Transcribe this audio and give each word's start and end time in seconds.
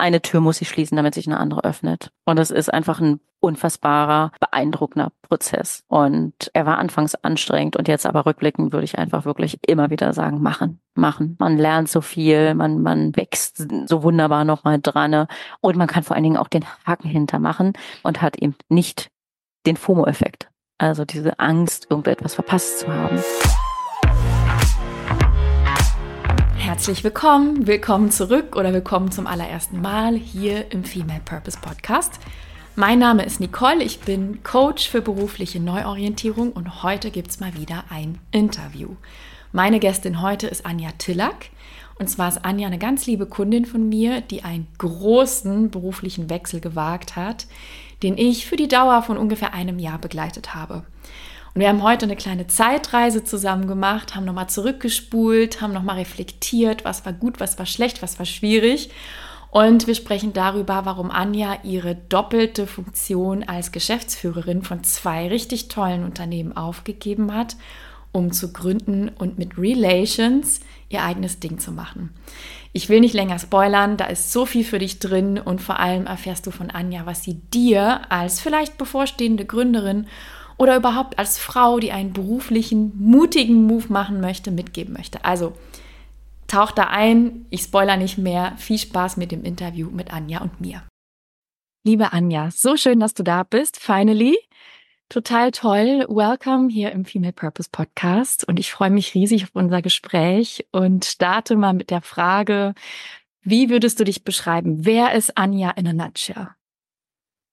eine 0.00 0.22
Tür 0.22 0.40
muss 0.40 0.58
sich 0.58 0.68
schließen, 0.68 0.96
damit 0.96 1.14
sich 1.14 1.26
eine 1.26 1.38
andere 1.38 1.64
öffnet. 1.64 2.10
Und 2.24 2.38
das 2.38 2.50
ist 2.50 2.72
einfach 2.72 3.00
ein 3.00 3.20
unfassbarer, 3.40 4.32
beeindruckender 4.40 5.12
Prozess. 5.22 5.84
Und 5.88 6.50
er 6.52 6.66
war 6.66 6.78
anfangs 6.78 7.14
anstrengend 7.14 7.76
und 7.76 7.88
jetzt 7.88 8.06
aber 8.06 8.26
rückblickend 8.26 8.72
würde 8.72 8.84
ich 8.84 8.98
einfach 8.98 9.24
wirklich 9.24 9.58
immer 9.66 9.90
wieder 9.90 10.12
sagen, 10.12 10.42
machen, 10.42 10.80
machen. 10.94 11.36
Man 11.38 11.56
lernt 11.56 11.88
so 11.88 12.00
viel, 12.00 12.54
man, 12.54 12.82
man 12.82 13.14
wächst 13.16 13.66
so 13.86 14.02
wunderbar 14.02 14.44
nochmal 14.44 14.80
dran 14.80 15.26
und 15.60 15.76
man 15.76 15.86
kann 15.88 16.02
vor 16.02 16.16
allen 16.16 16.24
Dingen 16.24 16.38
auch 16.38 16.48
den 16.48 16.64
Haken 16.84 17.08
hintermachen 17.08 17.74
und 18.02 18.22
hat 18.22 18.36
eben 18.36 18.56
nicht 18.68 19.10
den 19.66 19.76
FOMO-Effekt. 19.76 20.48
Also 20.78 21.04
diese 21.04 21.38
Angst, 21.38 21.86
irgendetwas 21.90 22.34
verpasst 22.34 22.80
zu 22.80 22.88
haben. 22.88 23.18
Herzlich 26.76 27.04
willkommen, 27.04 27.66
willkommen 27.66 28.10
zurück 28.10 28.54
oder 28.54 28.70
willkommen 28.74 29.10
zum 29.10 29.26
allerersten 29.26 29.80
Mal 29.80 30.14
hier 30.14 30.70
im 30.72 30.84
Female 30.84 31.22
Purpose 31.24 31.56
Podcast. 31.58 32.20
Mein 32.74 32.98
Name 32.98 33.24
ist 33.24 33.40
Nicole, 33.40 33.82
ich 33.82 34.00
bin 34.00 34.42
Coach 34.42 34.86
für 34.86 35.00
berufliche 35.00 35.58
Neuorientierung 35.58 36.52
und 36.52 36.82
heute 36.82 37.10
gibt 37.10 37.30
es 37.30 37.40
mal 37.40 37.54
wieder 37.54 37.84
ein 37.88 38.18
Interview. 38.30 38.90
Meine 39.52 39.80
Gästin 39.80 40.20
heute 40.20 40.48
ist 40.48 40.66
Anja 40.66 40.90
Tillack. 40.98 41.46
Und 41.98 42.10
zwar 42.10 42.28
ist 42.28 42.44
Anja 42.44 42.66
eine 42.66 42.78
ganz 42.78 43.06
liebe 43.06 43.24
Kundin 43.24 43.64
von 43.64 43.88
mir, 43.88 44.20
die 44.20 44.44
einen 44.44 44.66
großen 44.76 45.70
beruflichen 45.70 46.28
Wechsel 46.28 46.60
gewagt 46.60 47.16
hat, 47.16 47.46
den 48.02 48.18
ich 48.18 48.44
für 48.44 48.56
die 48.56 48.68
Dauer 48.68 49.02
von 49.02 49.16
ungefähr 49.16 49.54
einem 49.54 49.78
Jahr 49.78 49.98
begleitet 49.98 50.54
habe. 50.54 50.84
Und 51.56 51.60
wir 51.60 51.70
haben 51.70 51.82
heute 51.82 52.04
eine 52.04 52.16
kleine 52.16 52.46
Zeitreise 52.48 53.24
zusammen 53.24 53.66
gemacht, 53.66 54.14
haben 54.14 54.26
nochmal 54.26 54.50
zurückgespult, 54.50 55.62
haben 55.62 55.72
nochmal 55.72 55.96
reflektiert, 55.96 56.84
was 56.84 57.06
war 57.06 57.14
gut, 57.14 57.40
was 57.40 57.58
war 57.58 57.64
schlecht, 57.64 58.02
was 58.02 58.18
war 58.18 58.26
schwierig. 58.26 58.90
Und 59.50 59.86
wir 59.86 59.94
sprechen 59.94 60.34
darüber, 60.34 60.84
warum 60.84 61.10
Anja 61.10 61.56
ihre 61.62 61.94
doppelte 61.94 62.66
Funktion 62.66 63.42
als 63.42 63.72
Geschäftsführerin 63.72 64.64
von 64.64 64.84
zwei 64.84 65.28
richtig 65.28 65.68
tollen 65.68 66.04
Unternehmen 66.04 66.54
aufgegeben 66.54 67.34
hat, 67.34 67.56
um 68.12 68.32
zu 68.32 68.52
gründen 68.52 69.08
und 69.08 69.38
mit 69.38 69.56
Relations 69.56 70.60
ihr 70.90 71.04
eigenes 71.04 71.40
Ding 71.40 71.58
zu 71.58 71.72
machen. 71.72 72.10
Ich 72.74 72.90
will 72.90 73.00
nicht 73.00 73.14
länger 73.14 73.38
spoilern, 73.38 73.96
da 73.96 74.04
ist 74.04 74.30
so 74.30 74.44
viel 74.44 74.62
für 74.62 74.78
dich 74.78 74.98
drin 74.98 75.38
und 75.38 75.62
vor 75.62 75.80
allem 75.80 76.06
erfährst 76.06 76.46
du 76.46 76.50
von 76.50 76.70
Anja, 76.70 77.06
was 77.06 77.24
sie 77.24 77.40
dir 77.54 78.02
als 78.12 78.40
vielleicht 78.40 78.76
bevorstehende 78.76 79.46
Gründerin 79.46 80.06
oder 80.58 80.76
überhaupt 80.76 81.18
als 81.18 81.38
Frau, 81.38 81.78
die 81.78 81.92
einen 81.92 82.12
beruflichen, 82.12 82.92
mutigen 82.98 83.66
Move 83.66 83.86
machen 83.88 84.20
möchte, 84.20 84.50
mitgeben 84.50 84.94
möchte. 84.94 85.24
Also 85.24 85.52
tauch 86.46 86.70
da 86.70 86.84
ein, 86.84 87.46
ich 87.50 87.62
spoiler 87.62 87.96
nicht 87.96 88.18
mehr. 88.18 88.54
Viel 88.56 88.78
Spaß 88.78 89.16
mit 89.16 89.32
dem 89.32 89.44
Interview 89.44 89.90
mit 89.90 90.12
Anja 90.12 90.40
und 90.40 90.60
mir. 90.60 90.82
Liebe 91.84 92.12
Anja, 92.12 92.50
so 92.50 92.76
schön, 92.76 93.00
dass 93.00 93.14
du 93.14 93.22
da 93.22 93.42
bist, 93.42 93.78
finally. 93.78 94.36
Total 95.08 95.52
toll. 95.52 96.04
Welcome 96.08 96.68
hier 96.68 96.90
im 96.90 97.04
Female 97.04 97.32
Purpose 97.32 97.68
Podcast. 97.70 98.46
Und 98.48 98.58
ich 98.58 98.72
freue 98.72 98.90
mich 98.90 99.14
riesig 99.14 99.44
auf 99.44 99.50
unser 99.52 99.82
Gespräch 99.82 100.66
und 100.72 101.04
starte 101.04 101.54
mal 101.54 101.74
mit 101.74 101.90
der 101.90 102.02
Frage, 102.02 102.74
wie 103.42 103.70
würdest 103.70 104.00
du 104.00 104.04
dich 104.04 104.24
beschreiben? 104.24 104.84
Wer 104.84 105.12
ist 105.12 105.38
Anja 105.38 105.70
in 105.70 105.86
a 105.86 105.92
nutshell? 105.92 106.48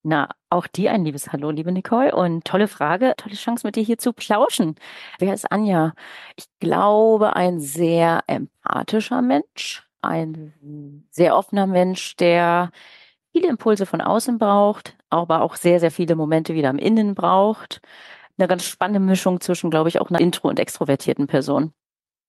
Na, 0.06 0.28
auch 0.50 0.68
dir 0.68 0.92
ein 0.92 1.06
liebes 1.06 1.32
Hallo, 1.32 1.50
liebe 1.50 1.72
Nicole. 1.72 2.14
Und 2.14 2.44
tolle 2.44 2.68
Frage, 2.68 3.14
tolle 3.16 3.36
Chance, 3.36 3.66
mit 3.66 3.78
dir 3.78 3.84
hier 3.84 3.98
zu 3.98 4.12
plauschen. 4.12 4.76
Wer 5.18 5.34
ist 5.34 5.50
Anja? 5.50 5.94
Ich 6.36 6.46
glaube, 6.60 7.38
ein 7.38 7.62
sehr 7.62 8.22
empathischer 8.28 9.22
Mensch, 9.22 9.88
ein 10.02 11.08
sehr 11.10 11.38
offener 11.38 11.68
Mensch, 11.68 12.18
der 12.18 12.72
viele 13.32 13.48
Impulse 13.48 13.86
von 13.86 14.02
außen 14.02 14.38
braucht, 14.38 14.98
aber 15.10 15.42
auch 15.42 15.56
sehr, 15.56 15.80
sehr 15.80 15.92
viele 15.92 16.16
Momente 16.16 16.54
wieder 16.54 16.70
im 16.70 16.80
Innen 16.80 17.16
braucht. 17.16 17.82
Eine 18.38 18.50
ganz 18.50 18.66
spannende 18.66 19.00
Mischung 19.00 19.40
zwischen, 19.40 19.70
glaube 19.70 19.88
ich, 19.88 20.02
auch 20.02 20.10
einer 20.10 20.20
intro- 20.20 20.50
und 20.50 20.60
extrovertierten 20.60 21.28
Person. 21.28 21.72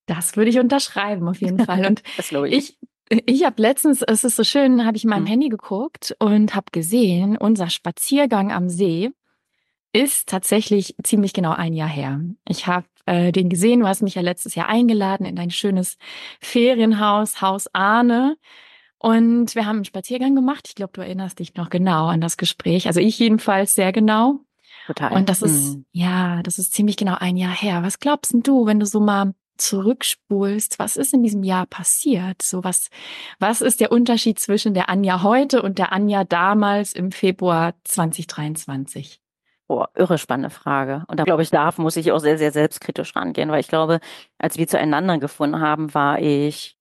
Das 0.05 0.37
würde 0.37 0.49
ich 0.49 0.59
unterschreiben, 0.59 1.27
auf 1.27 1.41
jeden 1.41 1.59
Fall. 1.59 1.85
Und 1.85 2.03
das 2.15 2.31
ich. 2.31 2.53
ich 2.53 2.77
ich 3.09 3.45
habe 3.45 3.61
letztens, 3.61 4.01
es 4.01 4.23
ist 4.23 4.35
so 4.35 4.43
schön, 4.43 4.85
habe 4.85 4.97
ich 4.97 5.03
in 5.03 5.09
meinem 5.09 5.23
mhm. 5.23 5.27
Handy 5.27 5.49
geguckt 5.49 6.15
und 6.19 6.55
habe 6.55 6.67
gesehen, 6.71 7.37
unser 7.37 7.69
Spaziergang 7.69 8.51
am 8.51 8.69
See 8.69 9.11
ist 9.93 10.27
tatsächlich 10.27 10.95
ziemlich 11.03 11.33
genau 11.33 11.51
ein 11.51 11.73
Jahr 11.73 11.87
her. 11.87 12.19
Ich 12.47 12.67
habe 12.67 12.87
äh, 13.05 13.31
den 13.31 13.49
gesehen, 13.49 13.79
du 13.79 13.87
hast 13.87 14.01
mich 14.01 14.15
ja 14.15 14.21
letztes 14.21 14.55
Jahr 14.55 14.67
eingeladen 14.67 15.25
in 15.25 15.35
dein 15.35 15.51
schönes 15.51 15.97
Ferienhaus, 16.41 17.41
Haus 17.41 17.67
Ahne. 17.73 18.37
Und 18.97 19.55
wir 19.55 19.65
haben 19.65 19.77
einen 19.77 19.85
Spaziergang 19.85 20.35
gemacht. 20.35 20.65
Ich 20.67 20.75
glaube, 20.75 20.93
du 20.93 21.01
erinnerst 21.01 21.39
dich 21.39 21.55
noch 21.55 21.69
genau 21.69 22.07
an 22.07 22.21
das 22.21 22.37
Gespräch. 22.37 22.87
Also 22.87 22.99
ich 22.99 23.19
jedenfalls 23.19 23.75
sehr 23.75 23.91
genau. 23.91 24.39
Total. 24.87 25.13
Und 25.13 25.29
das 25.29 25.41
ist, 25.41 25.75
mhm. 25.75 25.85
ja, 25.91 26.43
das 26.43 26.59
ist 26.59 26.73
ziemlich 26.73 26.97
genau 26.97 27.15
ein 27.19 27.37
Jahr 27.37 27.55
her. 27.55 27.83
Was 27.83 27.99
glaubst 27.99 28.33
denn 28.33 28.41
du, 28.41 28.65
wenn 28.65 28.79
du 28.79 28.85
so 28.85 28.99
mal 28.99 29.33
zurückspulst, 29.57 30.79
was 30.79 30.97
ist 30.97 31.13
in 31.13 31.23
diesem 31.23 31.43
Jahr 31.43 31.65
passiert? 31.65 32.41
So 32.41 32.63
was, 32.63 32.89
was 33.39 33.61
ist 33.61 33.79
der 33.79 33.91
Unterschied 33.91 34.39
zwischen 34.39 34.73
der 34.73 34.89
Anja 34.89 35.23
heute 35.23 35.61
und 35.61 35.77
der 35.77 35.91
Anja 35.91 36.23
damals 36.23 36.93
im 36.93 37.11
Februar 37.11 37.73
2023? 37.83 39.21
Boah, 39.67 39.89
irre 39.95 40.19
spannende 40.19 40.51
Frage. 40.51 41.03
Und 41.07 41.19
da 41.19 41.23
glaube 41.23 41.41
ich, 41.41 41.49
da 41.49 41.73
muss 41.77 41.97
ich 41.97 42.11
auch 42.11 42.19
sehr, 42.19 42.37
sehr 42.37 42.51
selbstkritisch 42.51 43.15
rangehen, 43.15 43.49
weil 43.49 43.61
ich 43.61 43.67
glaube, 43.67 43.99
als 44.37 44.57
wir 44.57 44.67
zueinander 44.67 45.17
gefunden 45.17 45.59
haben, 45.59 45.93
war 45.95 46.19
ich 46.19 46.77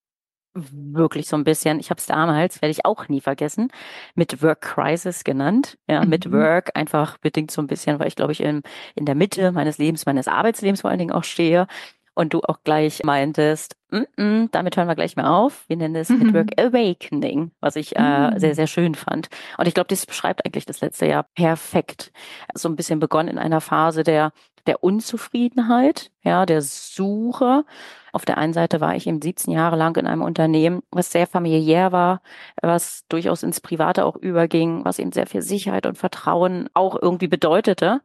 wirklich 0.55 1.27
so 1.27 1.37
ein 1.37 1.45
bisschen, 1.45 1.81
ich 1.81 1.91
habe 1.91 1.99
es 1.99 2.07
damals, 2.07 2.63
werde 2.63 2.71
ich 2.71 2.85
auch 2.85 3.09
nie 3.09 3.21
vergessen, 3.21 3.69
mit 4.15 4.43
Work 4.43 4.61
Crisis 4.61 5.25
genannt. 5.25 5.79
Ja, 5.89 6.03
mhm. 6.03 6.11
mit 6.11 6.31
Work 6.31 6.71
einfach 6.75 7.19
bedingt 7.19 7.51
so 7.51 7.61
ein 7.61 7.67
bisschen, 7.67 7.99
weil 7.99 8.09
ich 8.09 8.17
glaube 8.17 8.33
ich 8.33 8.41
in, 8.41 8.63
in 8.95 9.05
der 9.05 9.15
Mitte 9.15 9.53
meines 9.53 9.79
Lebens, 9.79 10.07
meines 10.07 10.29
Arbeitslebens 10.29 10.83
vor 10.83 10.91
allen 10.91 10.99
Dingen 10.99 11.13
auch 11.13 11.25
stehe 11.25 11.67
und 12.15 12.33
du 12.33 12.41
auch 12.43 12.59
gleich 12.65 13.03
meintest, 13.05 13.77
mm 13.91 14.05
-mm, 14.17 14.49
damit 14.53 14.77
hören 14.77 14.89
wir 14.89 14.95
gleich 14.95 15.17
mal 15.17 15.27
auf. 15.27 15.65
Wir 15.69 15.77
nennen 15.77 15.97
es 15.97 16.09
mhm. 16.09 16.19
Network 16.19 16.59
Awakening, 16.59 17.51
was 17.61 17.77
ich 17.77 17.97
äh, 17.97 18.31
mhm. 18.31 18.39
sehr, 18.39 18.55
sehr 18.55 18.67
schön 18.67 18.95
fand. 18.95 19.29
Und 19.59 19.67
ich 19.67 19.75
glaube, 19.75 19.89
das 19.89 20.07
beschreibt 20.07 20.45
eigentlich 20.45 20.67
das 20.67 20.81
letzte 20.81 21.07
Jahr 21.07 21.25
perfekt. 21.35 22.13
So 22.55 22.69
ein 22.69 22.77
bisschen 22.77 23.01
begonnen 23.01 23.29
in 23.29 23.39
einer 23.39 23.61
Phase 23.61 24.05
der, 24.05 24.33
der 24.67 24.83
Unzufriedenheit, 24.83 26.11
ja, 26.23 26.47
der 26.47 26.63
Suche. 26.63 27.65
Auf 28.13 28.25
der 28.25 28.39
einen 28.39 28.53
Seite 28.53 28.81
war 28.81 28.95
ich 28.95 29.09
eben 29.09 29.21
17 29.21 29.53
Jahre 29.53 29.77
lang 29.77 29.97
in 29.97 30.07
einem 30.07 30.23
Unternehmen, 30.23 30.83
was 30.91 31.11
sehr 31.11 31.27
familiär 31.27 31.91
war, 31.91 32.23
was 32.63 33.05
durchaus 33.09 33.43
ins 33.43 33.61
Private 33.61 34.05
auch 34.05 34.17
überging, 34.17 34.85
was 34.85 35.01
eben 35.01 35.13
sehr 35.13 35.27
viel 35.27 35.43
Sicherheit 35.43 35.85
und 35.85 35.99
Vertrauen 35.99 36.69
auch 36.75 36.97
irgendwie 37.01 37.29
bedeutete 37.29 38.01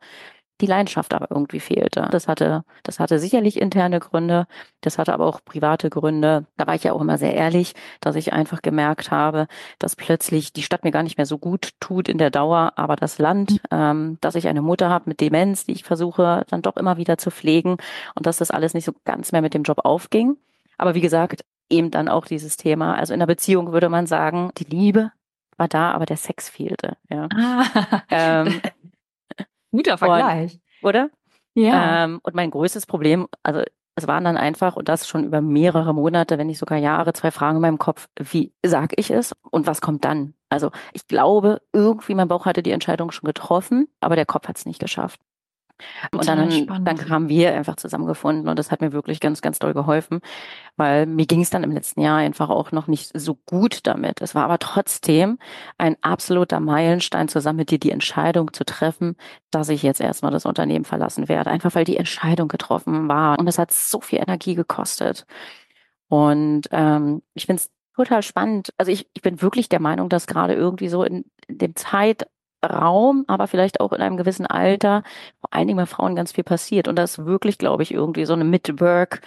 die 0.61 0.65
Leidenschaft 0.65 1.13
aber 1.13 1.27
irgendwie 1.29 1.59
fehlte. 1.59 2.07
Das 2.11 2.27
hatte, 2.27 2.63
das 2.83 2.99
hatte 2.99 3.19
sicherlich 3.19 3.59
interne 3.59 3.99
Gründe, 3.99 4.47
das 4.81 4.97
hatte 4.97 5.13
aber 5.13 5.25
auch 5.25 5.39
private 5.43 5.89
Gründe. 5.89 6.45
Da 6.57 6.67
war 6.67 6.75
ich 6.75 6.83
ja 6.83 6.93
auch 6.93 7.01
immer 7.01 7.17
sehr 7.17 7.33
ehrlich, 7.33 7.73
dass 8.01 8.15
ich 8.15 8.33
einfach 8.33 8.61
gemerkt 8.61 9.11
habe, 9.11 9.47
dass 9.79 9.95
plötzlich 9.95 10.53
die 10.53 10.63
Stadt 10.63 10.83
mir 10.83 10.91
gar 10.91 11.03
nicht 11.03 11.17
mehr 11.17 11.25
so 11.25 11.37
gut 11.37 11.69
tut 11.79 12.09
in 12.09 12.17
der 12.17 12.29
Dauer, 12.29 12.73
aber 12.75 12.95
das 12.95 13.17
Land, 13.19 13.51
mhm. 13.51 13.59
ähm, 13.71 14.17
dass 14.21 14.35
ich 14.35 14.47
eine 14.47 14.61
Mutter 14.61 14.89
habe 14.89 15.05
mit 15.07 15.21
Demenz, 15.21 15.65
die 15.65 15.73
ich 15.73 15.83
versuche 15.83 16.45
dann 16.49 16.61
doch 16.61 16.77
immer 16.77 16.97
wieder 16.97 17.17
zu 17.17 17.31
pflegen 17.31 17.77
und 18.15 18.25
dass 18.25 18.37
das 18.37 18.51
alles 18.51 18.73
nicht 18.73 18.85
so 18.85 18.93
ganz 19.05 19.31
mehr 19.31 19.41
mit 19.41 19.53
dem 19.53 19.63
Job 19.63 19.79
aufging. 19.83 20.37
Aber 20.77 20.95
wie 20.95 21.01
gesagt, 21.01 21.43
eben 21.69 21.91
dann 21.91 22.09
auch 22.09 22.25
dieses 22.25 22.57
Thema. 22.57 22.95
Also 22.95 23.13
in 23.13 23.19
der 23.19 23.27
Beziehung 23.27 23.71
würde 23.71 23.89
man 23.89 24.07
sagen, 24.07 24.51
die 24.57 24.63
Liebe 24.63 25.11
war 25.57 25.67
da, 25.67 25.91
aber 25.91 26.05
der 26.05 26.17
Sex 26.17 26.49
fehlte. 26.49 26.97
Ja. 27.09 27.27
Ah. 27.35 28.03
Ähm, 28.09 28.61
Guter 29.71 29.97
Vergleich. 29.97 30.59
Und, 30.81 30.89
oder? 30.89 31.09
Ja. 31.55 32.05
Ähm, 32.05 32.19
und 32.23 32.35
mein 32.35 32.51
größtes 32.51 32.85
Problem, 32.85 33.27
also 33.43 33.63
es 33.95 34.07
waren 34.07 34.23
dann 34.23 34.37
einfach, 34.37 34.75
und 34.75 34.87
das 34.87 35.07
schon 35.07 35.25
über 35.25 35.41
mehrere 35.41 35.93
Monate, 35.93 36.37
wenn 36.37 36.47
nicht 36.47 36.59
sogar 36.59 36.77
Jahre, 36.77 37.13
zwei 37.13 37.31
Fragen 37.31 37.57
in 37.57 37.61
meinem 37.61 37.77
Kopf, 37.77 38.07
wie 38.17 38.53
sag 38.65 38.93
ich 38.97 39.11
es 39.11 39.33
und 39.51 39.67
was 39.67 39.81
kommt 39.81 40.05
dann? 40.05 40.33
Also 40.47 40.71
ich 40.93 41.07
glaube, 41.07 41.61
irgendwie 41.73 42.15
mein 42.15 42.29
Bauch 42.29 42.45
hatte 42.45 42.63
die 42.63 42.71
Entscheidung 42.71 43.11
schon 43.11 43.27
getroffen, 43.27 43.87
aber 43.99 44.15
der 44.15 44.25
Kopf 44.25 44.47
hat 44.47 44.57
es 44.57 44.65
nicht 44.65 44.79
geschafft. 44.79 45.19
Und 46.11 46.27
dann, 46.27 46.67
dann 46.83 47.09
haben 47.09 47.29
wir 47.29 47.53
einfach 47.53 47.75
zusammengefunden 47.75 48.47
und 48.47 48.59
das 48.59 48.71
hat 48.71 48.81
mir 48.81 48.91
wirklich 48.91 49.19
ganz, 49.19 49.41
ganz 49.41 49.59
doll 49.59 49.73
geholfen, 49.73 50.19
weil 50.77 51.05
mir 51.05 51.25
ging 51.25 51.41
es 51.41 51.49
dann 51.49 51.63
im 51.63 51.71
letzten 51.71 52.01
Jahr 52.01 52.17
einfach 52.17 52.49
auch 52.49 52.71
noch 52.71 52.87
nicht 52.87 53.11
so 53.17 53.35
gut 53.45 53.81
damit. 53.83 54.21
Es 54.21 54.35
war 54.35 54.43
aber 54.43 54.59
trotzdem 54.59 55.39
ein 55.77 55.95
absoluter 56.01 56.59
Meilenstein, 56.59 57.27
zusammen 57.27 57.57
mit 57.57 57.71
dir 57.71 57.79
die 57.79 57.91
Entscheidung 57.91 58.53
zu 58.53 58.65
treffen, 58.65 59.15
dass 59.51 59.69
ich 59.69 59.83
jetzt 59.83 60.01
erstmal 60.01 60.31
das 60.31 60.45
Unternehmen 60.45 60.85
verlassen 60.85 61.29
werde. 61.29 61.49
Einfach 61.49 61.75
weil 61.75 61.85
die 61.85 61.97
Entscheidung 61.97 62.47
getroffen 62.47 63.07
war. 63.07 63.39
Und 63.39 63.47
es 63.47 63.57
hat 63.57 63.71
so 63.71 64.01
viel 64.01 64.19
Energie 64.19 64.55
gekostet. 64.55 65.25
Und 66.07 66.67
ähm, 66.71 67.21
ich 67.33 67.45
finde 67.45 67.61
es 67.61 67.71
total 67.95 68.23
spannend. 68.23 68.73
Also 68.77 68.91
ich, 68.91 69.09
ich 69.13 69.21
bin 69.21 69.41
wirklich 69.41 69.69
der 69.69 69.79
Meinung, 69.79 70.09
dass 70.09 70.27
gerade 70.27 70.53
irgendwie 70.53 70.89
so 70.89 71.03
in, 71.03 71.25
in 71.47 71.57
dem 71.57 71.75
Zeit 71.75 72.27
Raum, 72.63 73.25
aber 73.27 73.47
vielleicht 73.47 73.79
auch 73.81 73.93
in 73.93 74.01
einem 74.01 74.17
gewissen 74.17 74.45
Alter, 74.45 75.03
vor 75.39 75.53
allen 75.53 75.67
Dingen 75.67 75.77
bei 75.77 75.85
Frauen 75.85 76.15
ganz 76.15 76.33
viel 76.33 76.43
passiert. 76.43 76.87
Und 76.87 76.95
das 76.97 77.17
ist 77.17 77.25
wirklich, 77.25 77.57
glaube 77.57 77.83
ich, 77.83 77.93
irgendwie 77.93 78.25
so 78.25 78.33
eine 78.33 78.43
Mid-Work 78.43 79.21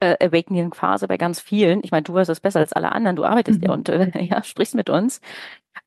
äh, 0.00 0.16
Awakening-Phase 0.24 1.08
bei 1.08 1.16
ganz 1.16 1.40
vielen. 1.40 1.80
Ich 1.82 1.90
meine, 1.90 2.04
du 2.04 2.14
weißt 2.14 2.30
es 2.30 2.40
besser 2.40 2.60
als 2.60 2.72
alle 2.72 2.92
anderen, 2.92 3.16
du 3.16 3.24
arbeitest 3.24 3.60
mhm. 3.60 3.66
ja 3.66 3.72
und 3.72 3.88
äh, 3.88 4.10
ja, 4.24 4.42
sprichst 4.42 4.74
mit 4.74 4.90
uns. 4.90 5.20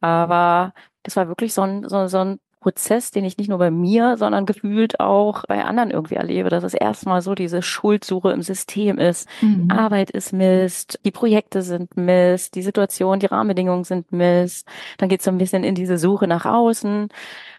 Aber 0.01 0.73
das 1.03 1.15
war 1.15 1.27
wirklich 1.27 1.53
so 1.53 1.63
ein, 1.63 1.87
so, 1.87 2.07
so 2.07 2.19
ein 2.19 2.39
Prozess, 2.61 3.09
den 3.09 3.25
ich 3.25 3.37
nicht 3.37 3.49
nur 3.49 3.57
bei 3.57 3.71
mir, 3.71 4.17
sondern 4.17 4.45
gefühlt 4.45 4.99
auch 4.99 5.43
bei 5.47 5.65
anderen 5.65 5.89
irgendwie 5.89 6.15
erlebe, 6.15 6.49
dass 6.49 6.63
es 6.63 6.75
erstmal 6.75 7.21
so 7.21 7.33
diese 7.33 7.63
Schuldsuche 7.63 8.31
im 8.31 8.43
System 8.43 8.99
ist. 8.99 9.27
Mhm. 9.41 9.69
Arbeit 9.71 10.11
ist 10.11 10.31
Mist, 10.31 10.99
die 11.03 11.11
Projekte 11.11 11.63
sind 11.63 11.97
Mist, 11.97 12.53
die 12.55 12.61
Situation, 12.61 13.19
die 13.19 13.25
Rahmenbedingungen 13.25 13.83
sind 13.83 14.11
Mist. 14.11 14.67
Dann 14.99 15.09
geht 15.09 15.21
es 15.21 15.25
so 15.25 15.31
ein 15.31 15.39
bisschen 15.39 15.63
in 15.63 15.73
diese 15.73 15.97
Suche 15.97 16.27
nach 16.27 16.45
außen. 16.45 17.09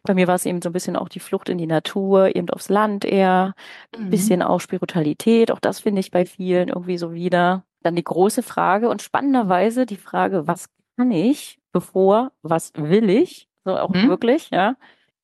Bei 0.04 0.14
mir 0.14 0.28
war 0.28 0.36
es 0.36 0.46
eben 0.46 0.62
so 0.62 0.68
ein 0.68 0.72
bisschen 0.72 0.96
auch 0.96 1.08
die 1.08 1.20
Flucht 1.20 1.48
in 1.48 1.58
die 1.58 1.66
Natur, 1.66 2.34
eben 2.36 2.48
aufs 2.50 2.68
Land 2.68 3.04
eher, 3.04 3.54
ein 3.96 4.04
mhm. 4.04 4.10
bisschen 4.10 4.40
auch 4.40 4.60
Spiritualität, 4.60 5.50
auch 5.50 5.60
das 5.60 5.80
finde 5.80 6.00
ich 6.00 6.12
bei 6.12 6.24
vielen 6.24 6.68
irgendwie 6.68 6.98
so 6.98 7.12
wieder. 7.12 7.64
Dann 7.82 7.96
die 7.96 8.04
große 8.04 8.44
Frage 8.44 8.88
und 8.88 9.02
spannenderweise 9.02 9.84
die 9.84 9.96
Frage, 9.96 10.46
was 10.46 10.68
kann 10.96 11.10
ich, 11.10 11.58
bevor, 11.72 12.30
was 12.42 12.72
will 12.76 13.10
ich? 13.10 13.48
So 13.64 13.76
auch 13.76 13.90
mhm. 13.90 14.08
wirklich, 14.08 14.50
ja. 14.50 14.76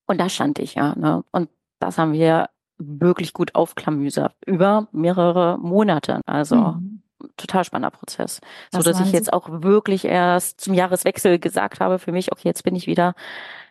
Und 0.06 0.20
da 0.20 0.28
stand 0.28 0.58
ich, 0.58 0.74
ja. 0.74 0.94
Ne? 0.96 1.24
Und 1.32 1.48
das 1.80 1.98
haben 1.98 2.12
wir 2.12 2.48
wirklich 2.78 3.32
gut 3.32 3.54
aufklamüsert 3.54 4.34
über 4.46 4.88
mehrere 4.92 5.58
Monate. 5.58 6.20
Also 6.26 6.56
mhm. 6.56 7.02
total 7.36 7.64
spannender 7.64 7.90
Prozess. 7.90 8.40
Das 8.70 8.84
so 8.84 8.90
dass 8.90 9.00
ich 9.00 9.12
jetzt 9.12 9.32
auch 9.32 9.48
wirklich 9.62 10.04
erst 10.04 10.60
zum 10.60 10.74
Jahreswechsel 10.74 11.38
gesagt 11.38 11.80
habe 11.80 11.98
für 11.98 12.12
mich, 12.12 12.32
okay, 12.32 12.48
jetzt 12.48 12.62
bin 12.62 12.76
ich 12.76 12.86
wieder 12.86 13.14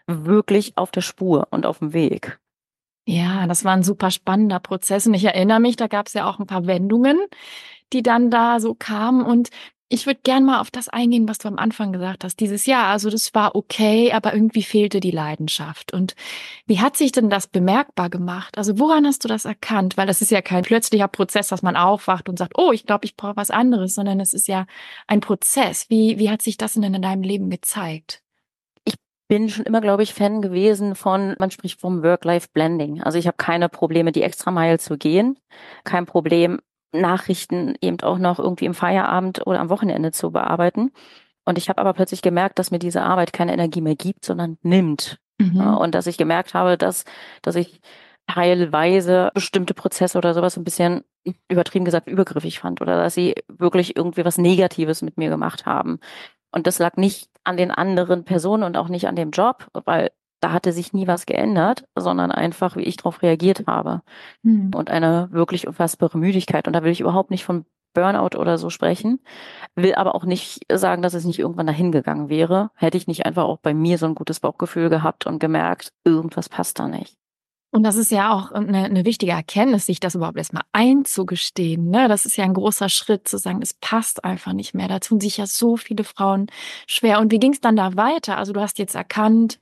wirklich 0.07 0.77
auf 0.77 0.91
der 0.91 1.01
Spur 1.01 1.47
und 1.51 1.65
auf 1.65 1.79
dem 1.79 1.93
Weg. 1.93 2.39
Ja, 3.05 3.47
das 3.47 3.63
war 3.63 3.73
ein 3.73 3.83
super 3.83 4.11
spannender 4.11 4.59
Prozess. 4.59 5.07
Und 5.07 5.13
ich 5.13 5.23
erinnere 5.23 5.61
mich, 5.61 5.77
da 5.77 5.87
gab 5.87 6.07
es 6.07 6.13
ja 6.13 6.29
auch 6.29 6.39
ein 6.39 6.47
paar 6.47 6.67
Wendungen, 6.67 7.17
die 7.93 8.03
dann 8.03 8.29
da 8.29 8.59
so 8.59 8.75
kamen. 8.75 9.25
Und 9.25 9.49
ich 9.89 10.05
würde 10.05 10.19
gern 10.23 10.43
mal 10.43 10.59
auf 10.59 10.69
das 10.69 10.89
eingehen, 10.89 11.29
was 11.29 11.37
du 11.37 11.47
am 11.47 11.57
Anfang 11.57 11.93
gesagt 11.93 12.25
hast. 12.25 12.39
Dieses 12.41 12.65
Jahr, 12.65 12.87
also 12.87 13.09
das 13.09 13.33
war 13.33 13.55
okay, 13.55 14.11
aber 14.11 14.33
irgendwie 14.33 14.63
fehlte 14.63 14.99
die 14.99 15.11
Leidenschaft. 15.11 15.93
Und 15.93 16.15
wie 16.65 16.81
hat 16.81 16.97
sich 16.97 17.13
denn 17.13 17.29
das 17.29 17.47
bemerkbar 17.47 18.09
gemacht? 18.09 18.57
Also 18.57 18.79
woran 18.79 19.05
hast 19.05 19.23
du 19.23 19.29
das 19.29 19.45
erkannt? 19.45 19.95
Weil 19.95 20.07
das 20.07 20.21
ist 20.21 20.31
ja 20.31 20.41
kein 20.41 20.63
plötzlicher 20.63 21.07
Prozess, 21.07 21.47
dass 21.47 21.61
man 21.61 21.77
aufwacht 21.77 22.27
und 22.27 22.37
sagt, 22.37 22.57
oh, 22.57 22.71
ich 22.73 22.85
glaube, 22.85 23.05
ich 23.05 23.15
brauche 23.15 23.37
was 23.37 23.49
anderes, 23.49 23.95
sondern 23.95 24.19
es 24.19 24.33
ist 24.33 24.49
ja 24.49 24.65
ein 25.07 25.21
Prozess. 25.21 25.89
Wie, 25.89 26.19
wie 26.19 26.29
hat 26.29 26.41
sich 26.41 26.57
das 26.57 26.73
denn 26.73 26.83
in 26.83 27.01
deinem 27.01 27.23
Leben 27.23 27.49
gezeigt? 27.49 28.21
Ich 28.83 28.95
bin 29.29 29.47
schon 29.47 29.65
immer, 29.65 29.79
glaube 29.79 30.03
ich, 30.03 30.13
Fan 30.13 30.41
gewesen 30.41 30.95
von, 30.95 31.35
man 31.39 31.51
spricht 31.51 31.79
vom 31.79 32.03
Work-Life-Blending. 32.03 33.03
Also 33.03 33.17
ich 33.17 33.27
habe 33.27 33.37
keine 33.37 33.69
Probleme, 33.69 34.11
die 34.11 34.23
extra 34.23 34.51
Meile 34.51 34.79
zu 34.79 34.97
gehen. 34.97 35.39
Kein 35.85 36.05
Problem, 36.05 36.59
Nachrichten 36.91 37.75
eben 37.81 37.99
auch 38.01 38.17
noch 38.17 38.39
irgendwie 38.39 38.65
im 38.65 38.73
Feierabend 38.73 39.45
oder 39.45 39.59
am 39.59 39.69
Wochenende 39.69 40.11
zu 40.11 40.31
bearbeiten. 40.31 40.91
Und 41.45 41.57
ich 41.57 41.69
habe 41.69 41.79
aber 41.79 41.93
plötzlich 41.93 42.21
gemerkt, 42.21 42.59
dass 42.59 42.71
mir 42.71 42.79
diese 42.79 43.01
Arbeit 43.01 43.33
keine 43.33 43.53
Energie 43.53 43.81
mehr 43.81 43.95
gibt, 43.95 44.25
sondern 44.25 44.57
nimmt. 44.63 45.19
Mhm. 45.39 45.55
Ja, 45.55 45.73
und 45.75 45.95
dass 45.95 46.07
ich 46.07 46.17
gemerkt 46.17 46.53
habe, 46.53 46.77
dass, 46.77 47.05
dass 47.41 47.55
ich 47.55 47.79
teilweise 48.27 49.31
bestimmte 49.33 49.73
Prozesse 49.73 50.17
oder 50.17 50.33
sowas 50.33 50.57
ein 50.57 50.63
bisschen 50.63 51.03
übertrieben 51.49 51.85
gesagt 51.85 52.09
übergriffig 52.09 52.59
fand 52.59 52.81
oder 52.81 52.97
dass 52.97 53.13
sie 53.13 53.35
wirklich 53.47 53.95
irgendwie 53.95 54.25
was 54.25 54.37
Negatives 54.37 55.01
mit 55.01 55.17
mir 55.17 55.29
gemacht 55.29 55.65
haben. 55.65 55.99
Und 56.51 56.67
das 56.67 56.79
lag 56.79 56.97
nicht 56.97 57.29
an 57.43 57.57
den 57.57 57.71
anderen 57.71 58.23
Personen 58.25 58.63
und 58.63 58.77
auch 58.77 58.89
nicht 58.89 59.07
an 59.07 59.15
dem 59.15 59.31
Job, 59.31 59.67
weil 59.85 60.11
da 60.39 60.51
hatte 60.51 60.71
sich 60.71 60.93
nie 60.93 61.07
was 61.07 61.25
geändert, 61.25 61.85
sondern 61.95 62.31
einfach, 62.31 62.75
wie 62.75 62.83
ich 62.83 62.97
darauf 62.97 63.21
reagiert 63.21 63.65
habe. 63.67 64.01
Mhm. 64.43 64.71
Und 64.75 64.89
eine 64.89 65.29
wirklich 65.31 65.67
unfassbare 65.67 66.17
Müdigkeit. 66.17 66.67
Und 66.67 66.73
da 66.73 66.83
will 66.83 66.91
ich 66.91 67.01
überhaupt 67.01 67.31
nicht 67.31 67.43
von 67.43 67.65
Burnout 67.93 68.37
oder 68.37 68.59
so 68.59 68.69
sprechen, 68.69 69.19
will 69.75 69.95
aber 69.95 70.13
auch 70.13 70.23
nicht 70.23 70.61
sagen, 70.71 71.01
dass 71.01 71.15
es 71.15 71.25
nicht 71.25 71.39
irgendwann 71.39 71.65
dahin 71.65 71.91
gegangen 71.91 72.29
wäre. 72.29 72.69
Hätte 72.75 72.97
ich 72.97 73.07
nicht 73.07 73.25
einfach 73.25 73.45
auch 73.45 73.57
bei 73.57 73.73
mir 73.73 73.97
so 73.97 74.05
ein 74.05 74.13
gutes 74.13 74.39
Bauchgefühl 74.39 74.89
gehabt 74.89 75.25
und 75.25 75.39
gemerkt, 75.39 75.93
irgendwas 76.03 76.47
passt 76.47 76.77
da 76.77 76.87
nicht. 76.87 77.15
Und 77.71 77.83
das 77.83 77.95
ist 77.95 78.11
ja 78.11 78.31
auch 78.31 78.51
eine, 78.51 78.85
eine 78.85 79.03
wichtige 79.03 79.33
Erkenntnis, 79.33 79.85
sich 79.85 79.99
das 79.99 80.15
überhaupt 80.15 80.37
erstmal 80.37 80.63
einzugestehen. 80.71 81.89
Ne? 81.89 82.07
Das 82.07 82.25
ist 82.25 82.37
ja 82.37 82.45
ein 82.45 82.53
großer 82.53 82.87
Schritt, 82.87 83.27
zu 83.27 83.37
sagen, 83.37 83.61
es 83.61 83.73
passt 83.73 84.23
einfach 84.23 84.53
nicht 84.53 84.73
mehr. 84.73 84.87
Da 84.87 84.99
tun 84.99 85.19
sich 85.19 85.37
ja 85.37 85.47
so 85.47 85.75
viele 85.75 86.03
Frauen 86.03 86.47
schwer. 86.87 87.19
Und 87.19 87.31
wie 87.31 87.39
ging 87.39 87.53
es 87.53 87.61
dann 87.61 87.75
da 87.75 87.95
weiter? 87.95 88.37
Also 88.37 88.53
du 88.53 88.61
hast 88.61 88.79
jetzt 88.79 88.95
erkannt, 88.95 89.59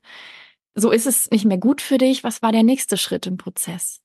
so 0.75 0.91
ist 0.91 1.07
es 1.07 1.31
nicht 1.31 1.45
mehr 1.45 1.57
gut 1.57 1.81
für 1.81 1.97
dich. 1.97 2.23
Was 2.23 2.41
war 2.41 2.51
der 2.51 2.63
nächste 2.63 2.97
Schritt 2.97 3.25
im 3.25 3.37
Prozess? 3.37 4.01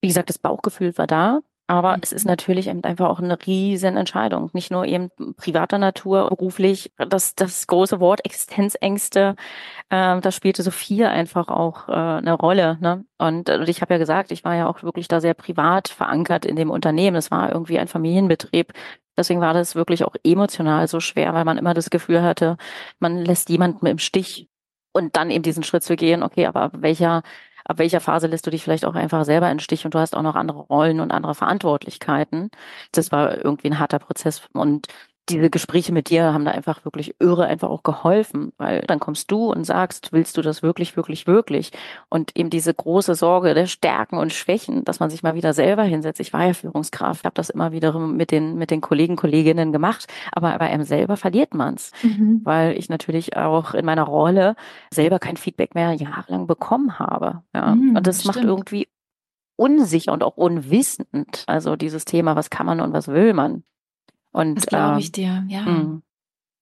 Wie 0.00 0.08
gesagt, 0.08 0.28
das 0.28 0.38
Bauchgefühl 0.38 0.96
war 0.96 1.06
da. 1.06 1.40
Aber 1.66 1.96
mhm. 1.96 2.02
es 2.02 2.12
ist 2.12 2.26
natürlich 2.26 2.68
eben 2.68 2.84
einfach 2.84 3.08
auch 3.08 3.20
eine 3.20 3.38
riesen 3.46 3.96
Entscheidung. 3.96 4.50
Nicht 4.52 4.70
nur 4.70 4.84
eben 4.84 5.10
privater 5.36 5.78
Natur, 5.78 6.28
beruflich. 6.28 6.92
Das, 6.96 7.34
das 7.34 7.66
große 7.66 8.00
Wort 8.00 8.24
Existenzängste, 8.24 9.34
äh, 9.88 10.20
da 10.20 10.30
spielte 10.30 10.62
Sophia 10.62 11.10
einfach 11.10 11.48
auch 11.48 11.88
äh, 11.88 11.92
eine 11.92 12.34
Rolle. 12.34 12.78
Ne? 12.80 13.04
Und, 13.18 13.48
und 13.48 13.68
ich 13.68 13.80
habe 13.80 13.94
ja 13.94 13.98
gesagt, 13.98 14.30
ich 14.30 14.44
war 14.44 14.54
ja 14.54 14.68
auch 14.68 14.82
wirklich 14.82 15.08
da 15.08 15.20
sehr 15.20 15.34
privat 15.34 15.88
verankert 15.88 16.44
in 16.44 16.56
dem 16.56 16.70
Unternehmen. 16.70 17.16
Es 17.16 17.30
war 17.30 17.50
irgendwie 17.50 17.78
ein 17.78 17.88
Familienbetrieb. 17.88 18.72
Deswegen 19.16 19.40
war 19.40 19.54
das 19.54 19.74
wirklich 19.74 20.04
auch 20.04 20.16
emotional 20.22 20.86
so 20.88 21.00
schwer, 21.00 21.32
weil 21.34 21.44
man 21.44 21.56
immer 21.56 21.72
das 21.72 21.88
Gefühl 21.88 22.22
hatte, 22.22 22.56
man 22.98 23.24
lässt 23.24 23.48
jemanden 23.48 23.86
im 23.86 23.98
Stich 23.98 24.48
und 24.94 25.16
dann 25.16 25.30
eben 25.30 25.42
diesen 25.42 25.64
Schritt 25.64 25.84
zu 25.84 25.96
gehen, 25.96 26.22
okay, 26.22 26.46
aber 26.46 26.62
ab 26.62 26.72
welcher, 26.78 27.22
ab 27.64 27.78
welcher 27.78 28.00
Phase 28.00 28.28
lässt 28.28 28.46
du 28.46 28.50
dich 28.50 28.64
vielleicht 28.64 28.86
auch 28.86 28.94
einfach 28.94 29.24
selber 29.26 29.50
in 29.50 29.60
Stich 29.60 29.84
und 29.84 29.94
du 29.94 29.98
hast 30.00 30.16
auch 30.16 30.22
noch 30.22 30.36
andere 30.36 30.60
Rollen 30.60 31.00
und 31.00 31.12
andere 31.12 31.34
Verantwortlichkeiten. 31.34 32.50
Das 32.92 33.12
war 33.12 33.44
irgendwie 33.44 33.68
ein 33.68 33.78
harter 33.80 33.98
Prozess 34.00 34.42
und 34.54 34.88
diese 35.28 35.48
Gespräche 35.48 35.92
mit 35.92 36.10
dir 36.10 36.32
haben 36.32 36.44
da 36.44 36.50
einfach 36.50 36.84
wirklich 36.84 37.14
irre 37.18 37.46
einfach 37.46 37.70
auch 37.70 37.82
geholfen, 37.82 38.52
weil 38.58 38.82
dann 38.82 39.00
kommst 39.00 39.30
du 39.30 39.50
und 39.50 39.64
sagst, 39.64 40.12
willst 40.12 40.36
du 40.36 40.42
das 40.42 40.62
wirklich, 40.62 40.96
wirklich, 40.96 41.26
wirklich? 41.26 41.72
Und 42.10 42.36
eben 42.36 42.50
diese 42.50 42.74
große 42.74 43.14
Sorge 43.14 43.54
der 43.54 43.66
Stärken 43.66 44.18
und 44.18 44.32
Schwächen, 44.32 44.84
dass 44.84 45.00
man 45.00 45.08
sich 45.08 45.22
mal 45.22 45.34
wieder 45.34 45.54
selber 45.54 45.82
hinsetzt. 45.82 46.20
Ich 46.20 46.32
war 46.32 46.44
ja 46.44 46.52
Führungskraft, 46.52 47.24
habe 47.24 47.34
das 47.34 47.48
immer 47.50 47.72
wieder 47.72 47.98
mit 47.98 48.30
den, 48.30 48.56
mit 48.56 48.70
den 48.70 48.82
Kollegen, 48.82 49.16
Kolleginnen 49.16 49.72
gemacht, 49.72 50.06
aber 50.32 50.58
bei 50.58 50.66
einem 50.66 50.84
selber 50.84 51.16
verliert 51.16 51.54
man's, 51.54 51.92
mhm. 52.02 52.42
weil 52.44 52.76
ich 52.76 52.90
natürlich 52.90 53.36
auch 53.36 53.72
in 53.72 53.86
meiner 53.86 54.04
Rolle 54.04 54.56
selber 54.92 55.18
kein 55.18 55.38
Feedback 55.38 55.74
mehr 55.74 55.92
jahrelang 55.92 56.46
bekommen 56.46 56.98
habe. 56.98 57.42
Ja. 57.54 57.74
Mhm, 57.74 57.96
und 57.96 58.06
das 58.06 58.20
stimmt. 58.20 58.36
macht 58.36 58.44
irgendwie 58.44 58.88
unsicher 59.56 60.12
und 60.12 60.22
auch 60.22 60.36
unwissend. 60.36 61.44
Also 61.46 61.76
dieses 61.76 62.04
Thema, 62.04 62.36
was 62.36 62.50
kann 62.50 62.66
man 62.66 62.80
und 62.80 62.92
was 62.92 63.08
will 63.08 63.32
man? 63.32 63.64
Und, 64.34 64.56
das 64.56 64.66
glaube 64.66 64.98
ich 64.98 65.06
ähm, 65.06 65.12
dir, 65.12 65.44
ja. 65.48 65.62
Mh. 65.62 66.02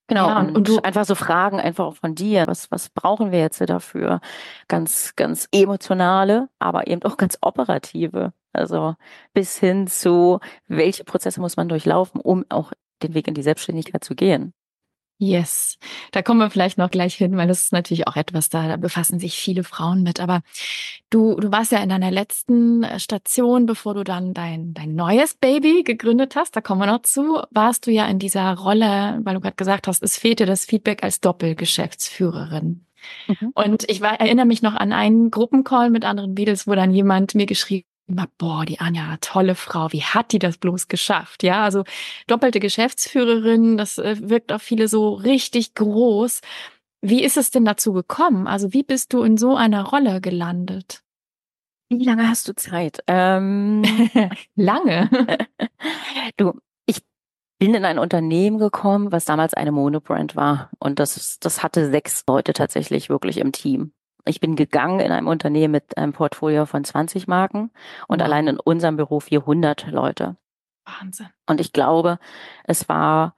Genau, 0.08 0.28
ja, 0.28 0.40
und, 0.40 0.56
und, 0.56 0.68
du 0.68 0.78
einfach 0.80 1.06
so 1.06 1.14
Fragen 1.14 1.58
einfach 1.58 1.86
auch 1.86 1.96
von 1.96 2.14
dir. 2.14 2.44
Was, 2.46 2.70
was 2.70 2.90
brauchen 2.90 3.32
wir 3.32 3.38
jetzt 3.38 3.62
dafür? 3.66 4.20
Ganz, 4.68 5.16
ganz 5.16 5.48
emotionale, 5.52 6.50
aber 6.58 6.86
eben 6.86 7.02
auch 7.04 7.16
ganz 7.16 7.38
operative. 7.40 8.34
Also 8.52 8.94
bis 9.32 9.56
hin 9.56 9.86
zu, 9.86 10.40
welche 10.66 11.04
Prozesse 11.04 11.40
muss 11.40 11.56
man 11.56 11.70
durchlaufen, 11.70 12.20
um 12.20 12.44
auch 12.50 12.72
den 13.02 13.14
Weg 13.14 13.26
in 13.26 13.32
die 13.32 13.42
Selbstständigkeit 13.42 14.04
zu 14.04 14.14
gehen. 14.14 14.52
Yes, 15.24 15.78
da 16.10 16.20
kommen 16.20 16.40
wir 16.40 16.50
vielleicht 16.50 16.78
noch 16.78 16.90
gleich 16.90 17.14
hin, 17.14 17.36
weil 17.36 17.46
das 17.46 17.62
ist 17.62 17.72
natürlich 17.72 18.08
auch 18.08 18.16
etwas, 18.16 18.48
da, 18.48 18.66
da 18.66 18.76
befassen 18.76 19.20
sich 19.20 19.36
viele 19.36 19.62
Frauen 19.62 20.02
mit. 20.02 20.18
Aber 20.18 20.40
du, 21.10 21.36
du 21.36 21.52
warst 21.52 21.70
ja 21.70 21.78
in 21.78 21.90
deiner 21.90 22.10
letzten 22.10 22.82
äh, 22.82 22.98
Station, 22.98 23.64
bevor 23.64 23.94
du 23.94 24.02
dann 24.02 24.34
dein, 24.34 24.74
dein 24.74 24.96
neues 24.96 25.34
Baby 25.34 25.84
gegründet 25.84 26.34
hast, 26.34 26.56
da 26.56 26.60
kommen 26.60 26.80
wir 26.80 26.88
noch 26.88 27.02
zu, 27.02 27.40
warst 27.52 27.86
du 27.86 27.92
ja 27.92 28.06
in 28.06 28.18
dieser 28.18 28.52
Rolle, 28.54 29.20
weil 29.22 29.34
du 29.34 29.40
gerade 29.40 29.54
gesagt 29.54 29.86
hast, 29.86 30.02
es 30.02 30.18
fehlte 30.18 30.44
das 30.44 30.64
Feedback 30.64 31.04
als 31.04 31.20
Doppelgeschäftsführerin. 31.20 32.84
Mhm. 33.28 33.52
Und 33.54 33.88
ich 33.88 34.00
war, 34.00 34.18
erinnere 34.18 34.46
mich 34.46 34.60
noch 34.60 34.74
an 34.74 34.92
einen 34.92 35.30
Gruppencall 35.30 35.90
mit 35.90 36.04
anderen 36.04 36.34
Mädels, 36.34 36.66
wo 36.66 36.74
dann 36.74 36.92
jemand 36.92 37.36
mir 37.36 37.46
geschrieben 37.46 37.86
immer, 38.06 38.26
boah, 38.38 38.64
die 38.64 38.80
Anja, 38.80 39.16
tolle 39.20 39.54
Frau, 39.54 39.92
wie 39.92 40.02
hat 40.02 40.32
die 40.32 40.38
das 40.38 40.58
bloß 40.58 40.88
geschafft? 40.88 41.42
Ja, 41.42 41.64
also 41.64 41.84
doppelte 42.26 42.60
Geschäftsführerin, 42.60 43.76
das 43.76 43.98
äh, 43.98 44.16
wirkt 44.20 44.52
auf 44.52 44.62
viele 44.62 44.88
so 44.88 45.14
richtig 45.14 45.74
groß. 45.74 46.40
Wie 47.00 47.24
ist 47.24 47.36
es 47.36 47.50
denn 47.50 47.64
dazu 47.64 47.92
gekommen? 47.92 48.46
Also 48.46 48.72
wie 48.72 48.82
bist 48.82 49.12
du 49.12 49.22
in 49.22 49.36
so 49.36 49.56
einer 49.56 49.84
Rolle 49.84 50.20
gelandet? 50.20 51.02
Wie 51.88 52.04
lange 52.04 52.28
hast 52.28 52.48
du 52.48 52.54
Zeit? 52.54 53.00
Ähm, 53.06 53.82
lange. 54.54 55.10
du, 56.36 56.54
ich 56.86 57.02
bin 57.58 57.74
in 57.74 57.84
ein 57.84 57.98
Unternehmen 57.98 58.58
gekommen, 58.58 59.12
was 59.12 59.24
damals 59.24 59.54
eine 59.54 59.72
Monobrand 59.72 60.36
war. 60.36 60.70
Und 60.78 60.98
das, 60.98 61.38
das 61.38 61.62
hatte 61.62 61.90
sechs 61.90 62.24
Leute 62.26 62.52
tatsächlich 62.52 63.10
wirklich 63.10 63.38
im 63.38 63.52
Team. 63.52 63.92
Ich 64.24 64.40
bin 64.40 64.56
gegangen 64.56 65.00
in 65.00 65.12
einem 65.12 65.26
Unternehmen 65.26 65.72
mit 65.72 65.96
einem 65.96 66.12
Portfolio 66.12 66.66
von 66.66 66.84
20 66.84 67.26
Marken 67.26 67.70
und 68.06 68.20
wow. 68.20 68.26
allein 68.26 68.46
in 68.46 68.60
unserem 68.60 68.96
Büro 68.96 69.20
400 69.20 69.88
Leute. 69.88 70.36
Wahnsinn. 70.84 71.28
Und 71.46 71.60
ich 71.60 71.72
glaube, 71.72 72.18
es 72.64 72.88
war 72.88 73.34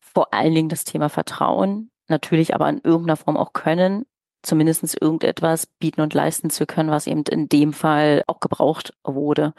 vor 0.00 0.32
allen 0.34 0.54
Dingen 0.54 0.68
das 0.68 0.84
Thema 0.84 1.08
Vertrauen, 1.08 1.90
natürlich 2.08 2.54
aber 2.54 2.68
in 2.68 2.80
irgendeiner 2.82 3.16
Form 3.16 3.36
auch 3.36 3.52
Können, 3.52 4.06
zumindest 4.42 5.00
irgendetwas 5.00 5.66
bieten 5.66 6.00
und 6.00 6.14
leisten 6.14 6.50
zu 6.50 6.66
können, 6.66 6.90
was 6.90 7.06
eben 7.06 7.24
in 7.30 7.48
dem 7.48 7.72
Fall 7.72 8.22
auch 8.26 8.40
gebraucht 8.40 8.94
wurde. 9.04 9.54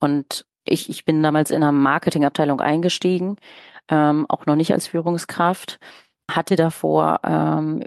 Und 0.00 0.46
Ich, 0.64 0.88
ich 0.90 1.04
bin 1.04 1.22
damals 1.22 1.50
in 1.50 1.62
einer 1.62 1.72
Marketingabteilung 1.72 2.60
eingestiegen, 2.60 3.36
ähm, 3.88 4.26
auch 4.28 4.46
noch 4.46 4.56
nicht 4.56 4.72
als 4.72 4.86
Führungskraft, 4.86 5.78
hatte 6.30 6.56
davor 6.56 7.20
ähm, 7.24 7.84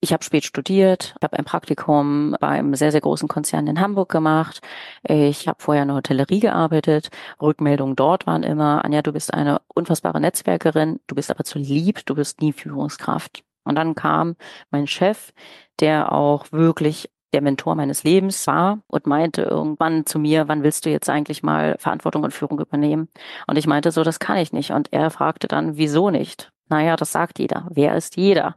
ich 0.00 0.12
habe 0.12 0.22
spät 0.22 0.44
studiert, 0.44 1.14
habe 1.22 1.38
ein 1.38 1.44
Praktikum 1.44 2.36
bei 2.40 2.48
einem 2.48 2.74
sehr, 2.74 2.92
sehr 2.92 3.00
großen 3.00 3.28
Konzern 3.28 3.66
in 3.66 3.80
Hamburg 3.80 4.10
gemacht. 4.10 4.60
Ich 5.02 5.48
habe 5.48 5.60
vorher 5.60 5.82
in 5.82 5.88
der 5.88 5.96
Hotellerie 5.96 6.40
gearbeitet. 6.40 7.08
Rückmeldungen 7.42 7.96
dort 7.96 8.26
waren 8.26 8.44
immer, 8.44 8.84
Anja, 8.84 9.02
du 9.02 9.12
bist 9.12 9.34
eine 9.34 9.60
unfassbare 9.74 10.20
Netzwerkerin, 10.20 11.00
du 11.08 11.14
bist 11.14 11.30
aber 11.30 11.44
zu 11.44 11.58
lieb, 11.58 12.06
du 12.06 12.14
bist 12.14 12.40
nie 12.40 12.52
Führungskraft. 12.52 13.42
Und 13.64 13.74
dann 13.74 13.94
kam 13.94 14.36
mein 14.70 14.86
Chef, 14.86 15.32
der 15.80 16.12
auch 16.12 16.52
wirklich 16.52 17.10
der 17.34 17.42
Mentor 17.42 17.74
meines 17.74 18.04
Lebens 18.04 18.46
war 18.46 18.80
und 18.86 19.06
meinte 19.06 19.42
irgendwann 19.42 20.06
zu 20.06 20.18
mir, 20.18 20.48
wann 20.48 20.62
willst 20.62 20.86
du 20.86 20.90
jetzt 20.90 21.10
eigentlich 21.10 21.42
mal 21.42 21.76
Verantwortung 21.78 22.22
und 22.22 22.32
Führung 22.32 22.58
übernehmen? 22.60 23.08
Und 23.46 23.58
ich 23.58 23.66
meinte 23.66 23.90
so, 23.90 24.04
das 24.04 24.18
kann 24.18 24.38
ich 24.38 24.52
nicht. 24.52 24.70
Und 24.70 24.92
er 24.92 25.10
fragte 25.10 25.48
dann, 25.48 25.76
wieso 25.76 26.08
nicht? 26.10 26.50
Naja, 26.70 26.96
das 26.96 27.12
sagt 27.12 27.38
jeder. 27.38 27.66
Wer 27.70 27.96
ist 27.96 28.16
jeder? 28.16 28.56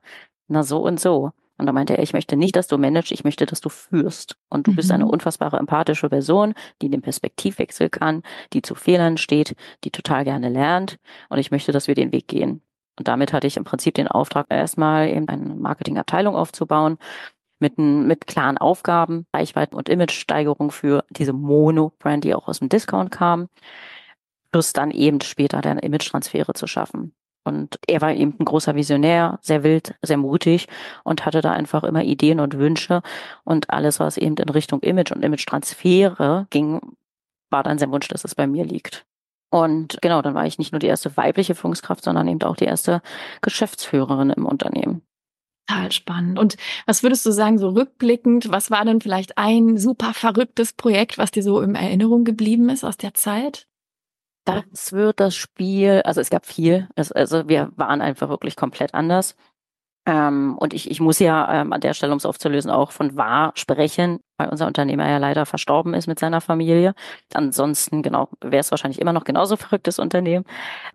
Na 0.51 0.63
so 0.63 0.79
und 0.79 0.99
so. 0.99 1.31
Und 1.57 1.67
da 1.67 1.73
meinte 1.73 1.95
er, 1.95 2.01
ich 2.01 2.13
möchte 2.13 2.35
nicht, 2.35 2.55
dass 2.55 2.67
du 2.67 2.77
managst, 2.77 3.11
ich 3.11 3.23
möchte, 3.23 3.45
dass 3.45 3.61
du 3.61 3.69
führst. 3.69 4.35
Und 4.49 4.65
du 4.65 4.71
mhm. 4.71 4.75
bist 4.77 4.91
eine 4.91 5.05
mhm. 5.05 5.11
unfassbare 5.11 5.57
empathische 5.57 6.09
Person, 6.09 6.55
die 6.81 6.89
den 6.89 7.01
Perspektivwechsel 7.01 7.89
kann, 7.89 8.23
die 8.53 8.63
zu 8.63 8.73
Fehlern 8.73 9.17
steht, 9.17 9.55
die 9.83 9.91
total 9.91 10.23
gerne 10.23 10.49
lernt. 10.49 10.97
Und 11.29 11.37
ich 11.37 11.51
möchte, 11.51 11.71
dass 11.71 11.87
wir 11.87 11.95
den 11.95 12.11
Weg 12.11 12.27
gehen. 12.27 12.61
Und 12.97 13.07
damit 13.07 13.31
hatte 13.31 13.47
ich 13.47 13.57
im 13.57 13.63
Prinzip 13.63 13.93
den 13.93 14.07
Auftrag, 14.07 14.47
erstmal 14.49 15.09
eben 15.09 15.27
eine 15.27 15.55
Marketingabteilung 15.55 16.35
aufzubauen, 16.35 16.97
mit, 17.59 17.77
mit 17.77 18.25
klaren 18.25 18.57
Aufgaben, 18.57 19.27
Reichweiten 19.33 19.75
und 19.75 19.87
Image-Steigerung 19.87 20.71
für 20.71 21.05
diese 21.11 21.31
Mono-Brand, 21.31 22.23
die 22.23 22.33
auch 22.33 22.47
aus 22.47 22.57
dem 22.57 22.69
Discount 22.69 23.11
kam, 23.11 23.49
plus 24.51 24.73
dann 24.73 24.89
eben 24.89 25.21
später 25.21 25.61
dann 25.61 25.77
Image-Transfere 25.77 26.53
zu 26.53 26.65
schaffen. 26.65 27.13
Und 27.43 27.79
er 27.87 28.01
war 28.01 28.13
eben 28.13 28.35
ein 28.39 28.45
großer 28.45 28.75
Visionär, 28.75 29.39
sehr 29.41 29.63
wild, 29.63 29.95
sehr 30.01 30.17
mutig 30.17 30.67
und 31.03 31.25
hatte 31.25 31.41
da 31.41 31.51
einfach 31.51 31.83
immer 31.83 32.03
Ideen 32.03 32.39
und 32.39 32.57
Wünsche. 32.57 33.01
Und 33.43 33.69
alles, 33.69 33.99
was 33.99 34.17
eben 34.17 34.37
in 34.37 34.49
Richtung 34.49 34.81
Image 34.81 35.11
und 35.11 35.23
Image-Transfere 35.23 36.47
ging, 36.49 36.81
war 37.49 37.63
dann 37.63 37.79
sein 37.79 37.91
Wunsch, 37.91 38.07
dass 38.07 38.23
es 38.23 38.35
bei 38.35 38.47
mir 38.47 38.65
liegt. 38.65 39.05
Und 39.49 39.97
genau, 40.01 40.21
dann 40.21 40.33
war 40.33 40.45
ich 40.45 40.59
nicht 40.59 40.71
nur 40.71 40.79
die 40.79 40.87
erste 40.87 41.15
weibliche 41.17 41.55
Führungskraft, 41.55 42.03
sondern 42.03 42.27
eben 42.27 42.41
auch 42.43 42.55
die 42.55 42.65
erste 42.65 43.01
Geschäftsführerin 43.41 44.29
im 44.29 44.45
Unternehmen. 44.45 45.01
Total 45.67 45.91
spannend. 45.91 46.39
Und 46.39 46.57
was 46.85 47.03
würdest 47.03 47.25
du 47.25 47.31
sagen, 47.31 47.57
so 47.57 47.69
rückblickend, 47.69 48.49
was 48.49 48.71
war 48.71 48.85
denn 48.85 49.01
vielleicht 49.01 49.37
ein 49.37 49.77
super 49.77 50.13
verrücktes 50.13 50.73
Projekt, 50.73 51.17
was 51.17 51.31
dir 51.31 51.43
so 51.43 51.61
in 51.61 51.75
Erinnerung 51.75 52.23
geblieben 52.23 52.69
ist 52.69 52.83
aus 52.83 52.97
der 52.97 53.13
Zeit? 53.13 53.67
Das 54.71 54.91
wird 54.93 55.19
das 55.19 55.35
Spiel, 55.35 56.01
also 56.05 56.21
es 56.21 56.29
gab 56.29 56.45
viel, 56.45 56.87
es, 56.95 57.11
also 57.11 57.47
wir 57.47 57.71
waren 57.75 58.01
einfach 58.01 58.29
wirklich 58.29 58.55
komplett 58.55 58.93
anders. 58.93 59.35
Ähm, 60.07 60.57
und 60.57 60.73
ich, 60.73 60.89
ich 60.89 60.99
muss 60.99 61.19
ja 61.19 61.61
ähm, 61.61 61.73
an 61.73 61.81
der 61.81 61.93
Stelle, 61.93 62.11
um 62.11 62.17
es 62.17 62.25
aufzulösen, 62.25 62.71
auch 62.71 62.91
von 62.91 63.17
wahr 63.17 63.51
sprechen, 63.55 64.19
weil 64.37 64.49
unser 64.49 64.65
Unternehmer 64.65 65.07
ja 65.07 65.17
leider 65.17 65.45
verstorben 65.45 65.93
ist 65.93 66.07
mit 66.07 66.17
seiner 66.19 66.41
Familie. 66.41 66.95
Ansonsten, 67.33 68.01
genau, 68.01 68.29
wäre 68.41 68.61
es 68.61 68.71
wahrscheinlich 68.71 68.99
immer 68.99 69.13
noch 69.13 69.25
genauso 69.25 69.57
verrücktes 69.57 69.99
Unternehmen. 69.99 70.45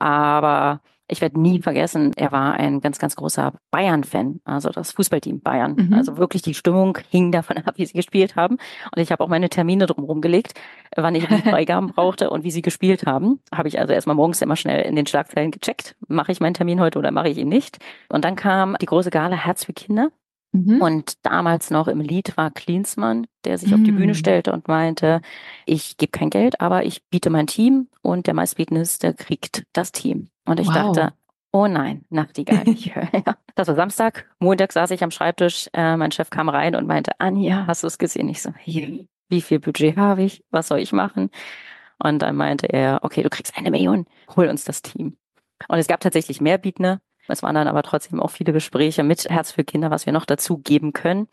Aber 0.01 0.81
ich 1.09 1.21
werde 1.21 1.41
nie 1.41 1.63
vergessen, 1.63 2.13
er 2.17 2.33
war 2.33 2.55
ein 2.55 2.81
ganz, 2.81 2.99
ganz 2.99 3.15
großer 3.17 3.53
Bayern-Fan, 3.71 4.41
also 4.45 4.71
das 4.71 4.93
Fußballteam 4.93 5.41
Bayern. 5.41 5.77
Mhm. 5.77 5.95
Also 5.95 6.17
wirklich 6.17 6.43
die 6.43 6.55
Stimmung 6.55 6.99
hing 7.11 7.33
davon 7.33 7.59
ab, 7.59 7.75
wie 7.77 7.87
sie 7.87 7.95
gespielt 7.95 8.37
haben. 8.37 8.57
Und 8.95 9.03
ich 9.03 9.13
habe 9.13 9.23
auch 9.23 9.29
meine 9.29 9.49
Termine 9.49 9.87
drumherum 9.87 10.21
gelegt, 10.21 10.55
wann 10.97 11.15
ich 11.15 11.27
die 11.27 11.39
Freigaben 11.51 11.89
brauchte 11.89 12.31
und 12.31 12.45
wie 12.45 12.51
sie 12.51 12.63
gespielt 12.63 13.07
haben. 13.07 13.41
Habe 13.55 13.69
ich 13.69 13.79
also 13.79 13.93
erstmal 13.93 14.17
morgens 14.17 14.43
immer 14.43 14.57
schnell 14.57 14.83
in 14.83 14.97
den 14.97 15.07
Schlagzeilen 15.07 15.51
gecheckt. 15.51 15.97
Mache 16.09 16.33
ich 16.33 16.41
meinen 16.41 16.55
Termin 16.55 16.81
heute 16.81 16.99
oder 16.99 17.11
mache 17.11 17.29
ich 17.29 17.39
ihn 17.39 17.49
nicht? 17.49 17.79
Und 18.09 18.25
dann 18.25 18.37
kam 18.37 18.77
die 18.81 18.87
große 18.87 19.11
Gala 19.11 19.37
Herz 19.37 19.65
für 19.65 19.73
Kinder. 19.73 20.11
Mhm. 20.53 20.81
Und 20.81 21.25
damals 21.25 21.71
noch 21.71 21.87
im 21.89 22.01
Lied 22.01 22.37
war 22.37 22.51
Klinsmann, 22.51 23.27
der 23.45 23.59
sich 23.59 23.71
mhm. 23.71 23.75
auf 23.75 23.83
die 23.85 23.93
Bühne 23.93 24.13
mhm. 24.13 24.15
stellte 24.15 24.53
und 24.53 24.69
meinte, 24.69 25.21
ich 25.67 25.97
gebe 25.97 26.11
kein 26.11 26.31
Geld, 26.31 26.61
aber 26.61 26.85
ich 26.85 27.05
biete 27.11 27.31
mein 27.31 27.47
Team 27.47 27.89
und 28.03 28.27
der 28.27 28.35
meistbietendste 28.35 29.15
kriegt 29.15 29.65
das 29.73 29.93
Team. 29.93 30.31
Und 30.47 30.61
ich 30.61 30.69
wow. 30.69 30.93
dachte, 30.93 31.13
oh 31.53 31.67
nein, 31.67 32.05
Nachtigall. 32.11 32.69
Ich 32.69 32.95
höre, 32.95 33.09
ja. 33.13 33.37
Das 33.55 33.69
war 33.69 33.75
Samstag. 33.75 34.31
Montag 34.39 34.73
saß 34.73 34.91
ich 34.91 35.03
am 35.03 35.11
Schreibtisch. 35.11 35.69
Äh, 35.73 35.97
mein 35.97 36.13
Chef 36.13 36.31
kam 36.31 36.49
rein 36.49 36.75
und 36.75 36.87
meinte, 36.87 37.13
Anja, 37.19 37.67
hast 37.67 37.83
du 37.83 37.87
es 37.87 37.99
gesehen? 37.99 38.29
Ich 38.29 38.43
so, 38.43 38.53
hier, 38.59 39.07
wie 39.29 39.41
viel 39.41 39.59
Budget 39.59 39.97
habe 39.97 40.23
ich? 40.23 40.45
Was 40.51 40.69
soll 40.69 40.79
ich 40.79 40.93
machen? 40.93 41.31
Und 41.99 42.21
dann 42.21 42.37
meinte 42.37 42.67
er, 42.67 43.01
okay, 43.03 43.23
du 43.23 43.31
kriegst 43.31 43.57
eine 43.57 43.71
Million, 43.71 44.07
hol 44.37 44.49
uns 44.49 44.65
das 44.65 44.83
Team. 44.83 45.17
Und 45.69 45.79
es 45.79 45.87
gab 45.87 46.01
tatsächlich 46.01 46.41
mehr 46.41 46.59
Bietende. 46.59 47.01
Es 47.29 47.43
waren 47.43 47.55
dann 47.55 47.69
aber 47.69 47.83
trotzdem 47.83 48.21
auch 48.21 48.31
viele 48.31 48.53
Gespräche 48.53 49.03
mit 49.03 49.29
Herz 49.29 49.51
für 49.51 49.65
Kinder, 49.65 49.91
was 49.91 50.07
wir 50.07 50.13
noch 50.13 50.27
dazu 50.27 50.59
geben 50.59 50.93
können. 50.93 51.29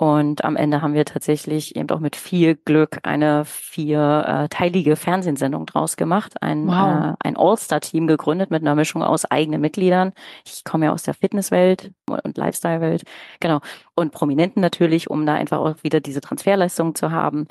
Und 0.00 0.46
am 0.46 0.56
Ende 0.56 0.80
haben 0.80 0.94
wir 0.94 1.04
tatsächlich 1.04 1.76
eben 1.76 1.90
auch 1.90 2.00
mit 2.00 2.16
viel 2.16 2.54
Glück 2.54 3.00
eine 3.02 3.44
vierteilige 3.44 4.92
äh, 4.92 4.96
Fernsehsendung 4.96 5.66
draus 5.66 5.98
gemacht, 5.98 6.40
ein, 6.40 6.68
wow. 6.68 7.12
äh, 7.12 7.14
ein 7.22 7.36
All-Star-Team 7.36 8.06
gegründet 8.06 8.50
mit 8.50 8.62
einer 8.62 8.74
Mischung 8.74 9.02
aus 9.02 9.26
eigenen 9.26 9.60
Mitgliedern. 9.60 10.14
Ich 10.46 10.64
komme 10.64 10.86
ja 10.86 10.92
aus 10.92 11.02
der 11.02 11.12
Fitnesswelt 11.12 11.92
und 12.06 12.38
Lifestyle-Welt, 12.38 13.02
genau. 13.40 13.60
Und 13.94 14.12
Prominenten 14.12 14.62
natürlich, 14.62 15.10
um 15.10 15.26
da 15.26 15.34
einfach 15.34 15.58
auch 15.58 15.74
wieder 15.82 16.00
diese 16.00 16.22
Transferleistung 16.22 16.94
zu 16.94 17.10
haben. 17.10 17.46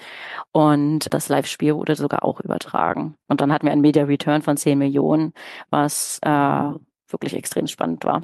Und 0.52 1.14
das 1.14 1.30
Live-Spiel 1.30 1.76
wurde 1.76 1.96
sogar 1.96 2.24
auch 2.24 2.40
übertragen. 2.40 3.14
Und 3.28 3.42
dann 3.42 3.54
hatten 3.54 3.68
wir 3.68 3.74
einen 3.74 3.82
Media 3.82 4.06
Return 4.06 4.42
von 4.42 4.58
10 4.58 4.76
Millionen, 4.76 5.34
was 5.70 6.18
äh, 6.24 6.72
wirklich 7.10 7.36
extrem 7.36 7.68
spannend 7.68 8.06
war. 8.06 8.24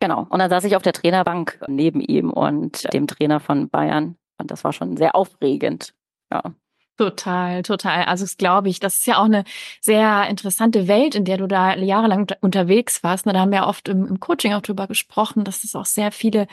Genau. 0.00 0.26
Und 0.28 0.38
dann 0.38 0.50
saß 0.50 0.64
ich 0.64 0.76
auf 0.76 0.82
der 0.82 0.92
Trainerbank 0.92 1.60
neben 1.66 2.00
ihm 2.00 2.30
und 2.30 2.92
dem 2.92 3.06
Trainer 3.06 3.40
von 3.40 3.68
Bayern. 3.68 4.16
Und 4.38 4.50
das 4.50 4.64
war 4.64 4.72
schon 4.72 4.96
sehr 4.96 5.14
aufregend. 5.14 5.94
Ja. 6.32 6.42
Total, 6.96 7.62
total. 7.62 8.04
Also 8.04 8.24
das 8.24 8.36
glaube 8.36 8.68
ich, 8.68 8.80
das 8.80 8.98
ist 8.98 9.06
ja 9.06 9.18
auch 9.18 9.26
eine 9.26 9.44
sehr 9.80 10.28
interessante 10.28 10.88
Welt, 10.88 11.14
in 11.14 11.24
der 11.24 11.36
du 11.36 11.46
da 11.46 11.76
jahrelang 11.76 12.26
unterwegs 12.40 13.04
warst. 13.04 13.24
Da 13.26 13.38
haben 13.38 13.52
wir 13.52 13.66
oft 13.66 13.88
im, 13.88 14.06
im 14.06 14.20
Coaching 14.20 14.52
auch 14.52 14.62
drüber 14.62 14.88
gesprochen, 14.88 15.44
dass 15.44 15.62
es 15.62 15.76
auch 15.76 15.84
sehr 15.84 16.10
viele 16.10 16.48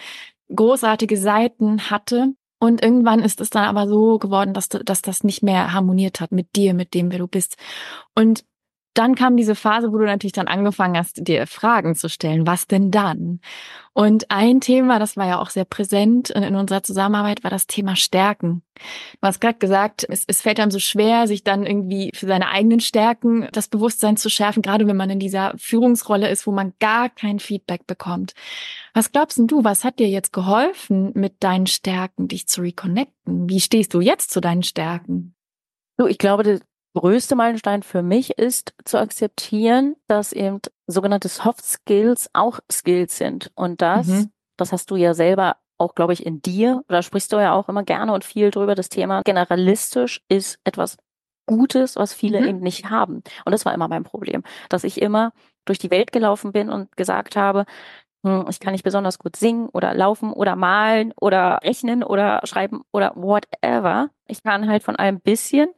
großartige 0.53 1.17
Seiten 1.17 1.89
hatte. 1.89 2.33
Und 2.59 2.83
irgendwann 2.83 3.21
ist 3.21 3.41
es 3.41 3.49
dann 3.49 3.65
aber 3.65 3.87
so 3.87 4.19
geworden, 4.19 4.53
dass, 4.53 4.69
du, 4.69 4.83
dass 4.83 5.01
das 5.01 5.23
nicht 5.23 5.41
mehr 5.41 5.73
harmoniert 5.73 6.21
hat 6.21 6.31
mit 6.31 6.55
dir, 6.55 6.75
mit 6.75 6.93
dem, 6.93 7.11
wer 7.11 7.19
du 7.19 7.27
bist. 7.27 7.57
Und 8.13 8.45
dann 8.97 9.15
kam 9.15 9.37
diese 9.37 9.55
Phase, 9.55 9.91
wo 9.91 9.97
du 9.97 10.05
natürlich 10.05 10.33
dann 10.33 10.47
angefangen 10.47 10.97
hast, 10.97 11.27
dir 11.27 11.45
Fragen 11.47 11.95
zu 11.95 12.09
stellen. 12.09 12.47
Was 12.47 12.67
denn 12.67 12.91
dann? 12.91 13.39
Und 13.93 14.29
ein 14.29 14.59
Thema, 14.59 14.99
das 14.99 15.15
war 15.15 15.25
ja 15.25 15.39
auch 15.39 15.49
sehr 15.49 15.63
präsent 15.63 16.29
in 16.29 16.55
unserer 16.55 16.83
Zusammenarbeit, 16.83 17.43
war 17.43 17.51
das 17.51 17.67
Thema 17.67 17.95
Stärken. 17.95 18.61
Du 19.21 19.27
hast 19.27 19.39
gerade 19.39 19.57
gesagt, 19.57 20.05
es, 20.09 20.25
es 20.27 20.41
fällt 20.41 20.59
einem 20.59 20.71
so 20.71 20.79
schwer, 20.79 21.27
sich 21.27 21.43
dann 21.43 21.65
irgendwie 21.65 22.11
für 22.13 22.27
seine 22.27 22.49
eigenen 22.49 22.81
Stärken 22.81 23.47
das 23.53 23.69
Bewusstsein 23.69 24.17
zu 24.17 24.29
schärfen, 24.29 24.61
gerade 24.61 24.87
wenn 24.87 24.97
man 24.97 25.09
in 25.09 25.19
dieser 25.19 25.53
Führungsrolle 25.57 26.29
ist, 26.29 26.45
wo 26.45 26.51
man 26.51 26.73
gar 26.79 27.09
kein 27.09 27.39
Feedback 27.39 27.87
bekommt. 27.87 28.33
Was 28.93 29.11
glaubst 29.11 29.39
du, 29.39 29.63
was 29.63 29.83
hat 29.83 29.99
dir 29.99 30.09
jetzt 30.09 30.33
geholfen, 30.33 31.11
mit 31.13 31.43
deinen 31.43 31.67
Stärken 31.67 32.27
dich 32.27 32.47
zu 32.47 32.61
reconnecten? 32.61 33.49
Wie 33.49 33.61
stehst 33.61 33.93
du 33.93 34.01
jetzt 34.01 34.31
zu 34.31 34.41
deinen 34.41 34.63
Stärken? 34.63 35.35
Du, 35.97 36.07
ich 36.07 36.17
glaube, 36.17 36.59
größte 36.95 37.35
Meilenstein 37.35 37.83
für 37.83 38.01
mich 38.01 38.37
ist 38.37 38.73
zu 38.85 38.97
akzeptieren, 38.97 39.95
dass 40.07 40.33
eben 40.33 40.59
sogenannte 40.87 41.27
Soft 41.27 41.63
Skills 41.63 42.29
auch 42.33 42.59
Skills 42.71 43.17
sind. 43.17 43.51
Und 43.55 43.81
das, 43.81 44.07
mhm. 44.07 44.31
das 44.57 44.71
hast 44.71 44.89
du 44.89 44.95
ja 44.95 45.13
selber 45.13 45.57
auch, 45.77 45.93
glaube 45.93 46.13
ich, 46.13 46.25
in 46.25 46.41
dir, 46.41 46.83
da 46.87 47.01
sprichst 47.01 47.31
du 47.33 47.37
ja 47.37 47.53
auch 47.53 47.69
immer 47.69 47.83
gerne 47.83 48.13
und 48.13 48.23
viel 48.23 48.49
drüber, 48.49 48.75
das 48.75 48.89
Thema 48.89 49.21
generalistisch 49.23 50.21
ist 50.29 50.57
etwas 50.63 50.97
Gutes, 51.47 51.95
was 51.97 52.13
viele 52.13 52.41
mhm. 52.41 52.47
eben 52.47 52.59
nicht 52.59 52.89
haben. 52.89 53.23
Und 53.45 53.51
das 53.51 53.65
war 53.65 53.73
immer 53.73 53.87
mein 53.87 54.03
Problem, 54.03 54.43
dass 54.69 54.83
ich 54.83 55.01
immer 55.01 55.31
durch 55.65 55.79
die 55.79 55.91
Welt 55.91 56.11
gelaufen 56.11 56.53
bin 56.53 56.69
und 56.69 56.95
gesagt 56.95 57.35
habe, 57.35 57.65
hm, 58.25 58.45
ich 58.49 58.59
kann 58.59 58.71
nicht 58.71 58.83
besonders 58.83 59.19
gut 59.19 59.35
singen 59.35 59.69
oder 59.69 59.93
laufen 59.93 60.31
oder 60.31 60.55
malen 60.55 61.13
oder 61.19 61.59
rechnen 61.61 62.03
oder 62.03 62.41
schreiben 62.45 62.81
oder 62.91 63.13
whatever. 63.15 64.09
Ich 64.27 64.43
kann 64.43 64.67
halt 64.67 64.83
von 64.83 64.95
allem 64.95 65.19
bisschen 65.19 65.69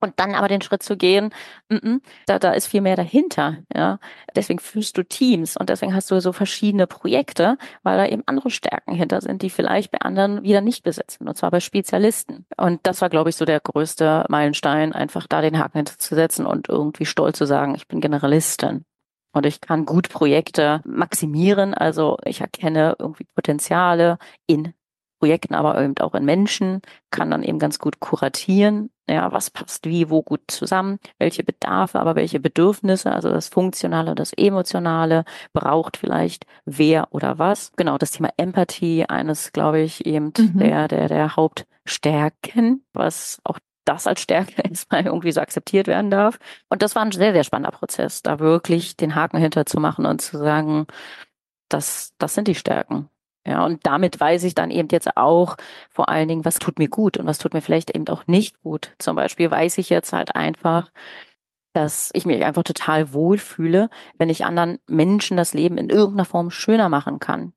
und 0.00 0.18
dann 0.18 0.34
aber 0.34 0.48
den 0.48 0.62
Schritt 0.62 0.82
zu 0.82 0.96
gehen, 0.96 1.30
mm 1.68 1.76
-mm, 1.76 2.00
da, 2.26 2.38
da 2.38 2.52
ist 2.52 2.66
viel 2.66 2.80
mehr 2.80 2.96
dahinter. 2.96 3.58
Ja, 3.74 3.98
deswegen 4.34 4.58
führst 4.58 4.96
du 4.96 5.04
Teams 5.04 5.56
und 5.56 5.68
deswegen 5.68 5.94
hast 5.94 6.10
du 6.10 6.20
so 6.20 6.32
verschiedene 6.32 6.86
Projekte, 6.86 7.58
weil 7.82 7.98
da 7.98 8.06
eben 8.06 8.22
andere 8.26 8.50
Stärken 8.50 8.94
hinter 8.94 9.20
sind, 9.20 9.42
die 9.42 9.50
vielleicht 9.50 9.90
bei 9.90 10.00
anderen 10.00 10.42
wieder 10.42 10.60
nicht 10.60 10.82
besetzen. 10.82 11.28
Und 11.28 11.36
zwar 11.36 11.50
bei 11.50 11.60
Spezialisten. 11.60 12.46
Und 12.56 12.80
das 12.84 13.00
war, 13.00 13.08
glaube 13.08 13.30
ich, 13.30 13.36
so 13.36 13.44
der 13.44 13.60
größte 13.60 14.26
Meilenstein, 14.28 14.92
einfach 14.92 15.26
da 15.26 15.40
den 15.40 15.58
Haken 15.58 15.78
hinterzusetzen 15.78 16.46
und 16.46 16.68
irgendwie 16.68 17.06
stolz 17.06 17.38
zu 17.38 17.46
sagen, 17.46 17.74
ich 17.74 17.88
bin 17.88 18.00
Generalistin. 18.00 18.84
Und 19.32 19.46
ich 19.46 19.60
kann 19.60 19.86
gut 19.86 20.08
Projekte 20.08 20.80
maximieren. 20.84 21.74
Also 21.74 22.18
ich 22.24 22.40
erkenne 22.40 22.96
irgendwie 22.98 23.24
Potenziale 23.24 24.18
in 24.46 24.74
Projekten, 25.20 25.54
aber 25.54 25.80
eben 25.80 25.96
auch 25.98 26.14
in 26.14 26.24
Menschen, 26.24 26.80
kann 27.10 27.30
dann 27.30 27.42
eben 27.42 27.58
ganz 27.58 27.78
gut 27.78 28.00
kuratieren, 28.00 28.90
ja, 29.08 29.30
was 29.32 29.50
passt 29.50 29.86
wie, 29.86 30.08
wo 30.08 30.22
gut 30.22 30.40
zusammen, 30.48 30.98
welche 31.18 31.44
Bedarfe, 31.44 32.00
aber 32.00 32.16
welche 32.16 32.40
Bedürfnisse, 32.40 33.12
also 33.12 33.28
das 33.28 33.48
Funktionale, 33.48 34.14
das 34.14 34.32
Emotionale, 34.32 35.24
braucht 35.52 35.98
vielleicht 35.98 36.46
wer 36.64 37.08
oder 37.10 37.38
was. 37.38 37.72
Genau, 37.76 37.98
das 37.98 38.12
Thema 38.12 38.30
Empathie, 38.38 39.04
eines, 39.04 39.52
glaube 39.52 39.80
ich, 39.80 40.06
eben 40.06 40.32
mhm. 40.38 40.58
der, 40.58 40.88
der, 40.88 41.08
der 41.08 41.36
Hauptstärken, 41.36 42.84
was 42.94 43.40
auch 43.44 43.58
das 43.84 44.06
als 44.06 44.22
Stärke 44.22 44.62
erstmal 44.62 45.04
irgendwie 45.04 45.32
so 45.32 45.40
akzeptiert 45.40 45.86
werden 45.86 46.10
darf. 46.10 46.38
Und 46.70 46.80
das 46.80 46.94
war 46.94 47.02
ein 47.02 47.12
sehr, 47.12 47.32
sehr 47.32 47.44
spannender 47.44 47.76
Prozess, 47.76 48.22
da 48.22 48.38
wirklich 48.38 48.96
den 48.96 49.14
Haken 49.14 49.38
hinter 49.38 49.66
zu 49.66 49.80
machen 49.80 50.06
und 50.06 50.22
zu 50.22 50.38
sagen, 50.38 50.86
das, 51.68 52.14
das 52.18 52.34
sind 52.34 52.48
die 52.48 52.54
Stärken. 52.54 53.10
Ja, 53.46 53.64
und 53.64 53.86
damit 53.86 54.20
weiß 54.20 54.44
ich 54.44 54.54
dann 54.54 54.70
eben 54.70 54.88
jetzt 54.92 55.16
auch 55.16 55.56
vor 55.88 56.08
allen 56.10 56.28
Dingen, 56.28 56.44
was 56.44 56.58
tut 56.58 56.78
mir 56.78 56.88
gut 56.88 57.16
und 57.16 57.26
was 57.26 57.38
tut 57.38 57.54
mir 57.54 57.62
vielleicht 57.62 57.94
eben 57.94 58.06
auch 58.08 58.26
nicht 58.26 58.60
gut. 58.62 58.94
Zum 58.98 59.16
Beispiel 59.16 59.50
weiß 59.50 59.78
ich 59.78 59.88
jetzt 59.88 60.12
halt 60.12 60.36
einfach, 60.36 60.90
dass 61.74 62.10
ich 62.14 62.26
mich 62.26 62.44
einfach 62.44 62.64
total 62.64 63.12
wohlfühle, 63.14 63.88
wenn 64.18 64.28
ich 64.28 64.44
anderen 64.44 64.78
Menschen 64.88 65.36
das 65.36 65.54
Leben 65.54 65.78
in 65.78 65.88
irgendeiner 65.90 66.24
Form 66.26 66.50
schöner 66.50 66.88
machen 66.88 67.18
kann. 67.20 67.54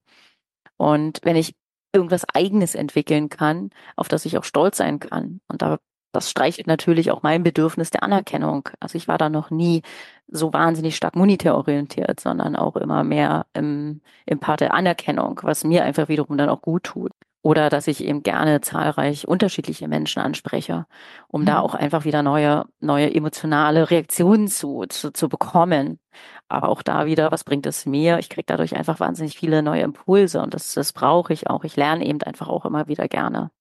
Und 0.78 1.20
wenn 1.24 1.36
ich 1.36 1.56
irgendwas 1.94 2.26
Eigenes 2.34 2.76
entwickeln 2.76 3.30
kann, 3.30 3.72
auf 3.96 4.08
das 4.08 4.26
ich 4.26 4.38
auch 4.38 4.44
stolz 4.44 4.78
sein 4.78 5.00
kann. 5.00 5.42
Und 5.48 5.62
da 5.62 5.80
das 6.14 6.30
streichelt 6.30 6.68
natürlich 6.68 7.12
auch 7.12 7.24
mein 7.24 7.44
Bedürfnis 7.44 7.90
der 7.90 8.04
Anerkennung. 8.04 8.70
Also 8.80 8.98
ich 8.98 9.08
war 9.08 9.18
da 9.18 9.30
noch 9.30 9.50
nie 9.50 9.82
so 10.28 10.54
wahnsinnig 10.54 10.96
stark 10.96 11.16
monetär 11.16 11.56
orientiert, 11.56 12.20
sondern 12.20 12.56
auch 12.56 12.76
immer 12.78 13.04
mehr 13.04 13.48
im, 13.54 14.02
im 14.26 14.40
Part 14.40 14.62
der 14.62 14.74
Anerkennung, 14.74 15.40
was 15.44 15.64
mir 15.64 15.84
einfach 15.84 16.10
wiederum 16.10 16.38
dann 16.38 16.50
auch 16.50 16.62
gut 16.62 16.84
tut. 16.84 17.12
Oder 17.42 17.70
dass 17.70 17.88
ich 17.88 18.04
eben 18.04 18.24
gerne 18.24 18.62
zahlreich 18.62 19.28
unterschiedliche 19.28 19.88
Menschen 19.90 20.22
anspreche, 20.22 20.86
um 21.28 21.42
mhm. 21.42 21.46
da 21.48 21.60
auch 21.60 21.76
einfach 21.76 22.06
wieder 22.06 22.24
neue, 22.24 22.66
neue 22.80 23.14
emotionale 23.14 23.90
Reaktionen 23.90 24.48
zu, 24.48 24.86
zu, 24.88 25.12
zu 25.12 25.28
bekommen. 25.30 26.00
Aber 26.48 26.70
auch 26.70 26.84
da 26.84 27.06
wieder, 27.06 27.32
was 27.32 27.44
bringt 27.44 27.66
es 27.66 27.86
mir? 27.86 28.20
Ich 28.20 28.30
kriege 28.30 28.46
dadurch 28.46 28.76
einfach 28.78 29.00
wahnsinnig 29.00 29.36
viele 29.38 29.64
neue 29.64 29.82
Impulse 29.82 30.42
und 30.42 30.54
das, 30.54 30.74
das 30.74 30.94
brauche 30.94 31.34
ich 31.34 31.50
auch. 31.50 31.64
Ich 31.66 31.76
lerne 31.76 32.06
eben 32.06 32.22
einfach 32.22 32.48
auch 32.48 32.66
immer 32.66 32.88
wieder 32.88 33.08
gerne. 33.10 33.52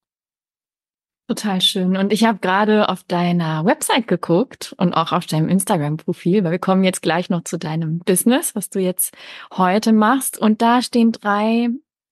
Total 1.32 1.62
schön. 1.62 1.96
Und 1.96 2.12
ich 2.12 2.24
habe 2.24 2.40
gerade 2.40 2.90
auf 2.90 3.04
deiner 3.04 3.64
Website 3.64 4.06
geguckt 4.06 4.74
und 4.76 4.92
auch 4.92 5.12
auf 5.12 5.24
deinem 5.24 5.48
Instagram-Profil, 5.48 6.44
weil 6.44 6.50
wir 6.50 6.58
kommen 6.58 6.84
jetzt 6.84 7.00
gleich 7.00 7.30
noch 7.30 7.44
zu 7.44 7.58
deinem 7.58 8.00
Business, 8.00 8.54
was 8.54 8.68
du 8.68 8.80
jetzt 8.80 9.14
heute 9.50 9.94
machst. 9.94 10.36
Und 10.36 10.60
da 10.60 10.82
stehen 10.82 11.10
drei 11.10 11.70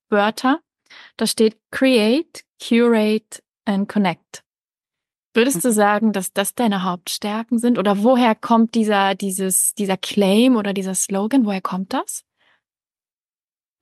Wörter. 0.08 0.60
Da 1.18 1.26
steht 1.26 1.58
Create, 1.70 2.44
Curate 2.66 3.42
and 3.66 3.90
Connect. 3.90 4.42
Würdest 5.34 5.66
du 5.66 5.68
mhm. 5.68 5.74
sagen, 5.74 6.12
dass 6.14 6.32
das 6.32 6.54
deine 6.54 6.82
Hauptstärken 6.82 7.58
sind? 7.58 7.78
Oder 7.78 8.02
woher 8.02 8.34
kommt 8.34 8.74
dieser, 8.74 9.14
dieses, 9.14 9.74
dieser 9.74 9.98
Claim 9.98 10.56
oder 10.56 10.72
dieser 10.72 10.94
Slogan? 10.94 11.44
Woher 11.44 11.60
kommt 11.60 11.92
das? 11.92 12.24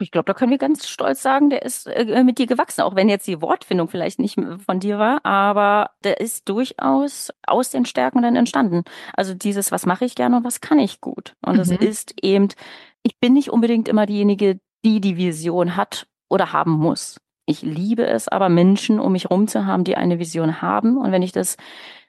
Ich 0.01 0.11
glaube, 0.11 0.27
da 0.27 0.35
können 0.35 0.51
wir 0.51 0.59
ganz 0.59 0.89
stolz 0.89 1.23
sagen, 1.23 1.51
der 1.51 1.63
ist 1.63 1.87
äh, 1.87 2.23
mit 2.23 2.39
dir 2.39 2.47
gewachsen, 2.47 2.83
auch 2.83 2.95
wenn 2.95 3.09
jetzt 3.09 3.27
die 3.27 3.43
Wortfindung 3.43 3.89
vielleicht 3.89 4.19
nicht 4.21 4.39
von 4.65 4.81
dir 4.81 4.99
war, 4.99 5.25
aber 5.25 5.91
der 6.05 6.21
ist 6.21 6.49
durchaus 6.49 7.33
aus 7.47 7.71
den 7.71 7.85
Stärken 7.85 8.23
dann 8.23 8.37
entstanden. 8.37 8.85
Also 9.15 9.35
dieses, 9.35 9.73
was 9.73 9.87
mache 9.87 10.05
ich 10.05 10.15
gerne 10.15 10.37
und 10.37 10.45
was 10.45 10.61
kann 10.61 10.79
ich 10.79 11.01
gut. 11.01 11.35
Und 11.45 11.57
mhm. 11.57 11.77
ist 11.79 12.15
eben, 12.23 12.49
ich 13.03 13.19
bin 13.19 13.33
nicht 13.33 13.51
unbedingt 13.51 13.89
immer 13.89 14.07
diejenige, 14.07 14.61
die 14.85 15.01
die 15.01 15.17
Vision 15.17 15.77
hat 15.77 16.07
oder 16.29 16.53
haben 16.53 16.73
muss. 16.73 17.21
Ich 17.47 17.63
liebe 17.63 18.07
es 18.07 18.29
aber, 18.29 18.49
Menschen 18.49 19.01
um 19.01 19.13
mich 19.13 19.25
herum 19.25 19.49
zu 19.49 19.65
haben, 19.65 19.83
die 19.83 19.97
eine 19.97 20.19
Vision 20.19 20.61
haben. 20.61 20.99
Und 20.99 21.13
wenn 21.13 21.23
ich 21.23 21.33
das 21.33 21.57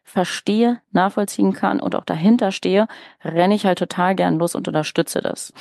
verstehe, 0.03 0.81
nachvollziehen 0.91 1.53
kann 1.53 1.79
und 1.79 1.95
auch 1.95 2.03
dahinter 2.03 2.51
stehe, 2.51 2.87
renne 3.23 3.55
ich 3.55 3.65
halt 3.65 3.79
total 3.79 4.15
gern 4.15 4.37
los 4.37 4.55
und 4.55 4.67
unterstütze 4.67 5.21
das. 5.21 5.53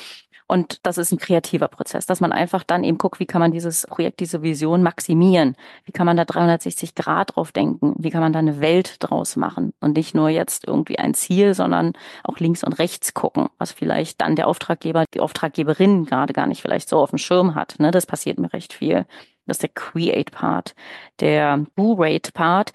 Und 0.51 0.83
das 0.83 0.97
ist 0.97 1.11
ein 1.11 1.19
kreativer 1.19 1.67
Prozess, 1.67 2.07
dass 2.07 2.21
man 2.21 2.31
einfach 2.31 2.63
dann 2.63 2.83
eben 2.83 2.97
guckt, 2.97 3.19
wie 3.19 3.27
kann 3.27 3.39
man 3.39 3.51
dieses 3.51 3.85
Projekt, 3.85 4.19
diese 4.19 4.41
Vision 4.41 4.81
maximieren? 4.81 5.55
Wie 5.85 5.91
kann 5.91 6.07
man 6.07 6.17
da 6.17 6.25
360 6.25 6.95
Grad 6.95 7.35
drauf 7.35 7.51
denken? 7.51 7.93
Wie 7.99 8.09
kann 8.09 8.21
man 8.21 8.33
da 8.33 8.39
eine 8.39 8.59
Welt 8.59 8.95
draus 8.97 9.35
machen? 9.35 9.73
Und 9.79 9.95
nicht 9.95 10.15
nur 10.15 10.29
jetzt 10.29 10.65
irgendwie 10.65 10.97
ein 10.97 11.13
Ziel, 11.13 11.53
sondern 11.53 11.93
auch 12.23 12.39
links 12.39 12.63
und 12.63 12.79
rechts 12.79 13.13
gucken, 13.13 13.49
was 13.59 13.71
vielleicht 13.71 14.21
dann 14.21 14.35
der 14.35 14.47
Auftraggeber, 14.47 15.05
die 15.13 15.19
Auftraggeberin 15.19 16.05
gerade 16.05 16.33
gar 16.33 16.47
nicht 16.47 16.63
vielleicht 16.63 16.89
so 16.89 16.97
auf 16.97 17.11
dem 17.11 17.19
Schirm 17.19 17.53
hat. 17.53 17.75
Ne? 17.77 17.91
Das 17.91 18.07
passiert 18.07 18.39
mir 18.39 18.51
recht 18.51 18.73
viel. 18.73 19.05
Das 19.45 19.57
ist 19.57 19.61
der 19.61 19.69
Create-Part. 19.69 20.73
Der 21.19 21.63
Do-Rate-Part 21.75 22.71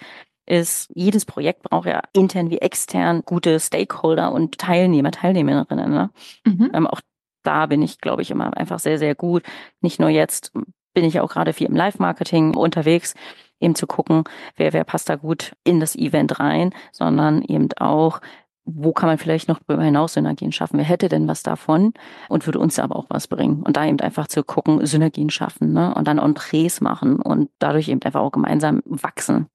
ist, 0.47 0.93
jedes 0.95 1.25
Projekt 1.25 1.65
braucht 1.65 1.87
ja 1.89 2.03
intern 2.13 2.51
wie 2.51 2.59
extern 2.59 3.23
gute 3.25 3.59
Stakeholder 3.59 4.31
und 4.31 4.59
Teilnehmer, 4.59 5.11
Teilnehmerinnen. 5.11 5.91
Ne? 5.91 6.11
Mhm. 6.45 6.71
Ähm, 6.73 6.87
auch 6.87 7.01
da 7.45 7.67
bin 7.67 7.83
ich, 7.83 8.01
glaube 8.01 8.23
ich, 8.23 8.31
immer 8.31 8.57
einfach 8.57 8.81
sehr, 8.81 8.99
sehr 8.99 9.15
gut. 9.15 9.43
Nicht 9.81 10.01
nur 10.01 10.09
jetzt 10.09 10.53
bin 10.95 11.05
ich 11.05 11.21
auch 11.21 11.31
gerade 11.31 11.53
viel 11.53 11.69
im 11.69 11.77
Live-Marketing 11.77 12.57
unterwegs, 12.57 13.15
eben 13.61 13.75
zu 13.75 13.87
gucken, 13.87 14.25
wer, 14.57 14.73
wer 14.73 14.85
passt 14.85 15.09
da 15.09 15.17
gut 15.17 15.55
in 15.65 15.81
das 15.81 15.97
Event 15.97 16.41
rein, 16.41 16.75
sondern 16.93 17.43
eben 17.43 17.69
auch, 17.79 18.21
wo 18.65 18.93
kann 18.93 19.09
man 19.09 19.19
vielleicht 19.19 19.49
noch 19.49 19.61
darüber 19.67 19.85
hinaus 19.85 20.15
Synergien 20.15 20.53
schaffen? 20.53 20.79
Wer 20.79 20.87
hätte 20.87 21.09
denn 21.09 21.29
was 21.29 21.43
davon 21.43 21.93
und 22.29 22.47
würde 22.47 22.59
uns 22.59 22.79
aber 22.79 22.97
auch 22.97 23.07
was 23.11 23.29
bringen? 23.29 23.63
Und 23.63 23.77
da 23.77 23.85
eben 23.85 24.01
einfach 24.01 24.27
zu 24.27 24.43
gucken, 24.43 24.85
Synergien 24.87 25.29
schaffen 25.31 25.73
ne? 25.73 25.95
und 25.95 26.09
dann 26.09 26.19
Entrees 26.19 26.81
machen 26.81 27.21
und 27.21 27.51
dadurch 27.59 27.89
eben 27.89 28.01
einfach 28.03 28.23
auch 28.23 28.33
gemeinsam 28.33 28.83
wachsen. 28.87 29.49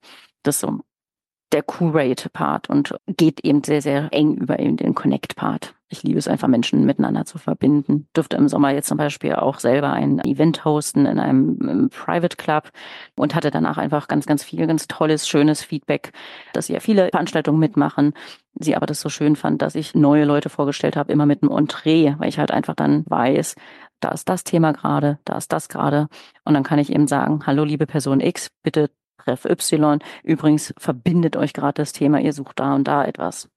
Das 0.43 0.56
ist 0.56 0.62
so 0.62 0.80
der 1.52 1.63
Curate-Part 1.63 2.69
und 2.69 2.95
geht 3.08 3.43
eben 3.43 3.63
sehr, 3.63 3.82
sehr 3.82 4.10
eng 4.12 4.36
über 4.36 4.60
eben 4.60 4.78
den 4.78 4.93
Connect-Part. 4.93 5.73
Ich 5.91 6.04
liebe 6.04 6.19
es 6.19 6.28
einfach, 6.28 6.47
Menschen 6.47 6.86
miteinander 6.86 7.25
zu 7.25 7.39
verbinden. 7.39 8.08
Dürfte 8.15 8.38
im 8.38 8.47
Sommer 8.47 8.71
jetzt 8.71 8.88
zum 8.88 8.97
Beispiel 8.97 9.34
auch 9.34 9.58
selber 9.58 9.91
ein 9.91 10.19
Event 10.19 10.63
hosten 10.63 11.08
in 11.08 11.17
einem 11.19 11.89
Private 11.89 12.38
Club 12.38 12.69
und 13.15 13.34
hatte 13.34 13.49
danach 13.49 13.80
einfach 13.80 14.08
ganz, 14.08 14.28
ganz 14.28 14.43
viel, 14.43 14.67
ganz 14.67 14.88
tolles, 14.88 15.28
schönes 15.28 15.63
Feedback, 15.63 16.12
dass 16.54 16.67
sie 16.67 16.73
ja 16.73 16.80
viele 16.80 17.10
Veranstaltungen 17.10 17.60
mitmachen. 17.60 18.13
Sie 18.54 18.75
aber 18.75 18.86
das 18.86 19.02
so 19.02 19.10
schön 19.10 19.36
fand, 19.36 19.63
dass 19.63 19.73
ich 19.73 19.95
neue 19.95 20.25
Leute 20.25 20.49
vorgestellt 20.49 20.95
habe, 20.95 21.12
immer 21.12 21.25
mit 21.25 21.41
einem 21.41 21.52
Entree, 21.52 22.13
weil 22.19 22.30
ich 22.30 22.38
halt 22.38 22.52
einfach 22.52 22.75
dann 22.75 23.04
weiß, 23.08 23.56
da 23.99 24.10
ist 24.10 24.30
das 24.30 24.43
Thema 24.43 24.73
gerade, 24.73 25.17
da 25.25 25.38
ist 25.38 25.52
das 25.52 25.69
gerade. 25.69 26.08
Und 26.45 26.54
dann 26.54 26.63
kann 26.63 26.78
ich 26.78 26.91
eben 26.91 27.08
sagen, 27.08 27.47
hallo 27.47 27.63
liebe 27.63 27.88
Person 27.88 28.19
X, 28.19 28.49
bitte 28.62 28.91
treff 29.17 29.45
Y. 29.45 29.99
Übrigens 30.23 30.71
verbindet 30.78 31.36
euch 31.36 31.54
gerade 31.54 31.82
das 31.82 31.93
Thema, 31.93 32.19
ihr 32.19 32.34
sucht 32.34 32.60
da 32.60 32.75
und 32.75 32.88
da 32.88 33.04
etwas. 33.06 33.49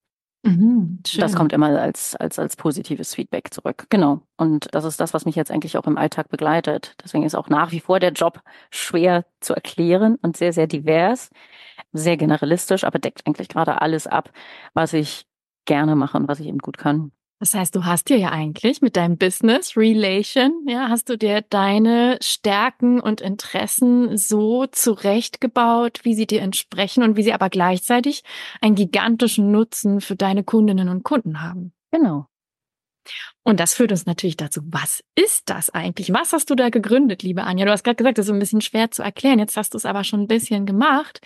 Mhm, 0.45 0.99
das 1.19 1.37
kommt 1.37 1.53
immer 1.53 1.81
als, 1.81 2.17
als, 2.17 2.39
als 2.39 2.57
positives 2.57 3.15
Feedback 3.15 3.55
zurück. 3.55 3.87
Genau. 3.91 4.23
Und 4.37 4.75
das 4.75 4.85
ist 4.85 4.99
das, 4.99 5.15
was 5.15 5.25
mich 5.25 5.37
jetzt 5.37 5.53
eigentlich 5.53 5.79
auch 5.79 5.87
im 5.87 5.97
Alltag 5.97 6.29
begleitet. 6.31 6.97
Deswegen 7.03 7.25
ist 7.25 7.37
auch 7.37 7.49
nach 7.49 7.71
wie 7.71 7.79
vor 7.79 8.01
der 8.01 8.11
Job 8.13 8.41
schwer 8.71 9.25
zu 9.41 9.55
erklären 9.55 10.17
und 10.21 10.37
sehr, 10.37 10.53
sehr 10.53 10.67
divers, 10.67 11.31
sehr 11.93 12.17
generalistisch, 12.17 12.85
aber 12.85 12.99
deckt 12.99 13.27
eigentlich 13.27 13.49
gerade 13.49 13.81
alles 13.81 14.07
ab, 14.09 14.33
was 14.75 14.93
ich 14.95 15.27
gerne 15.65 15.95
mache 15.97 16.17
und 16.19 16.29
was 16.29 16.41
ich 16.41 16.49
eben 16.49 16.59
gut 16.59 16.79
kann. 16.79 17.13
Das 17.43 17.55
heißt, 17.55 17.75
du 17.75 17.85
hast 17.85 18.09
dir 18.09 18.19
ja 18.19 18.31
eigentlich 18.31 18.83
mit 18.83 18.95
deinem 18.95 19.19
Business 19.19 19.77
Relation, 19.77 20.65
ja, 20.69 20.89
hast 20.89 21.09
du 21.09 21.19
dir 21.19 21.43
deine 21.43 22.17
Stärken 22.23 23.01
und 23.01 23.21
Interessen 23.21 24.17
so 24.17 24.67
zurechtgebaut, 24.69 26.05
wie 26.05 26.15
sie 26.15 26.29
dir 26.29 26.41
entsprechen 26.41 27.03
und 27.03 27.17
wie 27.17 27.25
sie 27.25 27.33
aber 27.33 27.51
gleichzeitig 27.51 28.23
einen 28.61 28.77
gigantischen 28.77 29.51
Nutzen 29.51 30.01
für 30.01 30.15
deine 30.15 30.45
Kundinnen 30.45 30.89
und 30.89 31.03
Kunden 31.03 31.43
haben. 31.43 31.73
Genau. 31.91 32.27
Und 33.43 33.59
das 33.59 33.75
führt 33.75 33.91
uns 33.91 34.07
natürlich 34.07 34.37
dazu, 34.37 34.61
was 34.67 35.03
ist 35.17 35.51
das 35.51 35.69
eigentlich? 35.69 36.13
Was 36.13 36.33
hast 36.33 36.49
du 36.49 36.55
da 36.55 36.69
gegründet, 36.69 37.25
liebe 37.25 37.43
Anja? 37.43 37.67
Du 37.67 37.73
hast 37.73 37.83
gerade 37.83 37.97
gesagt, 37.97 38.19
das 38.19 38.27
ist 38.27 38.33
ein 38.33 38.39
bisschen 38.39 38.61
schwer 38.61 38.93
zu 38.93 39.03
erklären. 39.03 39.41
Jetzt 39.41 39.57
hast 39.57 39.75
du 39.75 39.79
es 39.79 39.85
aber 39.85 40.05
schon 40.05 40.21
ein 40.21 40.29
bisschen 40.29 40.65
gemacht. 40.65 41.21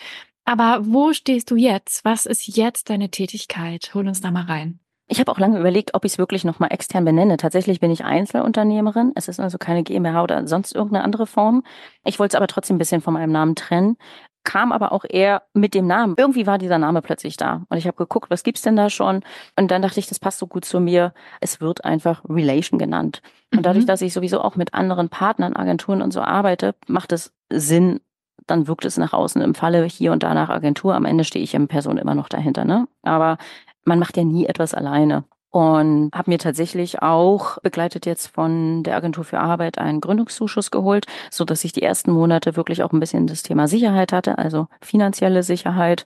Aber 0.47 0.79
wo 0.81 1.13
stehst 1.13 1.51
du 1.51 1.57
jetzt? 1.57 2.07
Was 2.07 2.25
ist 2.25 2.47
jetzt 2.47 2.89
deine 2.89 3.11
Tätigkeit? 3.11 3.91
Hol 3.93 4.09
uns 4.09 4.23
da 4.23 4.31
mal 4.31 4.45
rein. 4.45 4.81
Ich 5.09 5.21
habe 5.21 5.31
auch 5.31 5.39
lange 5.39 5.59
überlegt, 5.59 5.95
ob 5.95 6.05
ich 6.05 6.13
es 6.13 6.19
wirklich 6.19 6.45
nochmal 6.45 6.73
extern 6.73 7.05
benenne. 7.05 7.37
Tatsächlich 7.37 7.79
bin 7.79 7.93
ich 7.93 8.05
Einzelunternehmerin. 8.05 9.13
Es 9.15 9.29
ist 9.29 9.39
also 9.39 9.57
keine 9.57 9.85
GmbH 9.85 10.23
oder 10.23 10.47
sonst 10.49 10.75
irgendeine 10.75 11.05
andere 11.05 11.27
Form. 11.27 11.63
Ich 12.05 12.19
wollte 12.19 12.33
es 12.33 12.37
aber 12.37 12.49
trotzdem 12.49 12.77
ein 12.77 12.79
bisschen 12.79 13.01
von 13.01 13.15
meinem 13.15 13.31
Namen 13.31 13.55
trennen, 13.55 13.97
kam 14.43 14.73
aber 14.73 14.93
auch 14.93 15.05
eher 15.09 15.43
mit 15.55 15.75
dem 15.75 15.87
Namen. 15.87 16.15
Irgendwie 16.17 16.47
war 16.47 16.59
dieser 16.59 16.79
Name 16.79 17.03
plötzlich 17.03 17.37
da. 17.37 17.63
Und 17.69 17.79
ich 17.79 17.87
habe 17.87 17.97
geguckt, 17.97 18.31
was 18.31 18.43
gibt's 18.43 18.63
denn 18.63 18.77
da 18.77 18.91
schon? 18.91 19.23
Und 19.57 19.71
dann 19.71 19.83
dachte 19.83 20.01
ich, 20.01 20.07
das 20.07 20.19
passt 20.19 20.39
so 20.39 20.47
gut 20.47 20.65
zu 20.65 20.81
mir. 20.81 21.13
Es 21.41 21.61
wird 21.61 21.85
einfach 21.85 22.25
Relation 22.29 22.79
genannt. 22.79 23.23
Und 23.55 23.65
dadurch, 23.65 23.85
mhm. 23.85 23.89
dass 23.89 24.03
ich 24.03 24.13
sowieso 24.13 24.41
auch 24.41 24.57
mit 24.57 24.75
anderen 24.75 25.09
Partnern, 25.09 25.55
Agenturen 25.55 26.03
und 26.03 26.13
so 26.13 26.21
arbeite, 26.21 26.75
macht 26.87 27.13
es 27.13 27.33
Sinn, 27.53 28.01
dann 28.47 28.67
wirkt 28.69 28.85
es 28.85 28.97
nach 28.97 29.13
außen. 29.13 29.43
Im 29.43 29.55
Falle 29.55 29.85
hier 29.85 30.13
und 30.13 30.23
da 30.23 30.35
nach 30.35 30.49
Agentur, 30.49 30.95
am 30.95 31.05
Ende 31.05 31.25
stehe 31.25 31.43
ich 31.43 31.55
in 31.55 31.69
Person 31.69 31.99
immer 31.99 32.15
noch 32.15 32.29
dahinter. 32.29 32.65
Ne? 32.65 32.89
Aber 33.03 33.39
man 33.87 33.99
macht 33.99 34.17
ja 34.17 34.25
nie 34.25 34.47
etwas 34.47 34.75
alleine. 34.75 35.25
und 35.51 36.11
habe 36.15 36.31
mir 36.31 36.39
tatsächlich 36.39 37.01
auch 37.03 37.59
begleitet 37.63 38.05
jetzt 38.05 38.27
von 38.27 38.83
der 38.83 38.97
Agentur 38.97 39.25
für 39.25 39.39
Arbeit 39.41 39.79
einen 39.79 40.01
Gründungszuschuss 40.03 40.71
geholt, 40.71 41.07
so 41.31 41.45
dass 41.47 41.65
ich 41.65 41.73
die 41.73 41.83
ersten 41.83 42.13
Monate 42.13 42.57
wirklich 42.57 42.83
auch 42.83 42.93
ein 42.93 43.01
bisschen 43.01 43.27
das 43.27 43.43
Thema 43.43 43.67
Sicherheit 43.69 44.13
hatte, 44.13 44.37
also 44.39 44.67
finanzielle 44.83 45.43
Sicherheit. 45.43 46.05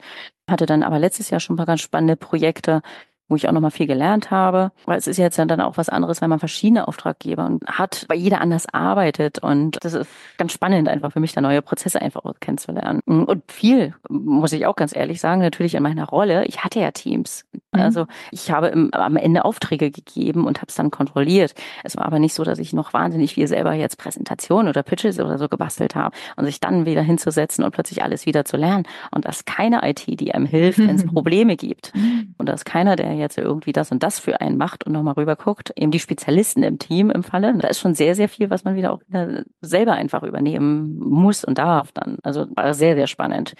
Hatte 0.48 0.66
dann 0.66 0.82
aber 0.84 0.98
letztes 1.00 1.30
Jahr 1.30 1.40
schon 1.40 1.54
ein 1.54 1.56
paar 1.56 1.66
ganz 1.66 1.80
spannende 1.80 2.16
Projekte, 2.16 2.82
wo 3.30 3.36
ich 3.36 3.48
auch 3.48 3.52
nochmal 3.52 3.70
viel 3.70 3.86
gelernt 3.86 4.30
habe. 4.30 4.72
Weil 4.84 4.98
es 4.98 5.06
ist 5.06 5.16
jetzt 5.16 5.38
dann 5.38 5.60
auch 5.60 5.76
was 5.76 5.88
anderes, 5.88 6.20
wenn 6.20 6.28
man 6.28 6.40
verschiedene 6.40 6.86
Auftraggeber 6.88 7.58
hat, 7.66 8.04
weil 8.08 8.18
jeder 8.18 8.40
anders 8.40 8.66
arbeitet. 8.70 9.38
Und 9.38 9.78
das 9.82 9.94
ist 9.94 10.10
ganz 10.36 10.52
spannend, 10.52 10.88
einfach 10.88 11.12
für 11.12 11.20
mich 11.20 11.32
da 11.32 11.40
neue 11.40 11.62
Prozesse 11.62 12.02
einfach 12.02 12.22
kennenzulernen. 12.40 13.00
Und 13.06 13.50
viel, 13.50 13.94
muss 14.08 14.52
ich 14.52 14.66
auch 14.66 14.76
ganz 14.76 14.94
ehrlich 14.94 15.20
sagen, 15.20 15.40
natürlich 15.40 15.74
in 15.74 15.82
meiner 15.82 16.06
Rolle. 16.06 16.44
Ich 16.46 16.64
hatte 16.64 16.80
ja 16.80 16.90
Teams. 16.90 17.44
Mhm. 17.72 17.80
Also 17.80 18.06
ich 18.32 18.50
habe 18.50 18.68
im, 18.68 18.92
am 18.92 19.16
Ende 19.16 19.44
Aufträge 19.44 19.90
gegeben 19.90 20.46
und 20.46 20.58
habe 20.58 20.68
es 20.68 20.74
dann 20.74 20.90
kontrolliert. 20.90 21.54
Es 21.84 21.96
war 21.96 22.06
aber 22.06 22.18
nicht 22.18 22.34
so, 22.34 22.42
dass 22.42 22.58
ich 22.58 22.72
noch 22.72 22.92
wahnsinnig 22.92 23.34
viel 23.34 23.46
selber 23.46 23.74
jetzt 23.74 23.96
Präsentationen 23.96 24.68
oder 24.68 24.82
Pitches 24.82 25.20
oder 25.20 25.38
so 25.38 25.48
gebastelt 25.48 25.94
habe 25.94 26.16
und 26.36 26.46
sich 26.46 26.58
dann 26.58 26.84
wieder 26.84 27.02
hinzusetzen 27.02 27.64
und 27.64 27.70
plötzlich 27.70 28.02
alles 28.02 28.26
wieder 28.26 28.44
zu 28.44 28.56
lernen. 28.56 28.84
Und 29.12 29.24
das 29.24 29.36
ist 29.36 29.46
keine 29.46 29.88
IT, 29.88 30.04
die 30.20 30.34
einem 30.34 30.46
hilft, 30.46 30.78
wenn 30.80 30.96
es 30.96 31.06
Probleme 31.06 31.56
gibt. 31.56 31.94
Mhm. 31.94 32.34
Und 32.38 32.48
das 32.48 32.60
ist 32.60 32.64
keiner, 32.64 32.96
der 32.96 33.19
jetzt 33.20 33.38
irgendwie 33.38 33.72
das 33.72 33.92
und 33.92 34.02
das 34.02 34.18
für 34.18 34.40
einen 34.40 34.56
macht 34.56 34.84
und 34.84 34.92
nochmal 34.92 35.14
rüber 35.14 35.36
guckt. 35.36 35.72
Eben 35.76 35.90
die 35.90 36.00
Spezialisten 36.00 36.62
im 36.62 36.78
Team 36.78 37.10
im 37.10 37.22
Falle. 37.22 37.54
Da 37.56 37.68
ist 37.68 37.80
schon 37.80 37.94
sehr, 37.94 38.14
sehr 38.14 38.28
viel, 38.28 38.50
was 38.50 38.64
man 38.64 38.74
wieder 38.74 38.92
auch 38.92 39.00
wieder 39.06 39.44
selber 39.60 39.92
einfach 39.92 40.22
übernehmen 40.22 40.98
muss 40.98 41.44
und 41.44 41.58
darf 41.58 41.92
dann. 41.92 42.18
Also 42.22 42.46
war 42.56 42.74
sehr, 42.74 42.96
sehr 42.96 43.06
spannend. 43.06 43.54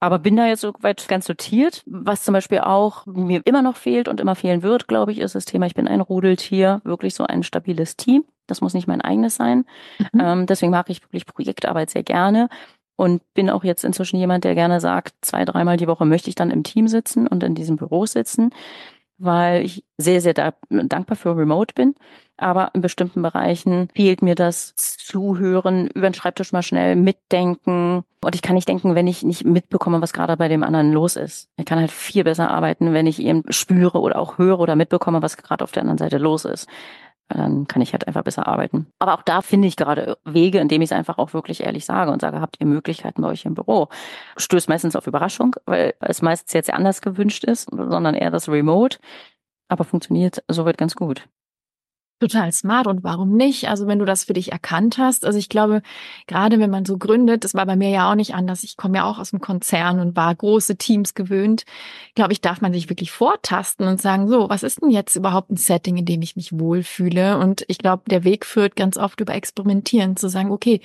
Aber 0.00 0.18
bin 0.18 0.36
da 0.36 0.46
jetzt 0.46 0.60
so 0.60 0.72
weit 0.80 1.08
ganz 1.08 1.26
sortiert. 1.26 1.82
Was 1.86 2.24
zum 2.24 2.34
Beispiel 2.34 2.60
auch 2.60 3.06
mir 3.06 3.40
immer 3.44 3.62
noch 3.62 3.76
fehlt 3.76 4.08
und 4.08 4.20
immer 4.20 4.34
fehlen 4.34 4.62
wird, 4.62 4.88
glaube 4.88 5.12
ich, 5.12 5.20
ist 5.20 5.34
das 5.34 5.46
Thema, 5.46 5.66
ich 5.66 5.74
bin 5.74 5.88
ein 5.88 6.00
Rudeltier, 6.00 6.80
wirklich 6.84 7.14
so 7.14 7.24
ein 7.24 7.42
stabiles 7.42 7.96
Team. 7.96 8.24
Das 8.46 8.60
muss 8.60 8.74
nicht 8.74 8.86
mein 8.86 9.00
eigenes 9.00 9.36
sein. 9.36 9.64
Mhm. 10.12 10.20
Ähm, 10.20 10.46
deswegen 10.46 10.70
mag 10.70 10.90
ich 10.90 11.02
wirklich 11.02 11.26
Projektarbeit 11.26 11.90
sehr 11.90 12.02
gerne 12.02 12.48
und 12.96 13.22
bin 13.34 13.50
auch 13.50 13.64
jetzt 13.64 13.84
inzwischen 13.84 14.18
jemand, 14.18 14.44
der 14.44 14.54
gerne 14.54 14.80
sagt, 14.80 15.14
zwei, 15.20 15.44
dreimal 15.44 15.76
die 15.76 15.86
Woche 15.86 16.04
möchte 16.04 16.28
ich 16.28 16.34
dann 16.34 16.50
im 16.50 16.64
Team 16.64 16.88
sitzen 16.88 17.26
und 17.26 17.42
in 17.42 17.54
diesem 17.54 17.76
Büro 17.76 18.06
sitzen 18.06 18.50
weil 19.18 19.64
ich 19.64 19.84
sehr, 19.98 20.20
sehr 20.20 20.34
da 20.34 20.52
dankbar 20.68 21.16
für 21.16 21.36
Remote 21.36 21.74
bin. 21.74 21.94
Aber 22.36 22.70
in 22.74 22.82
bestimmten 22.82 23.22
Bereichen 23.22 23.88
fehlt 23.94 24.20
mir 24.20 24.34
das 24.34 24.74
Zuhören, 24.76 25.86
über 25.88 26.10
den 26.10 26.14
Schreibtisch 26.14 26.52
mal 26.52 26.62
schnell 26.62 26.94
mitdenken. 26.94 28.04
Und 28.22 28.34
ich 28.34 28.42
kann 28.42 28.56
nicht 28.56 28.68
denken, 28.68 28.94
wenn 28.94 29.06
ich 29.06 29.22
nicht 29.22 29.46
mitbekomme, 29.46 30.02
was 30.02 30.12
gerade 30.12 30.36
bei 30.36 30.48
dem 30.48 30.62
anderen 30.62 30.92
los 30.92 31.16
ist. 31.16 31.48
Ich 31.56 31.64
kann 31.64 31.78
halt 31.78 31.90
viel 31.90 32.24
besser 32.24 32.50
arbeiten, 32.50 32.92
wenn 32.92 33.06
ich 33.06 33.22
eben 33.22 33.42
spüre 33.48 34.00
oder 34.00 34.18
auch 34.18 34.36
höre 34.36 34.60
oder 34.60 34.76
mitbekomme, 34.76 35.22
was 35.22 35.38
gerade 35.38 35.64
auf 35.64 35.72
der 35.72 35.82
anderen 35.82 35.98
Seite 35.98 36.18
los 36.18 36.44
ist 36.44 36.68
dann 37.28 37.66
kann 37.66 37.82
ich 37.82 37.92
halt 37.92 38.06
einfach 38.06 38.22
besser 38.22 38.46
arbeiten. 38.46 38.86
Aber 38.98 39.14
auch 39.14 39.22
da 39.22 39.42
finde 39.42 39.68
ich 39.68 39.76
gerade 39.76 40.18
Wege, 40.24 40.58
indem 40.58 40.82
ich 40.82 40.90
es 40.90 40.96
einfach 40.96 41.18
auch 41.18 41.32
wirklich 41.34 41.62
ehrlich 41.62 41.84
sage 41.84 42.10
und 42.12 42.20
sage, 42.20 42.40
habt 42.40 42.60
ihr 42.60 42.66
Möglichkeiten 42.66 43.22
bei 43.22 43.28
euch 43.28 43.44
im 43.44 43.54
Büro? 43.54 43.88
Stößt 44.36 44.68
meistens 44.68 44.96
auf 44.96 45.06
Überraschung, 45.06 45.56
weil 45.66 45.94
es 46.00 46.22
meistens 46.22 46.52
jetzt 46.52 46.72
anders 46.72 47.00
gewünscht 47.00 47.44
ist, 47.44 47.68
sondern 47.70 48.14
eher 48.14 48.30
das 48.30 48.48
Remote. 48.48 48.98
Aber 49.68 49.84
funktioniert 49.84 50.44
soweit 50.48 50.78
ganz 50.78 50.94
gut. 50.94 51.28
Total 52.18 52.50
smart 52.50 52.86
und 52.86 53.04
warum 53.04 53.36
nicht? 53.36 53.68
Also 53.68 53.86
wenn 53.86 53.98
du 53.98 54.06
das 54.06 54.24
für 54.24 54.32
dich 54.32 54.50
erkannt 54.50 54.96
hast, 54.96 55.26
also 55.26 55.38
ich 55.38 55.50
glaube, 55.50 55.82
gerade 56.26 56.58
wenn 56.58 56.70
man 56.70 56.86
so 56.86 56.96
gründet, 56.96 57.44
das 57.44 57.52
war 57.52 57.66
bei 57.66 57.76
mir 57.76 57.90
ja 57.90 58.10
auch 58.10 58.14
nicht 58.14 58.34
anders. 58.34 58.64
Ich 58.64 58.78
komme 58.78 58.96
ja 58.96 59.04
auch 59.04 59.18
aus 59.18 59.32
dem 59.32 59.40
Konzern 59.42 60.00
und 60.00 60.16
war 60.16 60.34
große 60.34 60.76
Teams 60.76 61.12
gewöhnt. 61.12 61.66
Glaube 62.14 62.32
ich, 62.32 62.40
darf 62.40 62.62
man 62.62 62.72
sich 62.72 62.88
wirklich 62.88 63.10
vortasten 63.10 63.86
und 63.86 64.00
sagen, 64.00 64.28
so, 64.28 64.48
was 64.48 64.62
ist 64.62 64.80
denn 64.80 64.88
jetzt 64.88 65.14
überhaupt 65.14 65.50
ein 65.50 65.58
Setting, 65.58 65.98
in 65.98 66.06
dem 66.06 66.22
ich 66.22 66.36
mich 66.36 66.58
wohlfühle? 66.58 67.36
Und 67.36 67.66
ich 67.68 67.76
glaube, 67.76 68.04
der 68.08 68.24
Weg 68.24 68.46
führt 68.46 68.76
ganz 68.76 68.96
oft 68.96 69.20
über 69.20 69.34
Experimentieren, 69.34 70.16
zu 70.16 70.28
sagen, 70.28 70.50
okay, 70.52 70.80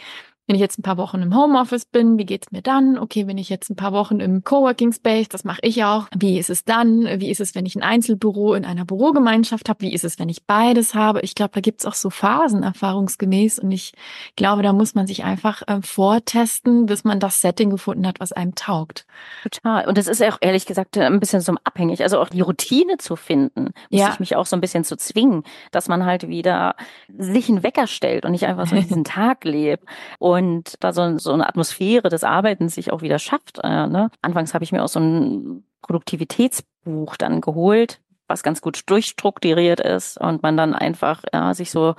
wenn 0.52 0.56
ich 0.56 0.62
jetzt 0.62 0.80
ein 0.80 0.82
paar 0.82 0.98
Wochen 0.98 1.22
im 1.22 1.34
Homeoffice 1.34 1.86
bin, 1.86 2.18
wie 2.18 2.26
geht's 2.26 2.52
mir 2.52 2.62
dann? 2.62 2.98
Okay, 2.98 3.26
wenn 3.26 3.38
ich 3.38 3.48
jetzt 3.48 3.70
ein 3.70 3.78
paar 3.78 3.94
Wochen 3.94 4.20
im 4.20 4.44
Coworking 4.44 4.92
Space, 4.92 5.30
das 5.30 5.46
mache 5.46 5.62
ich 5.62 5.86
auch. 5.86 6.08
Wie 6.14 6.38
ist 6.38 6.50
es 6.50 6.66
dann? 6.66 7.06
Wie 7.22 7.32
ist 7.32 7.40
es, 7.40 7.56
wenn 7.56 7.66
ich 7.66 7.78
ein 7.78 7.84
Einzelbüro 7.84 8.54
in 8.56 8.66
einer 8.66 8.84
Bürogemeinschaft 8.84 9.70
habe? 9.70 9.80
Wie 9.80 9.94
ist 9.94 10.04
es, 10.04 10.20
wenn 10.20 10.28
ich 10.28 10.44
beides 10.44 10.94
habe? 10.94 11.22
Ich 11.22 11.36
glaube, 11.36 11.52
da 11.54 11.62
gibt's 11.62 11.86
auch 11.86 11.94
so 11.94 12.10
Phasen 12.10 12.64
erfahrungsgemäß 12.64 13.60
und 13.60 13.72
ich 13.72 13.94
glaube, 14.36 14.62
da 14.62 14.74
muss 14.74 14.94
man 14.94 15.08
sich 15.08 15.24
einfach 15.24 15.62
äh, 15.68 15.80
vortesten, 15.82 16.86
bis 16.86 17.06
man 17.06 17.22
das 17.22 17.40
Setting 17.40 17.70
gefunden 17.70 18.06
hat, 18.06 18.20
was 18.20 18.34
einem 18.34 18.54
taugt. 18.54 19.06
Total. 19.44 19.88
Und 19.88 19.98
es 19.98 20.08
ist 20.08 20.22
auch 20.22 20.38
ehrlich 20.42 20.66
gesagt 20.66 20.98
ein 20.98 21.22
bisschen 21.22 21.40
so 21.40 21.56
abhängig. 21.64 22.04
Also 22.04 22.20
auch 22.20 22.28
die 22.28 22.42
Routine 22.42 22.98
zu 22.98 23.16
finden, 23.16 23.70
muss 23.90 24.02
ja. 24.02 24.10
ich 24.12 24.20
mich 24.20 24.36
auch 24.36 24.46
so 24.46 24.58
ein 24.58 24.62
bisschen 24.62 24.84
zu 24.84 24.98
zwingen, 24.98 25.44
dass 25.72 25.88
man 25.88 26.06
halt 26.06 26.28
wieder 26.28 26.76
sich 27.18 27.48
einen 27.48 27.64
Wecker 27.64 27.88
stellt 27.88 28.26
und 28.26 28.34
nicht 28.34 28.48
einfach 28.48 28.68
so 28.68 28.76
diesen 28.76 29.04
Tag 29.06 29.46
lebt. 29.46 29.86
Und 30.42 30.76
da 30.80 30.92
so, 30.92 31.20
so 31.20 31.34
eine 31.34 31.48
Atmosphäre 31.48 32.10
des 32.10 32.24
Arbeitens 32.24 32.74
sich 32.74 32.92
auch 32.92 33.04
wieder 33.04 33.20
schafft. 33.20 33.60
Äh, 33.64 33.86
ne? 33.86 34.10
Anfangs 34.24 34.56
habe 34.56 34.64
ich 34.64 34.72
mir 34.72 34.84
auch 34.84 34.88
so 34.88 35.00
ein 35.00 35.64
Produktivitätsbuch 35.84 37.16
dann 37.16 37.42
geholt, 37.42 38.00
was 38.28 38.42
ganz 38.42 38.60
gut 38.60 38.82
durchstrukturiert 38.88 39.80
ist 39.82 40.20
und 40.20 40.42
man 40.42 40.58
dann 40.58 40.74
einfach 40.74 41.22
ja, 41.32 41.54
sich 41.54 41.70
so 41.70 41.94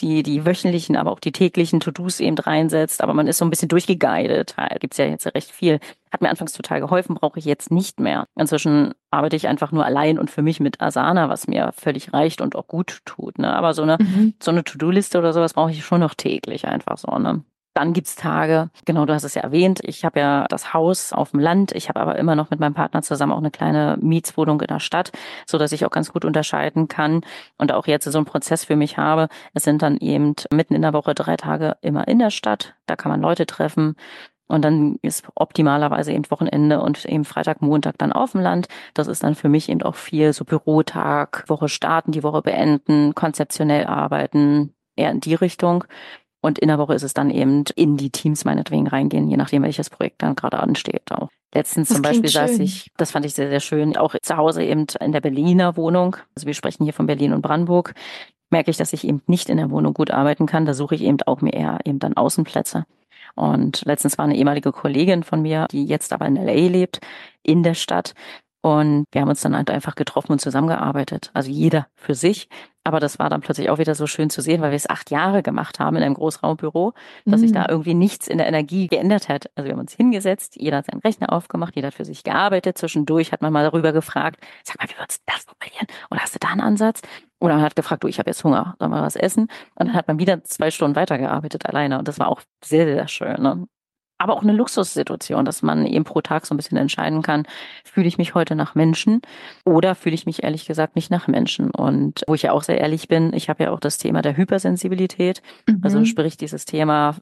die, 0.00 0.24
die 0.24 0.44
wöchentlichen, 0.44 0.96
aber 0.96 1.12
auch 1.12 1.20
die 1.20 1.30
täglichen 1.30 1.78
To-Dos 1.78 2.18
eben 2.18 2.36
reinsetzt. 2.36 3.00
Aber 3.00 3.14
man 3.14 3.28
ist 3.28 3.38
so 3.38 3.44
ein 3.44 3.50
bisschen 3.50 3.68
durchgeguidet. 3.68 4.54
Da 4.56 4.66
gibt's 4.80 4.96
ja 4.96 5.04
jetzt 5.04 5.32
recht 5.32 5.52
viel. 5.52 5.78
Hat 6.10 6.20
mir 6.20 6.30
anfangs 6.30 6.52
total 6.52 6.80
geholfen, 6.80 7.14
brauche 7.14 7.38
ich 7.38 7.44
jetzt 7.44 7.70
nicht 7.70 8.00
mehr. 8.00 8.26
Inzwischen 8.34 8.94
arbeite 9.12 9.36
ich 9.36 9.46
einfach 9.46 9.70
nur 9.70 9.84
allein 9.84 10.18
und 10.18 10.32
für 10.32 10.42
mich 10.42 10.58
mit 10.58 10.80
Asana, 10.80 11.28
was 11.28 11.46
mir 11.46 11.70
völlig 11.76 12.12
reicht 12.12 12.40
und 12.40 12.56
auch 12.56 12.66
gut 12.66 13.02
tut. 13.04 13.38
Ne? 13.38 13.54
Aber 13.54 13.72
so 13.72 13.82
eine, 13.82 13.98
mhm. 14.00 14.34
so 14.42 14.50
eine 14.50 14.64
To-Do-Liste 14.64 15.16
oder 15.16 15.32
sowas 15.32 15.52
brauche 15.52 15.70
ich 15.70 15.84
schon 15.84 16.00
noch 16.00 16.14
täglich 16.14 16.66
einfach 16.66 16.98
so. 16.98 17.16
Ne? 17.18 17.44
Dann 17.74 17.92
gibt's 17.92 18.14
Tage, 18.14 18.70
genau, 18.84 19.04
du 19.04 19.12
hast 19.12 19.24
es 19.24 19.34
ja 19.34 19.42
erwähnt, 19.42 19.80
ich 19.82 20.04
habe 20.04 20.20
ja 20.20 20.46
das 20.48 20.72
Haus 20.72 21.12
auf 21.12 21.32
dem 21.32 21.40
Land, 21.40 21.72
ich 21.72 21.88
habe 21.88 22.00
aber 22.00 22.16
immer 22.16 22.36
noch 22.36 22.50
mit 22.50 22.60
meinem 22.60 22.74
Partner 22.74 23.02
zusammen 23.02 23.32
auch 23.32 23.38
eine 23.38 23.50
kleine 23.50 23.98
Mietswohnung 24.00 24.60
in 24.60 24.68
der 24.68 24.78
Stadt, 24.78 25.10
so 25.44 25.58
dass 25.58 25.72
ich 25.72 25.84
auch 25.84 25.90
ganz 25.90 26.12
gut 26.12 26.24
unterscheiden 26.24 26.86
kann 26.86 27.22
und 27.58 27.72
auch 27.72 27.88
jetzt 27.88 28.04
so 28.04 28.16
einen 28.16 28.26
Prozess 28.26 28.64
für 28.64 28.76
mich 28.76 28.96
habe. 28.96 29.28
Es 29.54 29.64
sind 29.64 29.82
dann 29.82 29.96
eben 29.96 30.36
mitten 30.52 30.74
in 30.74 30.82
der 30.82 30.92
Woche 30.92 31.16
drei 31.16 31.36
Tage 31.36 31.76
immer 31.80 32.06
in 32.06 32.20
der 32.20 32.30
Stadt, 32.30 32.76
da 32.86 32.94
kann 32.94 33.10
man 33.10 33.20
Leute 33.20 33.44
treffen. 33.44 33.96
Und 34.46 34.62
dann 34.62 34.98
ist 35.02 35.26
optimalerweise 35.34 36.12
eben 36.12 36.30
Wochenende 36.30 36.80
und 36.80 37.04
eben 37.06 37.24
Freitag, 37.24 37.62
Montag 37.62 37.98
dann 37.98 38.12
auf 38.12 38.32
dem 38.32 38.42
Land. 38.42 38.68
Das 38.92 39.08
ist 39.08 39.24
dann 39.24 39.34
für 39.34 39.48
mich 39.48 39.68
eben 39.68 39.82
auch 39.82 39.94
viel 39.94 40.32
so 40.32 40.44
Bürotag, 40.44 41.44
Woche 41.48 41.68
starten, 41.68 42.12
die 42.12 42.22
Woche 42.22 42.42
beenden, 42.42 43.14
konzeptionell 43.14 43.86
arbeiten, 43.86 44.74
eher 44.96 45.10
in 45.10 45.20
die 45.20 45.34
Richtung. 45.34 45.84
Und 46.44 46.58
in 46.58 46.68
der 46.68 46.76
Woche 46.76 46.92
ist 46.92 47.04
es 47.04 47.14
dann 47.14 47.30
eben 47.30 47.64
in 47.74 47.96
die 47.96 48.10
Teams 48.10 48.44
meinetwegen 48.44 48.86
reingehen, 48.86 49.30
je 49.30 49.38
nachdem, 49.38 49.62
welches 49.62 49.88
Projekt 49.88 50.22
dann 50.22 50.34
gerade 50.34 50.60
ansteht. 50.60 51.10
Auch. 51.10 51.30
Letztens 51.54 51.88
das 51.88 51.96
zum 51.96 52.02
Beispiel 52.02 52.28
saß 52.28 52.58
ich, 52.58 52.90
das 52.98 53.12
fand 53.12 53.24
ich 53.24 53.32
sehr, 53.32 53.48
sehr 53.48 53.60
schön, 53.60 53.96
auch 53.96 54.14
zu 54.20 54.36
Hause 54.36 54.62
eben 54.62 54.84
in 55.00 55.12
der 55.12 55.22
Berliner 55.22 55.78
Wohnung. 55.78 56.16
Also 56.36 56.46
wir 56.46 56.52
sprechen 56.52 56.84
hier 56.84 56.92
von 56.92 57.06
Berlin 57.06 57.32
und 57.32 57.40
Brandenburg. 57.40 57.94
Merke 58.50 58.70
ich, 58.70 58.76
dass 58.76 58.92
ich 58.92 59.08
eben 59.08 59.22
nicht 59.26 59.48
in 59.48 59.56
der 59.56 59.70
Wohnung 59.70 59.94
gut 59.94 60.10
arbeiten 60.10 60.44
kann. 60.44 60.66
Da 60.66 60.74
suche 60.74 60.96
ich 60.96 61.00
eben 61.00 61.16
auch 61.24 61.40
mir 61.40 61.54
eher 61.54 61.78
eben 61.86 61.98
dann 61.98 62.14
Außenplätze. 62.14 62.84
Und 63.36 63.82
letztens 63.86 64.18
war 64.18 64.26
eine 64.26 64.36
ehemalige 64.36 64.70
Kollegin 64.70 65.22
von 65.22 65.40
mir, 65.40 65.66
die 65.70 65.86
jetzt 65.86 66.12
aber 66.12 66.26
in 66.26 66.36
LA 66.36 66.68
lebt, 66.68 67.00
in 67.42 67.62
der 67.62 67.72
Stadt. 67.72 68.12
Und 68.64 69.04
wir 69.12 69.20
haben 69.20 69.28
uns 69.28 69.42
dann 69.42 69.54
halt 69.54 69.68
einfach 69.68 69.94
getroffen 69.94 70.32
und 70.32 70.40
zusammengearbeitet. 70.40 71.30
Also 71.34 71.50
jeder 71.50 71.86
für 71.96 72.14
sich. 72.14 72.48
Aber 72.82 72.98
das 72.98 73.18
war 73.18 73.28
dann 73.28 73.42
plötzlich 73.42 73.68
auch 73.68 73.76
wieder 73.76 73.94
so 73.94 74.06
schön 74.06 74.30
zu 74.30 74.40
sehen, 74.40 74.62
weil 74.62 74.70
wir 74.70 74.76
es 74.76 74.88
acht 74.88 75.10
Jahre 75.10 75.42
gemacht 75.42 75.80
haben 75.80 75.96
in 75.96 76.02
einem 76.02 76.14
Großraumbüro, 76.14 76.94
dass 77.26 77.40
mhm. 77.40 77.44
sich 77.44 77.52
da 77.52 77.60
mhm. 77.60 77.66
irgendwie 77.68 77.92
nichts 77.92 78.26
in 78.26 78.38
der 78.38 78.46
Energie 78.46 78.86
geändert 78.86 79.28
hat. 79.28 79.50
Also 79.54 79.66
wir 79.66 79.72
haben 79.72 79.80
uns 79.80 79.92
hingesetzt, 79.92 80.56
jeder 80.56 80.78
hat 80.78 80.86
seinen 80.86 81.00
Rechner 81.00 81.30
aufgemacht, 81.30 81.76
jeder 81.76 81.88
hat 81.88 81.94
für 81.94 82.06
sich 82.06 82.24
gearbeitet. 82.24 82.78
Zwischendurch 82.78 83.32
hat 83.32 83.42
man 83.42 83.52
mal 83.52 83.64
darüber 83.64 83.92
gefragt, 83.92 84.42
sag 84.62 84.78
mal, 84.78 84.88
wie 84.88 84.98
würdest 84.98 85.20
du 85.20 85.32
das 85.34 85.44
formulieren? 85.44 85.86
Oder 86.10 86.20
hast 86.22 86.34
du 86.34 86.38
da 86.38 86.48
einen 86.48 86.62
Ansatz? 86.62 87.02
Oder 87.40 87.56
man 87.56 87.64
hat 87.64 87.76
gefragt, 87.76 88.02
du, 88.02 88.08
ich 88.08 88.18
habe 88.18 88.30
jetzt 88.30 88.44
Hunger, 88.44 88.76
sollen 88.78 88.92
wir 88.92 89.02
was 89.02 89.16
essen? 89.16 89.48
Und 89.74 89.88
dann 89.88 89.92
hat 89.92 90.08
man 90.08 90.18
wieder 90.18 90.42
zwei 90.44 90.70
Stunden 90.70 90.96
weitergearbeitet 90.96 91.66
alleine. 91.66 91.98
Und 91.98 92.08
das 92.08 92.18
war 92.18 92.28
auch 92.28 92.40
sehr, 92.64 92.86
sehr 92.86 93.08
schön. 93.08 93.42
Ne? 93.42 93.66
Aber 94.18 94.34
auch 94.34 94.42
eine 94.42 94.52
Luxussituation, 94.52 95.44
dass 95.44 95.62
man 95.62 95.86
eben 95.86 96.04
pro 96.04 96.20
Tag 96.20 96.46
so 96.46 96.54
ein 96.54 96.56
bisschen 96.56 96.78
entscheiden 96.78 97.22
kann, 97.22 97.46
fühle 97.84 98.06
ich 98.06 98.18
mich 98.18 98.34
heute 98.34 98.54
nach 98.54 98.74
Menschen 98.74 99.20
oder 99.64 99.94
fühle 99.94 100.14
ich 100.14 100.26
mich 100.26 100.44
ehrlich 100.44 100.66
gesagt 100.66 100.96
nicht 100.96 101.10
nach 101.10 101.26
Menschen. 101.26 101.70
Und 101.70 102.22
wo 102.26 102.34
ich 102.34 102.42
ja 102.42 102.52
auch 102.52 102.62
sehr 102.62 102.78
ehrlich 102.78 103.08
bin, 103.08 103.32
ich 103.32 103.48
habe 103.48 103.64
ja 103.64 103.70
auch 103.70 103.80
das 103.80 103.98
Thema 103.98 104.22
der 104.22 104.36
Hypersensibilität, 104.36 105.42
mhm. 105.68 105.80
also 105.82 106.04
sprich 106.04 106.36
dieses 106.36 106.64
Thema 106.64 107.16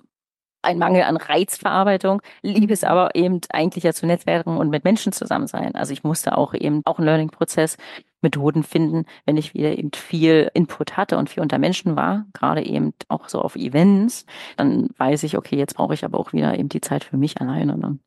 ein 0.62 0.78
Mangel 0.78 1.02
an 1.02 1.16
Reizverarbeitung, 1.16 2.22
liebe 2.42 2.72
es 2.72 2.84
aber 2.84 3.14
eben 3.14 3.40
eigentlich 3.50 3.84
ja 3.84 3.92
zu 3.92 4.06
Netzwerken 4.06 4.56
und 4.56 4.70
mit 4.70 4.84
Menschen 4.84 5.12
zusammen 5.12 5.48
sein. 5.48 5.74
Also 5.74 5.92
ich 5.92 6.04
musste 6.04 6.38
auch 6.38 6.54
eben 6.54 6.82
auch 6.84 6.98
einen 6.98 7.06
Learning-Prozess 7.06 7.76
Methoden 8.22 8.62
finden, 8.62 9.04
wenn 9.26 9.36
ich 9.36 9.54
wieder 9.54 9.76
eben 9.76 9.90
viel 9.92 10.50
Input 10.54 10.96
hatte 10.96 11.18
und 11.18 11.30
viel 11.30 11.42
unter 11.42 11.58
Menschen 11.58 11.96
war, 11.96 12.26
gerade 12.32 12.64
eben 12.64 12.94
auch 13.08 13.28
so 13.28 13.40
auf 13.40 13.56
Events, 13.56 14.26
dann 14.56 14.88
weiß 14.96 15.22
ich, 15.24 15.36
okay, 15.36 15.56
jetzt 15.56 15.74
brauche 15.74 15.94
ich 15.94 16.04
aber 16.04 16.18
auch 16.18 16.32
wieder 16.32 16.58
eben 16.58 16.68
die 16.68 16.80
Zeit 16.80 17.04
für 17.04 17.16
mich 17.16 17.40
alleine. 17.40 17.76
Ne? 17.76 17.98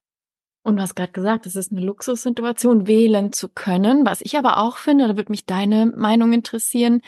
Und 0.63 0.78
du 0.78 0.82
hast 0.82 0.95
gerade 0.95 1.12
gesagt, 1.12 1.45
es 1.45 1.56
ist 1.56 1.71
eine 1.71 1.82
Luxussituation, 1.82 2.88
wählen 2.88 3.32
zu 3.32 3.49
können. 3.49 4.06
Was 4.06 4.21
ich 4.21 4.36
aber 4.38 4.58
auch 4.58 4.78
finde, 4.78 5.08
da 5.08 5.15
würde 5.15 5.32
mich 5.32 5.45
deine 5.45 5.86
Meinung 5.86 6.34
interessieren, 6.34 7.01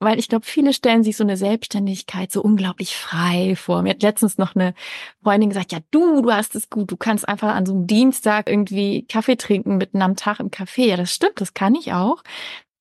weil 0.00 0.18
ich 0.18 0.28
glaube, 0.28 0.46
viele 0.46 0.72
stellen 0.72 1.04
sich 1.04 1.16
so 1.16 1.24
eine 1.24 1.36
Selbstständigkeit 1.36 2.32
so 2.32 2.42
unglaublich 2.42 2.96
frei 2.96 3.54
vor. 3.54 3.82
Mir 3.82 3.90
hat 3.90 4.02
letztens 4.02 4.38
noch 4.38 4.56
eine 4.56 4.74
Freundin 5.22 5.50
gesagt, 5.50 5.72
ja 5.72 5.78
du, 5.90 6.22
du 6.22 6.32
hast 6.32 6.56
es 6.56 6.70
gut, 6.70 6.90
du 6.90 6.96
kannst 6.96 7.28
einfach 7.28 7.54
an 7.54 7.66
so 7.66 7.74
einem 7.74 7.86
Dienstag 7.86 8.48
irgendwie 8.48 9.06
Kaffee 9.06 9.36
trinken 9.36 9.76
mitten 9.76 10.02
am 10.02 10.16
Tag 10.16 10.40
im 10.40 10.50
Café. 10.50 10.86
Ja, 10.86 10.96
das 10.96 11.14
stimmt, 11.14 11.40
das 11.40 11.54
kann 11.54 11.74
ich 11.74 11.92
auch. 11.92 12.22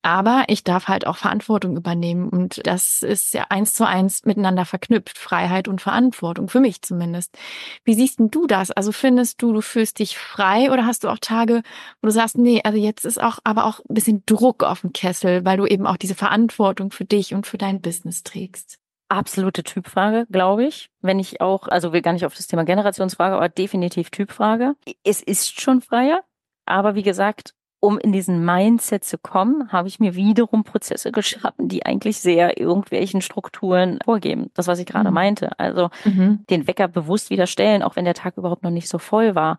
Aber 0.02 0.46
ich 0.48 0.64
darf 0.64 0.88
halt 0.88 1.06
auch 1.06 1.18
Verantwortung 1.18 1.76
übernehmen 1.76 2.30
und 2.30 2.66
das 2.66 3.02
ist 3.02 3.34
ja 3.34 3.48
eins 3.50 3.74
zu 3.74 3.86
eins 3.86 4.24
miteinander 4.24 4.64
verknüpft, 4.64 5.18
Freiheit 5.18 5.68
und 5.68 5.82
Verantwortung, 5.82 6.48
für 6.48 6.62
mich 6.62 6.82
zumindest. 6.82 7.38
Wie 7.84 7.96
siehst 7.96 8.20
denn 8.20 8.32
du 8.32 8.48
das? 8.48 8.72
Also 8.72 8.94
findest 8.94 9.42
du, 9.42 9.52
du 9.52 9.60
fühlst 9.60 10.00
dich 10.00 10.18
frei 10.18 10.72
oder 10.72 10.86
hast 10.86 11.04
du 11.04 11.10
auch 11.10 11.20
Tage, 11.20 11.64
wo 12.02 12.08
du 12.08 12.12
sagst, 12.12 12.38
nee, 12.38 12.62
also 12.64 12.78
jetzt 12.78 13.04
ist 13.04 13.22
auch, 13.22 13.40
aber 13.44 13.66
auch 13.66 13.80
ein 13.80 13.94
bisschen 13.94 14.24
Druck 14.26 14.64
auf 14.64 14.82
dem 14.82 14.94
Kessel, 14.94 15.44
weil 15.44 15.58
du 15.58 15.66
eben 15.66 15.86
auch 15.86 15.98
diese 15.98 16.16
Verantwortung 16.16 16.92
für 16.92 17.06
dich 17.06 17.34
und 17.34 17.46
für 17.46 17.58
dein 17.58 17.82
Business 17.82 18.24
trägst? 18.24 18.78
Absolute 19.10 19.64
Typfrage, 19.64 20.28
glaube 20.32 20.66
ich. 20.66 20.90
Wenn 21.02 21.20
ich 21.20 21.42
auch, 21.42 21.68
also 21.68 21.92
will 21.92 22.02
gar 22.02 22.14
nicht 22.14 22.26
auf 22.26 22.36
das 22.36 22.48
Thema 22.48 22.64
Generationsfrage, 22.64 23.36
aber 23.36 23.50
definitiv 23.50 24.12
Typfrage. 24.12 24.76
Es 25.04 25.22
ist 25.22 25.60
schon 25.60 25.82
freier, 25.82 26.22
aber 26.66 26.96
wie 26.96 27.04
gesagt, 27.04 27.54
um 27.80 27.98
in 27.98 28.12
diesen 28.12 28.44
Mindset 28.44 29.04
zu 29.04 29.18
kommen, 29.18 29.72
habe 29.72 29.88
ich 29.88 30.00
mir 30.00 30.16
wiederum 30.16 30.64
Prozesse 30.64 31.12
geschaffen, 31.14 31.68
die 31.68 31.86
eigentlich 31.86 32.20
sehr 32.20 32.60
irgendwelchen 32.60 33.22
Strukturen 33.22 34.00
vorgeben. 34.04 34.52
Das, 34.54 34.68
was 34.68 34.80
ich 34.80 34.86
gerade 34.86 35.10
mhm. 35.10 35.16
meinte. 35.16 35.60
Also 35.60 35.90
mhm. 36.06 36.46
den 36.50 36.68
Wecker 36.68 36.88
bewusst 36.88 37.30
wieder 37.30 37.48
stellen, 37.48 37.84
auch 37.84 37.96
wenn 37.96 38.06
der 38.06 38.14
Tag 38.14 38.38
überhaupt 38.38 38.64
noch 38.64 38.72
nicht 38.72 38.90
so 38.90 38.98
voll 38.98 39.36
war. 39.36 39.58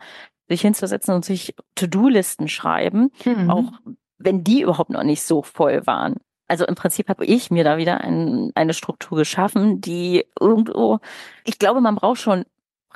Sich 0.48 0.62
hinzusetzen 0.62 1.14
und 1.14 1.24
sich 1.24 1.54
To-Do-Listen 1.76 2.48
schreiben, 2.48 3.10
mhm. 3.24 3.50
auch 3.50 3.72
wenn 4.18 4.42
die 4.44 4.62
überhaupt 4.62 4.90
noch 4.90 5.04
nicht 5.04 5.22
so 5.22 5.42
voll 5.42 5.86
waren. 5.86 6.16
Also 6.48 6.66
im 6.66 6.74
Prinzip 6.74 7.08
habe 7.08 7.24
ich 7.24 7.52
mir 7.52 7.62
da 7.62 7.78
wieder 7.78 8.00
ein, 8.00 8.50
eine 8.56 8.74
Struktur 8.74 9.18
geschaffen, 9.18 9.80
die 9.80 10.26
irgendwo, 10.40 10.98
ich 11.44 11.60
glaube, 11.60 11.80
man 11.80 11.94
braucht 11.94 12.20
schon 12.20 12.44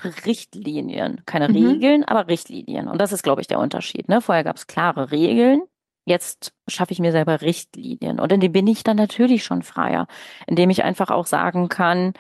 Richtlinien. 0.03 1.23
Keine 1.27 1.49
mhm. 1.49 1.67
Regeln, 1.67 2.05
aber 2.05 2.29
Richtlinien. 2.29 2.89
Und 2.89 3.01
das 3.01 3.13
ist, 3.13 3.23
glaube 3.23 3.41
ich, 3.41 3.47
der 3.47 3.59
Unterschied. 3.59 4.09
Ne? 4.09 4.21
Vorher 4.21 4.45
gab 4.45 4.57
es 4.57 4.67
klare 4.67 5.11
Regeln. 5.11 5.63
Jetzt 6.07 6.53
schaffe 6.69 6.93
ich 6.93 6.99
mir 6.99 7.13
selber 7.13 7.41
Richtlinien. 7.41 8.21
Und 8.21 8.31
in 8.33 8.41
dem 8.41 8.53
bin 8.53 8.67
ich 8.67 8.85
dann 8.85 8.97
natürlich 8.97 9.45
schon 9.45 9.63
freier, 9.63 10.07
indem 10.47 10.69
ich 10.71 10.85
einfach 10.85 11.11
auch 11.11 11.27
sagen 11.27 11.69
kann, 11.69 12.13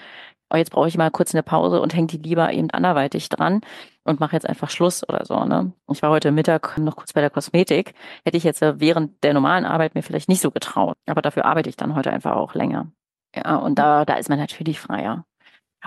oh, 0.51 0.57
jetzt 0.57 0.71
brauche 0.71 0.89
ich 0.89 0.97
mal 0.97 1.11
kurz 1.11 1.35
eine 1.35 1.43
Pause 1.43 1.81
und 1.81 1.95
hänge 1.95 2.07
die 2.07 2.19
lieber 2.19 2.53
eben 2.53 2.71
anderweitig 2.71 3.29
dran 3.29 3.61
und 4.05 4.21
mache 4.21 4.35
jetzt 4.35 4.49
einfach 4.49 4.71
Schluss 4.71 5.07
oder 5.07 5.25
so. 5.25 5.45
Ne? 5.45 5.73
Ich 5.91 6.03
war 6.03 6.11
heute 6.11 6.31
Mittag 6.33 6.79
noch 6.79 6.97
kurz 6.97 7.13
bei 7.13 7.21
der 7.21 7.31
Kosmetik. 7.31 7.95
Hätte 8.25 8.37
ich 8.37 8.45
jetzt 8.45 8.61
während 8.63 9.23
der 9.25 9.35
normalen 9.35 9.65
Arbeit 9.65 9.95
mir 9.95 10.03
vielleicht 10.03 10.29
nicht 10.29 10.41
so 10.41 10.51
getraut. 10.51 10.97
Aber 11.07 11.23
dafür 11.23 11.45
arbeite 11.45 11.69
ich 11.69 11.77
dann 11.77 11.95
heute 11.95 12.13
einfach 12.13 12.37
auch 12.37 12.55
länger. 12.55 12.91
Ja, 13.35 13.57
und 13.57 13.79
da, 13.79 14.05
da 14.05 14.15
ist 14.15 14.29
man 14.29 14.39
natürlich 14.39 14.79
freier. 14.79 15.25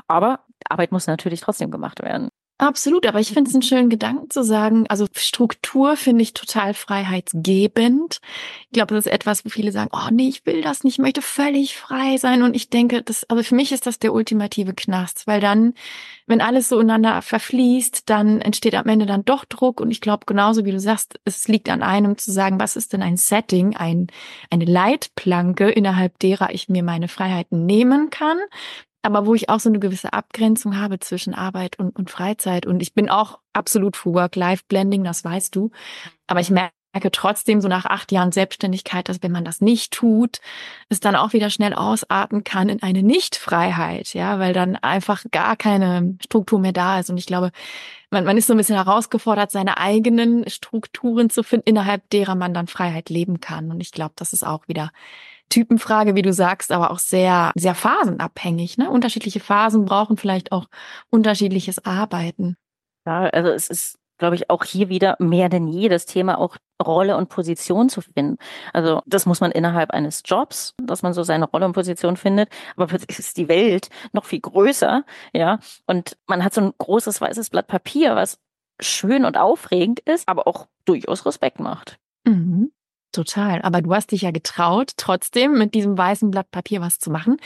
Aber 0.07 0.41
Arbeit 0.69 0.91
muss 0.91 1.07
natürlich 1.07 1.41
trotzdem 1.41 1.71
gemacht 1.71 2.01
werden. 2.01 2.29
Absolut, 2.59 3.05
aber 3.05 3.19
ich 3.19 3.33
finde 3.33 3.49
es 3.49 3.53
einen 3.53 3.61
schönen 3.61 3.89
Gedanken 3.89 4.31
zu 4.31 4.43
sagen, 4.43 4.87
also 4.89 5.05
Struktur 5.13 5.95
finde 5.95 6.23
ich 6.23 6.33
total 6.33 6.73
freiheitsgebend. 6.73 8.19
Ich 8.61 8.71
glaube, 8.71 8.95
das 8.95 9.05
ist 9.05 9.11
etwas, 9.11 9.45
wo 9.45 9.49
viele 9.49 9.71
sagen, 9.71 9.91
oh 9.93 10.09
nee, 10.11 10.27
ich 10.27 10.43
will 10.47 10.63
das 10.63 10.83
nicht, 10.83 10.95
ich 10.95 10.99
möchte 10.99 11.21
völlig 11.21 11.77
frei 11.77 12.17
sein. 12.17 12.41
Und 12.41 12.55
ich 12.55 12.71
denke, 12.71 13.03
das, 13.03 13.25
also 13.25 13.43
für 13.43 13.53
mich 13.53 13.71
ist 13.71 13.85
das 13.85 13.99
der 13.99 14.11
ultimative 14.11 14.73
Knast, 14.73 15.27
weil 15.27 15.39
dann, 15.39 15.75
wenn 16.25 16.41
alles 16.41 16.67
so 16.67 16.79
ineinander 16.79 17.21
verfließt, 17.21 18.09
dann 18.09 18.41
entsteht 18.41 18.73
am 18.73 18.87
Ende 18.87 19.05
dann 19.05 19.23
doch 19.23 19.45
Druck. 19.45 19.79
Und 19.79 19.91
ich 19.91 20.01
glaube, 20.01 20.25
genauso 20.25 20.65
wie 20.65 20.71
du 20.71 20.79
sagst, 20.79 21.19
es 21.25 21.47
liegt 21.47 21.69
an 21.69 21.83
einem 21.83 22.17
zu 22.17 22.31
sagen, 22.31 22.59
was 22.59 22.75
ist 22.75 22.91
denn 22.91 23.03
ein 23.03 23.17
Setting, 23.17 23.75
ein, 23.75 24.07
eine 24.49 24.65
Leitplanke, 24.65 25.69
innerhalb 25.69 26.17
derer 26.17 26.51
ich 26.51 26.69
mir 26.69 26.81
meine 26.81 27.07
Freiheiten 27.07 27.67
nehmen 27.67 28.09
kann 28.09 28.39
aber 29.01 29.25
wo 29.25 29.35
ich 29.35 29.49
auch 29.49 29.59
so 29.59 29.69
eine 29.69 29.79
gewisse 29.79 30.13
Abgrenzung 30.13 30.77
habe 30.77 30.99
zwischen 30.99 31.33
Arbeit 31.33 31.79
und, 31.79 31.95
und 31.95 32.09
Freizeit. 32.09 32.65
Und 32.65 32.81
ich 32.81 32.93
bin 32.93 33.09
auch 33.09 33.39
absolut 33.53 33.95
für 33.95 34.13
Work-Life-Blending, 34.13 35.03
das 35.03 35.23
weißt 35.23 35.55
du. 35.55 35.71
Aber 36.27 36.39
ich 36.39 36.49
merke 36.49 37.11
trotzdem 37.11 37.61
so 37.61 37.67
nach 37.67 37.85
acht 37.85 38.11
Jahren 38.11 38.31
Selbstständigkeit, 38.31 39.07
dass 39.07 39.21
wenn 39.21 39.31
man 39.31 39.45
das 39.45 39.61
nicht 39.61 39.93
tut, 39.93 40.39
es 40.89 40.99
dann 40.99 41.15
auch 41.15 41.33
wieder 41.33 41.49
schnell 41.49 41.73
ausarten 41.73 42.43
kann 42.43 42.69
in 42.69 42.81
eine 42.81 43.03
Nichtfreiheit, 43.03 44.13
ja, 44.13 44.39
weil 44.39 44.53
dann 44.53 44.75
einfach 44.75 45.23
gar 45.31 45.55
keine 45.55 46.17
Struktur 46.23 46.59
mehr 46.59 46.73
da 46.73 46.99
ist. 46.99 47.09
Und 47.09 47.17
ich 47.17 47.27
glaube, 47.27 47.51
man, 48.09 48.25
man 48.25 48.37
ist 48.37 48.47
so 48.47 48.53
ein 48.53 48.57
bisschen 48.57 48.75
herausgefordert, 48.75 49.51
seine 49.51 49.77
eigenen 49.77 50.49
Strukturen 50.49 51.29
zu 51.29 51.43
finden, 51.43 51.69
innerhalb 51.69 52.09
derer 52.09 52.35
man 52.35 52.53
dann 52.53 52.67
Freiheit 52.67 53.09
leben 53.09 53.39
kann. 53.39 53.71
Und 53.71 53.79
ich 53.79 53.91
glaube, 53.91 54.13
das 54.15 54.33
ist 54.33 54.45
auch 54.45 54.67
wieder 54.67 54.91
Typenfrage, 55.49 56.15
wie 56.15 56.21
du 56.21 56.33
sagst, 56.33 56.71
aber 56.71 56.91
auch 56.91 56.99
sehr, 56.99 57.51
sehr 57.55 57.75
phasenabhängig. 57.75 58.77
Ne? 58.77 58.89
Unterschiedliche 58.89 59.39
Phasen 59.39 59.85
brauchen 59.85 60.17
vielleicht 60.17 60.51
auch 60.51 60.67
unterschiedliches 61.09 61.83
Arbeiten. 61.85 62.57
Ja, 63.05 63.21
also 63.27 63.49
es 63.49 63.69
ist, 63.69 63.97
glaube 64.17 64.35
ich, 64.35 64.49
auch 64.49 64.63
hier 64.63 64.89
wieder 64.89 65.15
mehr 65.19 65.49
denn 65.49 65.67
je 65.67 65.89
das 65.89 66.05
Thema 66.05 66.37
auch 66.37 66.57
Rolle 66.83 67.17
und 67.17 67.29
Position 67.29 67.89
zu 67.89 68.01
finden. 68.01 68.37
Also 68.73 69.01
das 69.05 69.25
muss 69.25 69.41
man 69.41 69.51
innerhalb 69.51 69.91
eines 69.91 70.23
Jobs, 70.25 70.75
dass 70.81 71.01
man 71.01 71.13
so 71.13 71.23
seine 71.23 71.45
Rolle 71.45 71.65
und 71.65 71.73
Position 71.73 72.17
findet. 72.17 72.49
Aber 72.75 72.87
plötzlich 72.87 73.17
ist 73.17 73.37
die 73.37 73.47
Welt 73.47 73.89
noch 74.11 74.25
viel 74.25 74.41
größer, 74.41 75.03
ja. 75.33 75.59
Und 75.85 76.17
man 76.27 76.43
hat 76.43 76.53
so 76.53 76.61
ein 76.61 76.73
großes 76.77 77.21
weißes 77.21 77.49
Blatt 77.49 77.67
Papier, 77.67 78.15
was 78.15 78.39
schön 78.79 79.25
und 79.25 79.37
aufregend 79.37 79.99
ist, 80.01 80.27
aber 80.27 80.47
auch 80.47 80.67
durchaus 80.85 81.25
Respekt 81.25 81.59
macht. 81.59 81.97
Mhm. 82.25 82.71
Total. 83.11 83.61
Aber 83.61 83.81
du 83.81 83.93
hast 83.93 84.11
dich 84.11 84.21
ja 84.21 84.31
getraut, 84.31 84.91
trotzdem 84.97 85.57
mit 85.57 85.73
diesem 85.73 85.97
weißen 85.97 86.29
Blatt 86.29 86.51
Papier 86.51 86.81
was 86.81 86.99
zu 86.99 87.09
machen. 87.09 87.37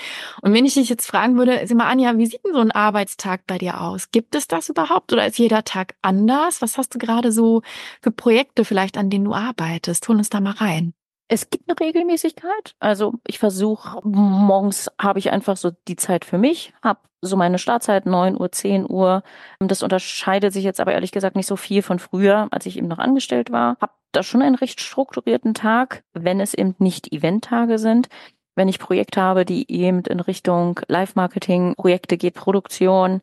Und 0.41 0.53
wenn 0.53 0.65
ich 0.65 0.73
dich 0.73 0.89
jetzt 0.89 1.05
fragen 1.07 1.37
würde, 1.37 1.61
sag 1.65 1.77
mal, 1.77 1.87
Anja, 1.87 2.17
wie 2.17 2.25
sieht 2.25 2.43
denn 2.43 2.53
so 2.53 2.59
ein 2.59 2.71
Arbeitstag 2.71 3.45
bei 3.47 3.57
dir 3.57 3.79
aus? 3.81 4.11
Gibt 4.11 4.35
es 4.35 4.47
das 4.47 4.69
überhaupt 4.69 5.13
oder 5.13 5.27
ist 5.27 5.37
jeder 5.37 5.63
Tag 5.63 5.95
anders? 6.01 6.61
Was 6.61 6.77
hast 6.77 6.95
du 6.95 6.99
gerade 6.99 7.31
so 7.31 7.61
für 8.01 8.11
Projekte 8.11 8.65
vielleicht, 8.65 8.97
an 8.97 9.09
denen 9.09 9.25
du 9.25 9.33
arbeitest? 9.33 10.07
Hol 10.07 10.17
uns 10.17 10.29
da 10.29 10.41
mal 10.41 10.53
rein. 10.53 10.93
Es 11.33 11.49
gibt 11.49 11.69
eine 11.69 11.79
Regelmäßigkeit. 11.79 12.75
Also 12.81 13.13
ich 13.25 13.39
versuche, 13.39 14.01
morgens 14.03 14.91
habe 14.99 15.17
ich 15.17 15.31
einfach 15.31 15.55
so 15.55 15.71
die 15.87 15.95
Zeit 15.95 16.25
für 16.25 16.37
mich, 16.37 16.73
habe 16.83 16.99
so 17.21 17.37
meine 17.37 17.57
Startzeit 17.57 18.05
9 18.05 18.37
Uhr, 18.37 18.51
10 18.51 18.85
Uhr. 18.89 19.23
Das 19.59 19.81
unterscheidet 19.81 20.51
sich 20.51 20.65
jetzt 20.65 20.81
aber 20.81 20.91
ehrlich 20.91 21.13
gesagt 21.13 21.37
nicht 21.37 21.47
so 21.47 21.55
viel 21.55 21.83
von 21.83 21.99
früher, 21.99 22.49
als 22.51 22.65
ich 22.65 22.77
eben 22.77 22.89
noch 22.89 22.97
angestellt 22.97 23.49
war. 23.49 23.77
Hab 23.79 23.97
da 24.11 24.23
schon 24.23 24.41
einen 24.41 24.55
recht 24.55 24.81
strukturierten 24.81 25.53
Tag, 25.53 26.03
wenn 26.11 26.41
es 26.41 26.53
eben 26.53 26.75
nicht 26.79 27.13
Eventtage 27.13 27.79
sind. 27.79 28.09
Wenn 28.55 28.67
ich 28.67 28.79
Projekte 28.79 29.21
habe, 29.21 29.45
die 29.45 29.71
eben 29.71 30.01
in 30.01 30.19
Richtung 30.19 30.81
Live-Marketing, 30.89 31.75
Projekte 31.77 32.17
geht, 32.17 32.33
Produktion, 32.33 33.21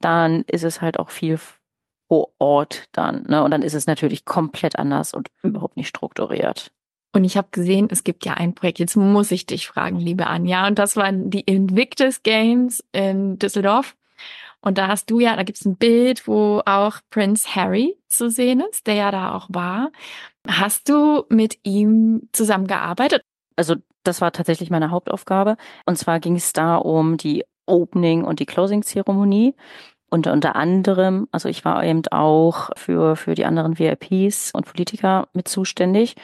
dann 0.00 0.42
ist 0.42 0.62
es 0.62 0.82
halt 0.82 0.98
auch 0.98 1.08
viel 1.08 1.40
vor 2.08 2.28
Ort 2.38 2.84
dann. 2.92 3.24
Ne? 3.28 3.42
Und 3.42 3.50
dann 3.50 3.62
ist 3.62 3.74
es 3.74 3.86
natürlich 3.86 4.26
komplett 4.26 4.78
anders 4.78 5.14
und 5.14 5.28
überhaupt 5.42 5.78
nicht 5.78 5.88
strukturiert. 5.88 6.70
Und 7.12 7.24
ich 7.24 7.36
habe 7.36 7.48
gesehen, 7.50 7.88
es 7.90 8.04
gibt 8.04 8.26
ja 8.26 8.34
ein 8.34 8.54
Projekt, 8.54 8.78
jetzt 8.78 8.96
muss 8.96 9.30
ich 9.30 9.46
dich 9.46 9.66
fragen, 9.66 9.98
liebe 9.98 10.26
Anja. 10.26 10.66
Und 10.66 10.78
das 10.78 10.96
waren 10.96 11.30
die 11.30 11.40
Invictus 11.40 12.22
Games 12.22 12.84
in 12.92 13.38
Düsseldorf. 13.38 13.96
Und 14.60 14.78
da 14.78 14.88
hast 14.88 15.10
du 15.10 15.20
ja, 15.20 15.36
da 15.36 15.44
gibt 15.44 15.58
es 15.58 15.64
ein 15.64 15.76
Bild, 15.76 16.26
wo 16.26 16.60
auch 16.66 16.98
Prince 17.10 17.54
Harry 17.54 17.96
zu 18.08 18.30
sehen 18.30 18.62
ist, 18.70 18.86
der 18.86 18.94
ja 18.94 19.10
da 19.10 19.34
auch 19.34 19.46
war. 19.48 19.92
Hast 20.46 20.88
du 20.88 21.24
mit 21.28 21.58
ihm 21.62 22.28
zusammengearbeitet? 22.32 23.22
Also 23.54 23.76
das 24.02 24.20
war 24.20 24.32
tatsächlich 24.32 24.70
meine 24.70 24.90
Hauptaufgabe. 24.90 25.56
Und 25.84 25.96
zwar 25.98 26.20
ging 26.20 26.36
es 26.36 26.52
da 26.52 26.76
um 26.76 27.16
die 27.16 27.44
Opening- 27.66 28.24
und 28.24 28.40
die 28.40 28.46
Closing-Zeremonie. 28.46 29.54
Und 30.08 30.26
unter 30.28 30.54
anderem, 30.56 31.26
also 31.32 31.48
ich 31.48 31.64
war 31.64 31.84
eben 31.84 32.02
auch 32.10 32.70
für, 32.76 33.16
für 33.16 33.34
die 33.34 33.44
anderen 33.44 33.78
VIPs 33.78 34.52
und 34.52 34.66
Politiker 34.66 35.28
mit 35.32 35.48
zuständig. 35.48 36.14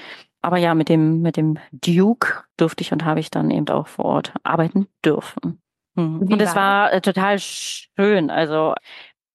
Aber 0.42 0.58
ja, 0.58 0.74
mit 0.74 0.88
dem, 0.88 1.22
mit 1.22 1.36
dem 1.36 1.58
Duke 1.70 2.42
durfte 2.56 2.82
ich 2.82 2.92
und 2.92 3.04
habe 3.04 3.20
ich 3.20 3.30
dann 3.30 3.50
eben 3.50 3.68
auch 3.68 3.86
vor 3.86 4.04
Ort 4.04 4.32
arbeiten 4.42 4.88
dürfen. 5.04 5.62
Mhm. 5.94 6.22
Und 6.22 6.42
es 6.42 6.54
war 6.56 6.92
äh, 6.92 7.00
total 7.00 7.38
schön. 7.38 8.30
Also 8.30 8.74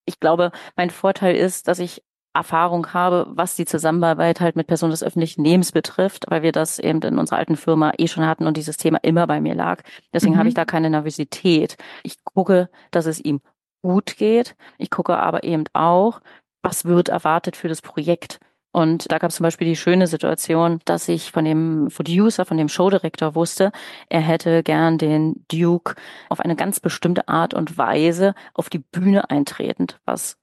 ich 0.06 0.20
glaube, 0.20 0.52
mein 0.76 0.89
Vorteil 0.89 1.36
ist, 1.36 1.67
dass 1.67 1.80
ich 1.80 2.04
Erfahrung 2.34 2.93
habe, 2.93 3.26
was 3.30 3.56
die 3.56 3.65
Zusammenarbeit 3.65 4.39
halt 4.39 4.56
mit 4.56 4.67
Personen 4.67 4.91
des 4.91 5.04
öffentlichen 5.04 5.43
Lebens 5.43 5.72
betrifft, 5.72 6.26
weil 6.30 6.43
wir 6.43 6.52
das 6.52 6.78
eben 6.78 7.02
in 7.02 7.17
unserer 7.17 7.39
alten 7.39 7.58
Firma 7.58 7.93
eh 7.98 8.08
schon 8.08 8.26
hatten 8.26 8.46
und 8.46 8.58
dieses 8.58 8.78
Thema 8.78 9.00
immer 9.02 9.26
bei 9.26 9.41
mir 9.41 9.56
lag. 9.56 9.82
Deswegen 10.13 10.36
mhm. 10.36 10.39
habe 10.39 10.50
ich 10.50 10.56
da 10.56 10.65
keine 10.65 10.89
Nervosität. 10.89 11.78
Ich 12.04 12.24
gucke, 12.24 12.70
dass 12.91 13.08
es 13.08 13.20
ihm 13.20 13.41
gut 13.82 14.17
geht. 14.17 14.56
Ich 14.78 14.91
gucke 14.91 15.17
aber 15.17 15.43
eben 15.43 15.63
auch, 15.74 16.22
was 16.62 16.86
wird 16.86 17.10
erwartet 17.10 17.56
für 17.56 17.70
das 17.70 17.82
Projekt. 17.82 18.39
Und 18.78 19.12
da 19.12 19.18
gab 19.18 19.32
es 19.32 19.38
zum 19.38 19.44
Beispiel 19.44 19.68
die 19.68 19.76
schöne 19.76 20.06
Situation, 20.06 20.82
dass 20.86 21.10
ich 21.10 21.32
von 21.32 21.46
dem 21.46 21.88
Producer, 21.92 22.46
von 22.46 22.58
dem 22.58 22.70
Showdirektor 22.70 23.34
wusste, 23.34 23.72
er 24.08 24.22
hätte 24.22 24.62
gern 24.62 25.00
den 25.00 25.44
Duke 25.52 25.96
auf 26.30 26.40
eine 26.42 26.56
ganz 26.56 26.80
bestimmte 26.80 27.28
Art 27.28 27.56
und 27.56 27.80
Weise 27.80 28.36
auf 28.54 28.70
die 28.70 28.78
Bühne 28.78 29.32
eintretend, 29.32 30.00
was 30.06 30.38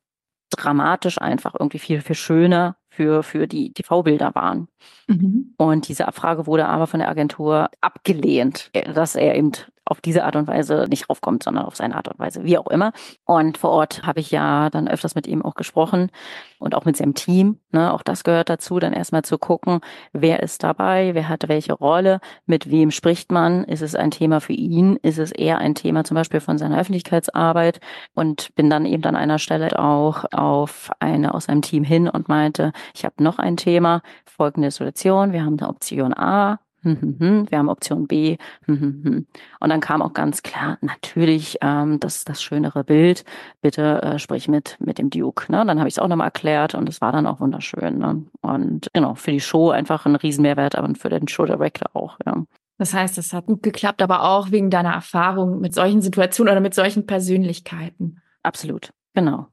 dramatisch 0.51 1.21
einfach 1.21 1.55
irgendwie 1.55 1.79
viel, 1.79 2.01
viel 2.01 2.17
schöner 2.17 2.75
für, 2.89 3.23
für 3.23 3.47
die 3.47 3.73
TV-Bilder 3.73 4.35
waren. 4.35 4.67
Mhm. 5.07 5.55
Und 5.57 5.87
diese 5.87 6.09
Abfrage 6.09 6.49
wurde 6.49 6.67
aber 6.67 6.89
von 6.89 6.99
der 6.99 7.11
Agentur 7.11 7.71
abgelehnt, 7.81 8.73
dass 8.95 9.15
er 9.15 9.37
eben 9.37 9.53
auf 9.85 10.01
diese 10.01 10.25
Art 10.25 10.37
und 10.37 10.47
Weise 10.47 10.87
nicht 10.89 11.09
raufkommt, 11.09 11.43
sondern 11.43 11.65
auf 11.65 11.77
seine 11.77 11.97
Art 11.97 12.09
und 12.09 12.19
Weise, 12.19 12.45
wie 12.45 12.59
auch 12.59 12.69
immer. 12.69 12.93
Und 13.25 13.59
vor 13.59 13.71
Ort 13.71 14.03
habe 14.05 14.21
ich 14.21 14.31
ja 14.31 14.71
dann 14.71 14.89
öfters 14.89 15.15
mit 15.15 15.27
ihm 15.27 15.43
auch 15.43 15.55
gesprochen 15.55 16.11
und 16.59 16.75
auch 16.75 16.85
mit 16.85 16.97
seinem 16.97 17.15
Team. 17.15 17.59
Ne? 17.73 17.93
Auch 17.93 18.03
das 18.03 18.25
gehört 18.25 18.49
dazu, 18.49 18.79
dann 18.79 18.93
erstmal 18.93 19.23
zu 19.23 19.39
gucken, 19.39 19.81
wer 20.13 20.43
ist 20.43 20.63
dabei, 20.63 21.15
wer 21.15 21.29
hat 21.29 21.49
welche 21.49 21.75
Rolle, 21.75 22.21
mit 22.47 22.71
wem 22.71 22.91
spricht 22.91 23.31
man, 23.31 23.65
ist 23.65 23.83
es 23.83 23.95
ein 23.95 24.11
Thema 24.11 24.41
für 24.41 24.55
ihn, 24.55 24.97
ist 25.03 25.19
es 25.19 25.31
eher 25.33 25.59
ein 25.59 25.75
Thema 25.75 26.05
zum 26.05 26.15
Beispiel 26.15 26.41
von 26.41 26.59
seiner 26.59 26.81
Öffentlichkeitsarbeit 26.81 27.81
und 28.15 28.55
bin 28.55 28.71
dann 28.71 28.87
eben 28.87 29.05
an 29.05 29.17
einer 29.17 29.39
Stelle 29.39 29.79
auch 29.79 30.25
auf 30.33 30.91
eine 31.01 31.35
aus 31.35 31.45
seinem 31.45 31.63
Team 31.63 31.85
hin 31.85 32.09
und 32.09 32.29
meinte, 32.29 32.73
ich 32.95 33.05
habe 33.05 33.23
noch 33.23 33.39
ein 33.39 33.57
Thema, 33.57 34.01
folgende 34.25 34.71
Situation, 34.71 35.33
wir 35.33 35.45
haben 35.45 35.59
eine 35.59 35.69
Option 35.69 36.15
A. 36.15 36.59
Wir 36.85 37.59
haben 37.59 37.69
Option 37.69 38.07
B. 38.07 38.37
Und 38.67 39.27
dann 39.61 39.81
kam 39.81 40.03
auch 40.03 40.13
ganz 40.13 40.43
klar, 40.43 40.79
natürlich 40.81 41.59
ähm, 41.63 41.99
das, 42.01 42.25
das 42.25 42.43
schönere 42.43 42.85
Bild. 42.85 43.25
Bitte 43.63 44.03
äh, 44.03 44.19
sprich 44.19 44.49
mit, 44.49 44.77
mit 44.81 44.99
dem 44.99 45.11
Duke. 45.11 45.51
Ne? 45.51 45.65
Dann 45.67 45.79
habe 45.79 45.89
ich 45.89 45.95
es 45.95 45.99
auch 45.99 46.09
nochmal 46.09 46.29
erklärt 46.29 46.75
und 46.75 46.89
es 46.89 47.01
war 47.01 47.13
dann 47.13 47.27
auch 47.27 47.41
wunderschön. 47.41 47.99
Ne? 47.99 48.25
Und 48.43 48.91
genau, 48.93 49.15
für 49.15 49.33
die 49.33 49.41
Show 49.41 49.71
einfach 49.71 50.07
ein 50.07 50.17
Riesenmehrwert, 50.17 50.77
aber 50.77 50.95
für 50.95 51.09
den 51.09 51.29
Show 51.29 51.47
Director 51.47 51.89
auch. 51.95 52.19
Ja. 52.27 52.45
Das 52.79 52.93
heißt, 52.93 53.19
es 53.19 53.33
hat 53.33 53.47
gut 53.47 53.63
geklappt, 53.63 54.03
aber 54.03 54.25
auch 54.25 54.51
wegen 54.51 54.71
deiner 54.71 54.93
Erfahrung 54.93 55.61
mit 55.61 55.75
solchen 55.75 56.03
Situationen 56.03 56.53
oder 56.53 56.61
mit 56.61 56.75
solchen 56.75 57.07
Persönlichkeiten. 57.07 58.21
Absolut, 58.43 58.93
genau. 59.15 59.49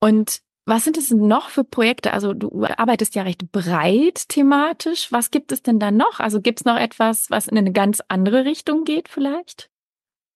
Und 0.00 0.40
was 0.66 0.84
sind 0.84 0.96
es 0.96 1.10
noch 1.10 1.48
für 1.48 1.64
Projekte? 1.64 2.12
Also 2.12 2.34
du 2.34 2.64
arbeitest 2.64 3.14
ja 3.14 3.22
recht 3.22 3.50
breit 3.50 4.28
thematisch. 4.28 5.10
Was 5.10 5.30
gibt 5.30 5.52
es 5.52 5.62
denn 5.62 5.78
da 5.78 5.90
noch? 5.90 6.20
Also 6.20 6.40
gibt 6.40 6.60
es 6.60 6.64
noch 6.64 6.76
etwas, 6.76 7.30
was 7.30 7.48
in 7.48 7.58
eine 7.58 7.72
ganz 7.72 8.00
andere 8.08 8.44
Richtung 8.44 8.84
geht 8.84 9.08
vielleicht? 9.08 9.70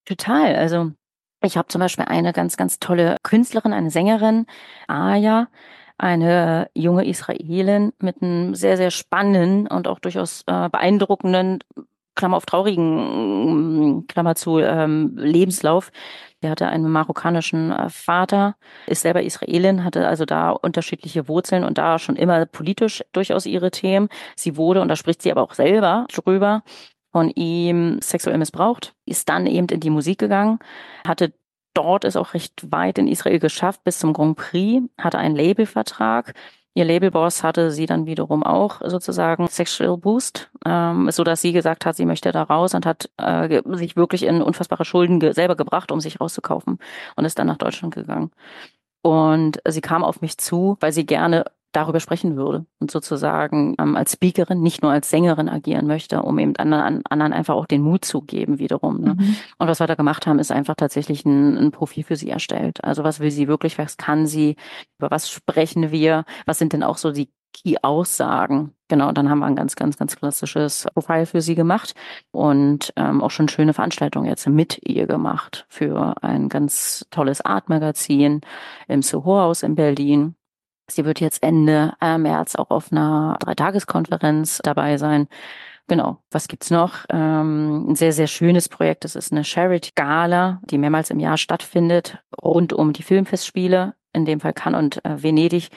Total. 0.05 0.57
Also 0.57 0.93
ich 1.43 1.57
habe 1.57 1.69
zum 1.69 1.81
Beispiel 1.81 2.07
eine 2.07 2.33
ganz, 2.33 2.57
ganz 2.57 2.79
tolle 2.79 3.17
Künstlerin, 3.23 3.73
eine 3.73 3.91
Sängerin, 3.91 4.47
Aya, 4.89 5.49
eine 5.99 6.71
junge 6.75 7.07
Israelin 7.07 7.93
mit 7.99 8.23
einem 8.23 8.55
sehr, 8.55 8.77
sehr 8.77 8.91
spannenden 8.91 9.67
und 9.67 9.87
auch 9.87 9.99
durchaus 9.99 10.43
äh, 10.47 10.69
beeindruckenden 10.69 11.61
Klammer 12.15 12.37
auf 12.37 12.47
traurigen, 12.47 14.07
Klammer 14.07 14.35
zu, 14.35 14.59
ähm, 14.59 15.13
Lebenslauf. 15.17 15.91
Der 16.43 16.51
hatte 16.51 16.69
einen 16.69 16.91
marokkanischen 16.91 17.73
äh, 17.73 17.89
Vater, 17.89 18.57
ist 18.87 19.03
selber 19.03 19.23
Israelin, 19.23 19.85
hatte 19.85 20.07
also 20.07 20.25
da 20.25 20.51
unterschiedliche 20.51 21.27
Wurzeln 21.29 21.65
und 21.65 21.79
da 21.79 21.99
schon 21.99 22.17
immer 22.17 22.47
politisch 22.47 23.03
durchaus 23.13 23.47
ihre 23.47 23.71
Themen. 23.71 24.09
Sie 24.37 24.57
wurde, 24.57 24.81
und 24.81 24.89
da 24.89 24.97
spricht 24.97 25.23
sie 25.23 25.33
aber 25.33 25.43
auch 25.43 25.55
selber 25.55 26.07
drüber, 26.13 26.63
von 27.13 27.31
ihm 27.31 28.01
sexuell 28.03 28.39
missbraucht, 28.39 28.95
ist 29.07 29.29
dann 29.29 29.47
eben 29.47 29.69
in 29.69 29.81
die 29.81 29.91
Musik 29.91 30.19
gegangen, 30.19 30.59
hatte 31.07 31.33
dort 31.73 32.05
es 32.05 32.17
auch 32.17 32.35
recht 32.35 32.73
weit 32.73 32.99
in 32.99 33.09
Israel 33.09 33.39
geschafft 33.39 33.85
bis 33.85 33.99
zum 33.99 34.13
Grand 34.13 34.37
Prix, 34.37 34.83
hatte 34.99 35.19
einen 35.19 35.37
Labelvertrag, 35.37 36.35
Ihr 36.77 36.85
Labelboss 36.85 37.45
hatte 37.45 37.71
sie 37.71 37.87
dann 37.87 38.07
wiederum 38.07 38.43
auch 38.43 38.81
sozusagen 38.85 39.47
Sexual 39.47 39.97
Boost, 39.97 40.51
ähm, 40.67 41.09
so 41.13 41.23
dass 41.23 41.41
sie 41.41 41.53
gesagt 41.53 41.87
hat, 41.87 41.95
sie 41.95 42.05
möchte 42.05 42.33
da 42.33 42.43
raus 42.43 42.75
und 42.75 42.85
hat 42.85 43.11
äh, 43.17 43.63
sich 43.77 43.95
wirklich 43.95 44.25
in 44.25 44.43
unfassbare 44.43 44.85
Schulden 44.85 45.21
ge 45.21 45.33
selber 45.33 45.55
gebracht, 45.55 45.93
um 45.93 46.01
sich 46.01 46.21
rauszukaufen 46.21 46.79
und 47.15 47.25
ist 47.25 47.39
dann 47.39 47.47
nach 47.47 47.59
Deutschland 47.59 47.95
gegangen. 47.95 48.33
Und 49.03 49.61
sie 49.69 49.83
kam 49.83 50.03
auf 50.03 50.21
mich 50.21 50.39
zu, 50.39 50.77
weil 50.81 50.93
sie 50.93 51.07
gerne 51.07 51.45
darüber 51.75 52.01
sprechen 52.01 52.37
würde 52.37 52.67
und 52.79 52.91
sozusagen 52.91 53.75
ähm, 53.79 53.97
als 53.97 54.13
Speakerin, 54.13 54.63
nicht 54.63 54.83
nur 54.83 54.93
als 54.93 55.11
Sängerin 55.11 55.49
agieren 55.49 55.87
möchte, 55.87 56.23
um 56.23 56.39
eben 56.39 56.57
anderen, 56.57 57.03
anderen 57.07 57.33
einfach 57.33 57.55
auch 57.55 57.67
den 57.67 57.83
Mut 57.83 58.05
zu 58.05 58.23
geben 58.23 58.59
wiederum. 58.59 59.01
Ne? 59.01 59.15
Mhm. 59.15 59.37
Und 59.59 59.69
was 59.69 59.81
wir 59.81 59.87
da 59.87 59.95
gemacht 59.95 60.27
haben, 60.27 60.39
ist 60.39 60.53
einfach 60.53 60.75
tatsächlich 60.77 61.25
ein, 61.25 61.57
ein 61.57 61.71
Profil 61.73 62.05
für 62.05 62.17
sie 62.17 62.31
erstellt. 62.31 62.83
Also 62.85 63.05
was 63.05 63.21
will 63.21 63.31
sie 63.31 63.49
wirklich, 63.49 63.79
was 63.79 63.97
kann 63.97 64.27
sie, 64.27 64.57
über 64.99 65.11
was 65.11 65.31
sprechen 65.31 65.91
wir, 65.91 66.25
was 66.47 66.59
sind 66.59 66.73
denn 66.73 66.83
auch 66.83 66.97
so 66.97 67.11
die 67.11 67.29
Key-Aussagen. 67.55 68.75
Genau, 68.89 69.13
dann 69.13 69.31
haben 69.31 69.39
wir 69.39 69.47
ein 69.47 69.57
ganz, 69.57 69.77
ganz, 69.77 69.97
ganz 69.97 70.17
klassisches 70.17 70.87
Profil 70.95 71.25
für 71.25 71.41
sie 71.41 71.55
gemacht 71.55 71.95
und 72.33 72.93
ähm, 72.97 73.23
auch 73.23 73.31
schon 73.31 73.49
schöne 73.49 73.73
Veranstaltungen 73.73 74.27
jetzt 74.27 74.47
mit 74.47 74.81
ihr 74.87 75.07
gemacht 75.07 75.65
für 75.69 76.23
ein 76.23 76.49
ganz 76.49 77.07
tolles 77.11 77.41
Art-Magazin 77.41 78.43
im 78.89 79.03
Soho-Haus 79.03 79.63
in 79.63 79.75
Berlin. 79.75 80.35
Sie 80.91 81.05
wird 81.05 81.21
jetzt 81.21 81.43
Ende 81.43 81.95
äh, 82.01 82.19
März 82.19 82.57
auch 82.57 82.71
auf 82.71 82.93
einer 82.93 83.37
Dreitageskonferenz 83.41 84.61
dabei 84.63 84.99
sein. 84.99 85.29
Genau, 85.87 86.19
was 86.31 86.49
gibt's 86.49 86.71
noch? 86.71 87.05
Ähm, 87.11 87.91
ein 87.91 87.95
sehr, 87.95 88.13
sehr 88.13 88.27
schönes 88.27 88.69
Projekt. 88.69 89.05
Das 89.05 89.17
ist 89.17 89.33
eine 89.33 89.45
Charity-Gala, 89.45 90.61
die 90.65 90.79
mehrmals 90.79 91.11
im 91.11 91.21
Jahr 91.21 91.37
stattfindet, 91.37 92.19
rund 92.43 92.73
um 92.73 92.93
die 92.95 93.03
Filmfestspiele, 93.03 93.95
in 94.15 94.25
dem 94.25 94.41
Fall 94.41 94.55
Cannes 94.55 94.79
und 94.79 95.05
äh, 95.05 95.23
Venedig. 95.23 95.69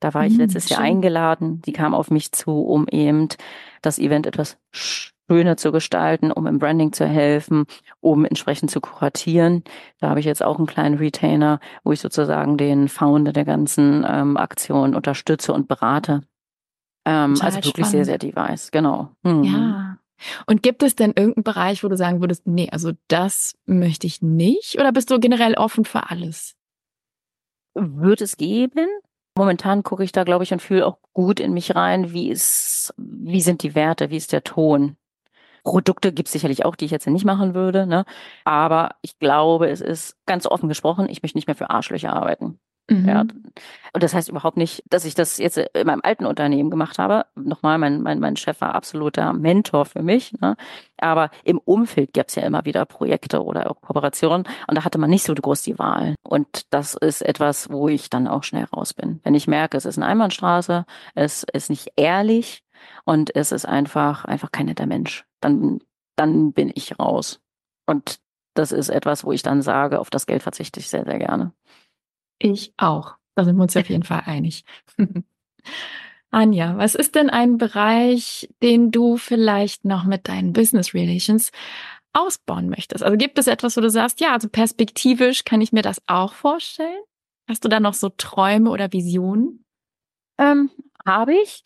Da 0.00 0.14
war 0.14 0.24
ich 0.24 0.32
hm, 0.32 0.40
letztes. 0.40 0.68
Jahr 0.68 0.80
eingeladen. 0.80 1.62
Die 1.62 1.72
kam 1.72 1.94
auf 1.94 2.10
mich 2.10 2.32
zu, 2.32 2.62
um 2.62 2.88
eben 2.88 3.28
das 3.82 3.98
Event 3.98 4.26
etwas 4.26 4.58
schöner 5.30 5.56
zu 5.56 5.72
gestalten, 5.72 6.30
um 6.32 6.46
im 6.46 6.58
Branding 6.58 6.92
zu 6.92 7.06
helfen, 7.06 7.64
um 8.00 8.24
entsprechend 8.24 8.70
zu 8.70 8.80
kuratieren. 8.80 9.64
Da 9.98 10.10
habe 10.10 10.20
ich 10.20 10.26
jetzt 10.26 10.42
auch 10.42 10.58
einen 10.58 10.66
kleinen 10.66 10.98
Retainer, 10.98 11.60
wo 11.84 11.92
ich 11.92 12.00
sozusagen 12.00 12.56
den 12.56 12.88
Founder 12.88 13.32
der 13.32 13.44
ganzen 13.44 14.04
ähm, 14.08 14.36
Aktion 14.36 14.94
unterstütze 14.94 15.52
und 15.52 15.68
berate. 15.68 16.22
Ähm, 17.04 17.36
also 17.40 17.56
wirklich 17.56 17.86
spannend. 17.86 17.90
sehr, 17.90 18.04
sehr 18.04 18.18
device, 18.18 18.70
genau. 18.70 19.10
Mhm. 19.22 19.44
Ja. 19.44 19.98
Und 20.46 20.62
gibt 20.62 20.82
es 20.82 20.94
denn 20.94 21.12
irgendeinen 21.16 21.44
Bereich, 21.44 21.82
wo 21.82 21.88
du 21.88 21.96
sagen 21.96 22.20
würdest, 22.20 22.46
nee, 22.46 22.68
also 22.70 22.92
das 23.08 23.54
möchte 23.66 24.06
ich 24.06 24.22
nicht? 24.22 24.78
Oder 24.78 24.92
bist 24.92 25.10
du 25.10 25.18
generell 25.18 25.54
offen 25.54 25.84
für 25.84 26.10
alles? 26.10 26.54
Wird 27.74 28.20
es 28.20 28.36
geben. 28.36 28.86
Momentan 29.36 29.82
gucke 29.82 30.04
ich 30.04 30.12
da, 30.12 30.24
glaube 30.24 30.44
ich, 30.44 30.52
und 30.52 30.60
fühle 30.60 30.86
auch 30.86 30.98
gut 31.12 31.40
in 31.40 31.54
mich 31.54 31.74
rein, 31.74 32.12
wie 32.12 32.28
ist, 32.28 32.94
wie 32.98 33.40
sind 33.40 33.62
die 33.62 33.74
Werte, 33.74 34.10
wie 34.10 34.16
ist 34.16 34.32
der 34.32 34.44
Ton. 34.44 34.96
Produkte 35.64 36.12
gibt 36.12 36.28
es 36.28 36.32
sicherlich 36.32 36.64
auch, 36.64 36.76
die 36.76 36.86
ich 36.86 36.90
jetzt 36.90 37.06
nicht 37.06 37.24
machen 37.24 37.54
würde. 37.54 37.86
Ne? 37.86 38.04
Aber 38.44 38.96
ich 39.02 39.18
glaube, 39.18 39.68
es 39.68 39.80
ist 39.80 40.16
ganz 40.26 40.46
offen 40.46 40.68
gesprochen, 40.68 41.08
ich 41.08 41.22
möchte 41.22 41.38
nicht 41.38 41.46
mehr 41.46 41.56
für 41.56 41.70
Arschlöcher 41.70 42.12
arbeiten. 42.12 42.58
Mhm. 42.90 43.08
Ja. 43.08 43.20
Und 43.20 44.02
das 44.02 44.14
heißt 44.14 44.28
überhaupt 44.28 44.56
nicht, 44.56 44.82
dass 44.88 45.04
ich 45.04 45.14
das 45.14 45.38
jetzt 45.38 45.56
in 45.56 45.86
meinem 45.86 46.00
alten 46.02 46.26
Unternehmen 46.26 46.70
gemacht 46.70 46.98
habe. 46.98 47.26
Nochmal, 47.34 47.78
mein, 47.78 48.02
mein, 48.02 48.18
mein 48.18 48.36
Chef 48.36 48.60
war 48.60 48.74
absoluter 48.74 49.32
Mentor 49.32 49.84
für 49.84 50.02
mich. 50.02 50.32
Ne? 50.40 50.56
Aber 50.98 51.30
im 51.44 51.58
Umfeld 51.58 52.12
gab 52.14 52.28
es 52.28 52.34
ja 52.34 52.42
immer 52.42 52.64
wieder 52.64 52.84
Projekte 52.84 53.44
oder 53.44 53.70
auch 53.70 53.80
Kooperationen 53.80 54.46
und 54.66 54.76
da 54.76 54.84
hatte 54.84 54.98
man 54.98 55.10
nicht 55.10 55.24
so 55.24 55.34
groß 55.34 55.62
die 55.62 55.78
Wahl. 55.78 56.14
Und 56.22 56.72
das 56.72 56.94
ist 56.94 57.22
etwas, 57.22 57.70
wo 57.70 57.88
ich 57.88 58.10
dann 58.10 58.26
auch 58.26 58.42
schnell 58.42 58.64
raus 58.64 58.94
bin. 58.94 59.20
Wenn 59.22 59.34
ich 59.34 59.46
merke, 59.46 59.76
es 59.76 59.84
ist 59.84 59.98
eine 59.98 60.06
Einbahnstraße, 60.06 60.84
es 61.14 61.44
ist 61.52 61.70
nicht 61.70 61.92
ehrlich, 61.96 62.61
und 63.04 63.34
es 63.34 63.52
ist 63.52 63.66
einfach, 63.66 64.24
einfach 64.24 64.52
kein 64.52 64.66
netter 64.66 64.86
Mensch. 64.86 65.24
Dann, 65.40 65.80
dann 66.16 66.52
bin 66.52 66.70
ich 66.74 66.98
raus. 66.98 67.40
Und 67.86 68.20
das 68.54 68.72
ist 68.72 68.88
etwas, 68.88 69.24
wo 69.24 69.32
ich 69.32 69.42
dann 69.42 69.62
sage, 69.62 69.98
auf 70.00 70.10
das 70.10 70.26
Geld 70.26 70.42
verzichte 70.42 70.80
ich 70.80 70.88
sehr, 70.88 71.04
sehr 71.04 71.18
gerne. 71.18 71.52
Ich 72.38 72.74
auch. 72.76 73.16
Da 73.34 73.44
sind 73.44 73.56
wir 73.56 73.62
uns 73.62 73.76
auf 73.76 73.88
jeden 73.88 74.02
Fall 74.02 74.22
einig. 74.26 74.64
Anja, 76.30 76.76
was 76.78 76.94
ist 76.94 77.14
denn 77.14 77.30
ein 77.30 77.58
Bereich, 77.58 78.48
den 78.62 78.90
du 78.90 79.16
vielleicht 79.16 79.84
noch 79.84 80.04
mit 80.04 80.28
deinen 80.28 80.52
Business 80.52 80.94
Relations 80.94 81.50
ausbauen 82.12 82.68
möchtest? 82.68 83.02
Also 83.02 83.16
gibt 83.16 83.38
es 83.38 83.46
etwas, 83.46 83.76
wo 83.76 83.80
du 83.80 83.90
sagst, 83.90 84.20
ja, 84.20 84.32
also 84.32 84.48
perspektivisch 84.48 85.44
kann 85.44 85.60
ich 85.60 85.72
mir 85.72 85.82
das 85.82 86.00
auch 86.06 86.32
vorstellen? 86.32 87.02
Hast 87.48 87.64
du 87.64 87.68
da 87.68 87.80
noch 87.80 87.94
so 87.94 88.08
Träume 88.08 88.70
oder 88.70 88.92
Visionen? 88.92 89.64
Ähm, 90.38 90.70
habe 91.06 91.34
ich 91.34 91.64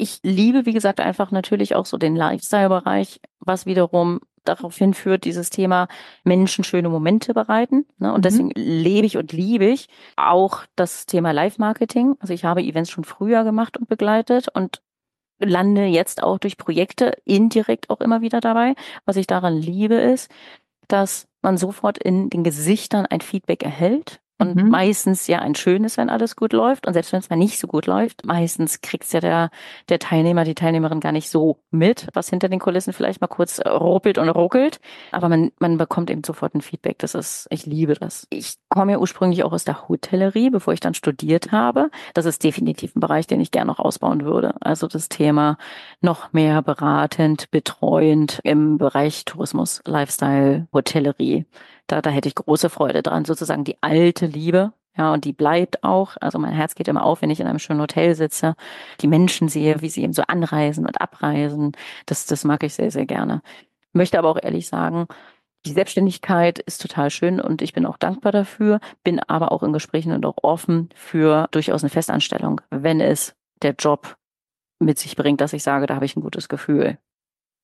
ich 0.00 0.20
liebe, 0.22 0.66
wie 0.66 0.72
gesagt, 0.72 1.00
einfach 1.00 1.30
natürlich 1.30 1.74
auch 1.74 1.86
so 1.86 1.96
den 1.96 2.16
Lifestyle-Bereich, 2.16 3.20
was 3.40 3.66
wiederum 3.66 4.20
darauf 4.44 4.76
hinführt, 4.76 5.24
dieses 5.24 5.50
Thema 5.50 5.88
Menschen 6.24 6.64
schöne 6.64 6.88
Momente 6.88 7.34
bereiten. 7.34 7.86
Ne? 7.98 8.12
Und 8.12 8.20
mhm. 8.20 8.22
deswegen 8.22 8.50
lebe 8.54 9.06
ich 9.06 9.16
und 9.16 9.32
liebe 9.32 9.66
ich 9.66 9.88
auch 10.16 10.64
das 10.76 11.06
Thema 11.06 11.32
Live-Marketing. 11.32 12.16
Also 12.20 12.32
ich 12.32 12.44
habe 12.44 12.62
Events 12.62 12.90
schon 12.90 13.04
früher 13.04 13.44
gemacht 13.44 13.76
und 13.76 13.88
begleitet 13.88 14.48
und 14.48 14.82
lande 15.38 15.84
jetzt 15.84 16.22
auch 16.22 16.38
durch 16.38 16.56
Projekte 16.56 17.16
indirekt 17.24 17.90
auch 17.90 18.00
immer 18.00 18.20
wieder 18.20 18.40
dabei. 18.40 18.74
Was 19.04 19.16
ich 19.16 19.26
daran 19.26 19.56
liebe, 19.56 19.94
ist, 19.94 20.30
dass 20.88 21.28
man 21.42 21.56
sofort 21.56 21.98
in 21.98 22.30
den 22.30 22.44
Gesichtern 22.44 23.06
ein 23.06 23.20
Feedback 23.20 23.62
erhält 23.62 24.20
und 24.40 24.56
mhm. 24.56 24.70
meistens 24.70 25.26
ja 25.26 25.40
ein 25.40 25.54
schönes, 25.54 25.96
wenn 25.96 26.10
alles 26.10 26.34
gut 26.34 26.52
läuft. 26.52 26.86
Und 26.86 26.94
selbst 26.94 27.12
wenn 27.12 27.20
es 27.20 27.30
mal 27.30 27.36
nicht 27.36 27.58
so 27.58 27.66
gut 27.66 27.86
läuft, 27.86 28.24
meistens 28.24 28.80
kriegt's 28.80 29.12
ja 29.12 29.20
der, 29.20 29.50
der 29.88 29.98
Teilnehmer, 29.98 30.44
die 30.44 30.54
Teilnehmerin 30.54 31.00
gar 31.00 31.12
nicht 31.12 31.28
so 31.28 31.58
mit, 31.70 32.08
was 32.14 32.30
hinter 32.30 32.48
den 32.48 32.58
Kulissen 32.58 32.92
vielleicht 32.92 33.20
mal 33.20 33.28
kurz 33.28 33.60
ruppelt 33.60 34.18
und 34.18 34.28
ruckelt. 34.28 34.80
Aber 35.12 35.28
man, 35.28 35.52
man 35.60 35.78
bekommt 35.78 36.10
eben 36.10 36.24
sofort 36.24 36.54
ein 36.54 36.62
Feedback. 36.62 36.98
Das 36.98 37.14
ist, 37.14 37.46
ich 37.50 37.66
liebe 37.66 37.94
das. 37.94 38.26
Ich 38.30 38.54
komme 38.70 38.92
ja 38.92 38.98
ursprünglich 38.98 39.44
auch 39.44 39.52
aus 39.52 39.64
der 39.64 39.88
Hotellerie, 39.88 40.48
bevor 40.48 40.72
ich 40.72 40.80
dann 40.80 40.94
studiert 40.94 41.52
habe. 41.52 41.90
Das 42.14 42.24
ist 42.24 42.42
definitiv 42.42 42.96
ein 42.96 43.00
Bereich, 43.00 43.26
den 43.26 43.40
ich 43.40 43.50
gerne 43.50 43.70
noch 43.70 43.80
ausbauen 43.80 44.24
würde. 44.24 44.54
Also 44.60 44.86
das 44.86 45.08
Thema 45.08 45.58
noch 46.00 46.32
mehr 46.32 46.62
beratend, 46.62 47.50
betreuend 47.50 48.40
im 48.44 48.78
Bereich 48.78 49.24
Tourismus, 49.26 49.82
Lifestyle, 49.84 50.68
Hotellerie. 50.72 51.44
Da, 51.88 52.00
da 52.00 52.10
hätte 52.10 52.28
ich 52.28 52.36
große 52.36 52.70
Freude 52.70 53.02
dran, 53.02 53.24
sozusagen 53.24 53.64
die 53.64 53.76
alte 53.82 54.26
Liebe. 54.26 54.72
Ja, 54.96 55.12
und 55.12 55.24
die 55.24 55.32
bleibt 55.32 55.82
auch. 55.84 56.16
Also 56.20 56.38
mein 56.38 56.52
Herz 56.52 56.74
geht 56.74 56.88
immer 56.88 57.04
auf, 57.04 57.22
wenn 57.22 57.30
ich 57.30 57.40
in 57.40 57.46
einem 57.46 57.58
schönen 57.58 57.80
Hotel 57.80 58.14
sitze, 58.14 58.54
die 59.00 59.08
Menschen 59.08 59.48
sehe, 59.48 59.82
wie 59.82 59.88
sie 59.88 60.02
eben 60.02 60.12
so 60.12 60.22
anreisen 60.22 60.86
und 60.86 61.00
abreisen. 61.00 61.72
Das, 62.06 62.26
das 62.26 62.44
mag 62.44 62.62
ich 62.62 62.74
sehr, 62.74 62.90
sehr 62.90 63.06
gerne. 63.06 63.42
Möchte 63.92 64.18
aber 64.18 64.30
auch 64.30 64.38
ehrlich 64.40 64.68
sagen, 64.68 65.06
die 65.66 65.72
Selbstständigkeit 65.72 66.58
ist 66.58 66.80
total 66.80 67.10
schön 67.10 67.40
und 67.40 67.62
ich 67.62 67.72
bin 67.72 67.86
auch 67.86 67.96
dankbar 67.98 68.32
dafür, 68.32 68.80
bin 69.04 69.20
aber 69.20 69.52
auch 69.52 69.62
in 69.62 69.72
Gesprächen 69.72 70.12
und 70.12 70.24
auch 70.24 70.38
offen 70.42 70.88
für 70.94 71.48
durchaus 71.50 71.82
eine 71.82 71.90
Festanstellung, 71.90 72.60
wenn 72.70 73.00
es 73.00 73.34
der 73.62 73.74
Job 73.78 74.16
mit 74.78 74.98
sich 74.98 75.16
bringt, 75.16 75.40
dass 75.40 75.52
ich 75.52 75.62
sage, 75.62 75.86
da 75.86 75.94
habe 75.96 76.06
ich 76.06 76.16
ein 76.16 76.22
gutes 76.22 76.48
Gefühl 76.48 76.98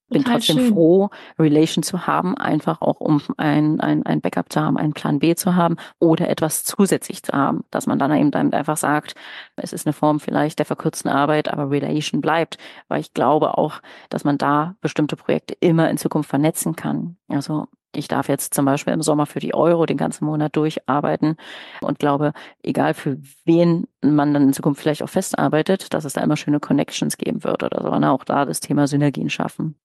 bin 0.09 0.22
Total 0.22 0.38
trotzdem 0.38 0.59
schön. 0.59 0.72
froh, 0.72 1.11
Relation 1.38 1.82
zu 1.82 2.07
haben, 2.07 2.36
einfach 2.36 2.80
auch 2.80 3.01
um 3.01 3.22
ein, 3.36 3.80
ein, 3.80 4.05
ein 4.05 4.20
Backup 4.20 4.53
zu 4.53 4.61
haben, 4.61 4.76
einen 4.76 4.92
Plan 4.92 5.18
B 5.18 5.34
zu 5.34 5.57
haben 5.57 5.76
oder 5.99 6.28
etwas 6.28 6.64
zusätzlich 6.64 7.22
zu 7.22 7.32
haben, 7.32 7.64
dass 7.70 7.86
man 7.86 7.99
dann 7.99 8.14
eben 8.14 8.53
einfach 8.53 8.76
sagt, 8.76 9.14
es 9.57 9.72
ist 9.72 9.86
eine 9.86 9.92
Form 9.92 10.20
vielleicht 10.20 10.59
der 10.59 10.66
verkürzten 10.66 11.11
Arbeit, 11.11 11.49
aber 11.49 11.70
Relation 11.70 12.20
bleibt, 12.20 12.59
weil 12.88 13.01
ich 13.01 13.14
glaube 13.14 13.59
auch, 13.59 13.80
dass 14.09 14.24
man 14.24 14.38
da 14.38 14.76
bestimmte 14.80 15.16
Projekte 15.16 15.57
immer 15.59 15.90
in 15.90 15.99
Zukunft 15.99 16.30
vernetzen 16.30 16.76
kann. 16.76 17.16
Also 17.28 17.66
ich 17.97 18.09
darf 18.09 18.28
jetzt 18.28 18.55
zum 18.55 18.64
Beispiel 18.64 18.92
im 18.92 19.03
Sommer 19.03 19.26
für 19.26 19.40
die 19.40 19.55
Euro 19.55 19.86
den 19.86 19.97
ganzen 19.97 20.24
Monat 20.24 20.55
durcharbeiten 20.57 21.36
und 21.80 21.99
glaube, 21.99 22.32
egal 22.62 22.94
für 22.94 23.18
wen 23.44 23.86
man 24.03 24.32
dann 24.32 24.44
in 24.44 24.53
Zukunft 24.53 24.80
vielleicht 24.80 25.03
auch 25.03 25.09
festarbeitet, 25.09 25.92
dass 25.94 26.05
es 26.05 26.12
da 26.12 26.22
immer 26.22 26.36
schöne 26.36 26.61
Connections 26.61 27.16
geben 27.16 27.44
wird 27.44 27.62
oder 27.62 27.82
so. 27.82 27.90
Und 27.90 28.05
auch 28.05 28.24
da 28.24 28.44
das 28.44 28.61
Thema 28.61 28.86
Synergien 28.86 29.30
schaffen 29.30 29.76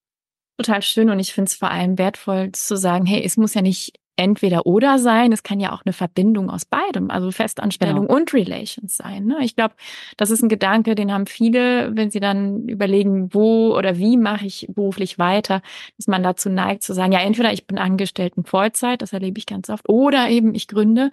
total 0.58 0.82
schön 0.82 1.10
und 1.10 1.18
ich 1.18 1.32
finde 1.32 1.48
es 1.48 1.56
vor 1.56 1.70
allem 1.70 1.98
wertvoll 1.98 2.52
zu 2.52 2.76
sagen, 2.76 3.06
hey, 3.06 3.22
es 3.24 3.36
muss 3.36 3.54
ja 3.54 3.62
nicht 3.62 3.98
entweder 4.16 4.66
oder 4.66 4.98
sein, 4.98 5.32
es 5.32 5.42
kann 5.42 5.60
ja 5.60 5.72
auch 5.72 5.82
eine 5.84 5.92
Verbindung 5.92 6.50
aus 6.50 6.64
beidem, 6.64 7.10
also 7.10 7.30
Festanstellung 7.30 8.06
genau. 8.06 8.14
und 8.14 8.34
Relations 8.34 8.96
sein. 8.96 9.26
Ne? 9.26 9.38
Ich 9.42 9.56
glaube, 9.56 9.74
das 10.16 10.30
ist 10.30 10.42
ein 10.42 10.48
Gedanke, 10.48 10.94
den 10.94 11.12
haben 11.12 11.26
viele, 11.26 11.96
wenn 11.96 12.10
sie 12.10 12.20
dann 12.20 12.68
überlegen, 12.68 13.32
wo 13.32 13.76
oder 13.76 13.96
wie 13.96 14.16
mache 14.16 14.46
ich 14.46 14.68
beruflich 14.70 15.18
weiter, 15.18 15.62
dass 15.96 16.06
man 16.06 16.22
dazu 16.22 16.50
neigt 16.50 16.82
zu 16.82 16.94
sagen, 16.94 17.12
ja, 17.12 17.20
entweder 17.20 17.52
ich 17.52 17.66
bin 17.66 17.78
angestellt 17.78 18.34
in 18.36 18.44
Vollzeit, 18.44 19.02
das 19.02 19.12
erlebe 19.12 19.38
ich 19.38 19.46
ganz 19.46 19.70
oft, 19.70 19.88
oder 19.88 20.28
eben 20.28 20.54
ich 20.54 20.68
gründe. 20.68 21.10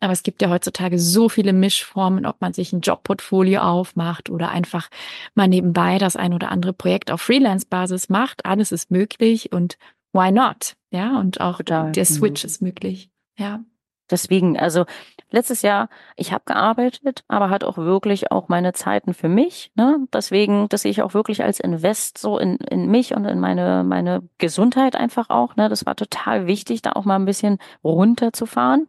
Aber 0.00 0.12
es 0.12 0.22
gibt 0.22 0.42
ja 0.42 0.48
heutzutage 0.48 0.98
so 0.98 1.28
viele 1.28 1.52
Mischformen, 1.52 2.24
ob 2.24 2.40
man 2.40 2.52
sich 2.52 2.72
ein 2.72 2.80
Jobportfolio 2.80 3.60
aufmacht 3.60 4.30
oder 4.30 4.50
einfach 4.50 4.88
mal 5.34 5.48
nebenbei 5.48 5.98
das 5.98 6.14
ein 6.14 6.32
oder 6.32 6.52
andere 6.52 6.72
Projekt 6.72 7.10
auf 7.10 7.20
Freelance-Basis 7.20 8.08
macht. 8.08 8.46
Alles 8.46 8.70
ist 8.70 8.92
möglich 8.92 9.52
und 9.52 9.76
why 10.12 10.30
not? 10.30 10.76
Ja, 10.90 11.18
und 11.18 11.40
auch 11.40 11.58
Total. 11.58 11.92
der 11.92 12.04
Switch 12.04 12.44
mhm. 12.44 12.46
ist 12.46 12.62
möglich. 12.62 13.10
Ja. 13.36 13.60
Deswegen, 14.10 14.58
also 14.58 14.86
letztes 15.30 15.62
Jahr, 15.62 15.90
ich 16.16 16.32
habe 16.32 16.44
gearbeitet, 16.46 17.24
aber 17.28 17.50
hat 17.50 17.62
auch 17.62 17.76
wirklich 17.76 18.30
auch 18.32 18.48
meine 18.48 18.72
Zeiten 18.72 19.12
für 19.12 19.28
mich. 19.28 19.70
Ne? 19.74 20.06
Deswegen, 20.12 20.68
das 20.70 20.82
sehe 20.82 20.90
ich 20.90 21.02
auch 21.02 21.12
wirklich 21.12 21.42
als 21.42 21.60
Invest 21.60 22.16
so 22.16 22.38
in, 22.38 22.56
in 22.56 22.90
mich 22.90 23.14
und 23.14 23.26
in 23.26 23.38
meine, 23.38 23.84
meine 23.84 24.22
Gesundheit 24.38 24.96
einfach 24.96 25.28
auch. 25.28 25.56
Ne? 25.56 25.68
Das 25.68 25.84
war 25.84 25.94
total 25.94 26.46
wichtig, 26.46 26.80
da 26.80 26.92
auch 26.92 27.04
mal 27.04 27.16
ein 27.16 27.26
bisschen 27.26 27.58
runterzufahren. 27.84 28.88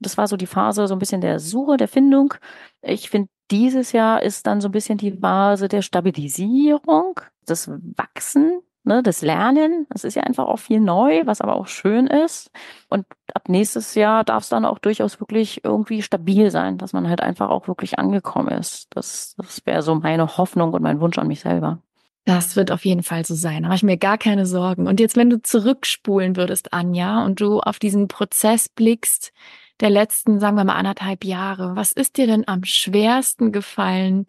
Das 0.00 0.18
war 0.18 0.26
so 0.26 0.36
die 0.36 0.46
Phase 0.46 0.86
so 0.86 0.94
ein 0.94 0.98
bisschen 0.98 1.20
der 1.22 1.38
Suche, 1.38 1.76
der 1.76 1.88
Findung. 1.88 2.34
Ich 2.82 3.08
finde, 3.08 3.28
dieses 3.50 3.92
Jahr 3.92 4.22
ist 4.22 4.46
dann 4.46 4.60
so 4.60 4.68
ein 4.68 4.72
bisschen 4.72 4.98
die 4.98 5.12
Phase 5.12 5.68
der 5.68 5.82
Stabilisierung, 5.82 7.20
des 7.48 7.70
Wachsen, 7.96 8.60
ne, 8.84 9.02
des 9.02 9.22
Lernen. 9.22 9.86
Das 9.90 10.04
ist 10.04 10.14
ja 10.14 10.22
einfach 10.22 10.46
auch 10.46 10.58
viel 10.58 10.80
neu, 10.80 11.22
was 11.24 11.40
aber 11.40 11.56
auch 11.56 11.66
schön 11.66 12.06
ist. 12.06 12.50
Und 12.88 13.06
ab 13.34 13.48
nächstes 13.48 13.94
Jahr 13.94 14.24
darf 14.24 14.44
es 14.44 14.48
dann 14.48 14.64
auch 14.64 14.78
durchaus 14.78 15.20
wirklich 15.20 15.64
irgendwie 15.64 16.02
stabil 16.02 16.50
sein, 16.50 16.78
dass 16.78 16.92
man 16.92 17.08
halt 17.08 17.20
einfach 17.20 17.50
auch 17.50 17.68
wirklich 17.68 17.98
angekommen 17.98 18.48
ist. 18.48 18.88
Das, 18.90 19.34
das 19.36 19.60
wäre 19.64 19.82
so 19.82 19.94
meine 19.94 20.36
Hoffnung 20.36 20.72
und 20.72 20.82
mein 20.82 21.00
Wunsch 21.00 21.18
an 21.18 21.28
mich 21.28 21.40
selber. 21.40 21.78
Das 22.24 22.54
wird 22.54 22.70
auf 22.70 22.84
jeden 22.84 23.02
Fall 23.02 23.24
so 23.24 23.34
sein. 23.34 23.62
Da 23.62 23.68
mache 23.68 23.76
ich 23.76 23.82
mir 23.82 23.96
gar 23.96 24.16
keine 24.16 24.46
Sorgen. 24.46 24.86
Und 24.86 25.00
jetzt, 25.00 25.16
wenn 25.16 25.30
du 25.30 25.42
zurückspulen 25.42 26.36
würdest, 26.36 26.72
Anja, 26.72 27.24
und 27.24 27.40
du 27.40 27.58
auf 27.58 27.80
diesen 27.80 28.06
Prozess 28.06 28.68
blickst, 28.68 29.32
der 29.80 29.90
letzten, 29.90 30.38
sagen 30.38 30.56
wir 30.56 30.62
mal, 30.64 30.76
anderthalb 30.76 31.24
Jahre. 31.24 31.74
Was 31.74 31.90
ist 31.90 32.16
dir 32.16 32.28
denn 32.28 32.46
am 32.46 32.62
schwersten 32.62 33.50
gefallen 33.50 34.26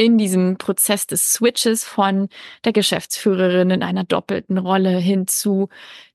in 0.00 0.16
diesem 0.16 0.56
Prozess 0.56 1.06
des 1.06 1.30
Switches 1.30 1.84
von 1.84 2.30
der 2.64 2.72
Geschäftsführerin 2.72 3.68
in 3.68 3.82
einer 3.82 4.02
doppelten 4.02 4.56
Rolle 4.56 4.96
hin 4.96 5.26
zu 5.26 5.68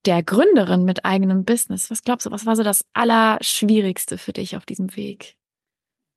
der 0.07 0.23
Gründerin 0.23 0.85
mit 0.85 1.05
eigenem 1.05 1.45
Business? 1.45 1.91
Was 1.91 2.01
glaubst 2.01 2.25
du, 2.25 2.31
was 2.31 2.47
war 2.47 2.55
so 2.55 2.63
das 2.63 2.83
Allerschwierigste 2.93 4.17
für 4.17 4.33
dich 4.33 4.57
auf 4.57 4.65
diesem 4.65 4.95
Weg? 4.95 5.35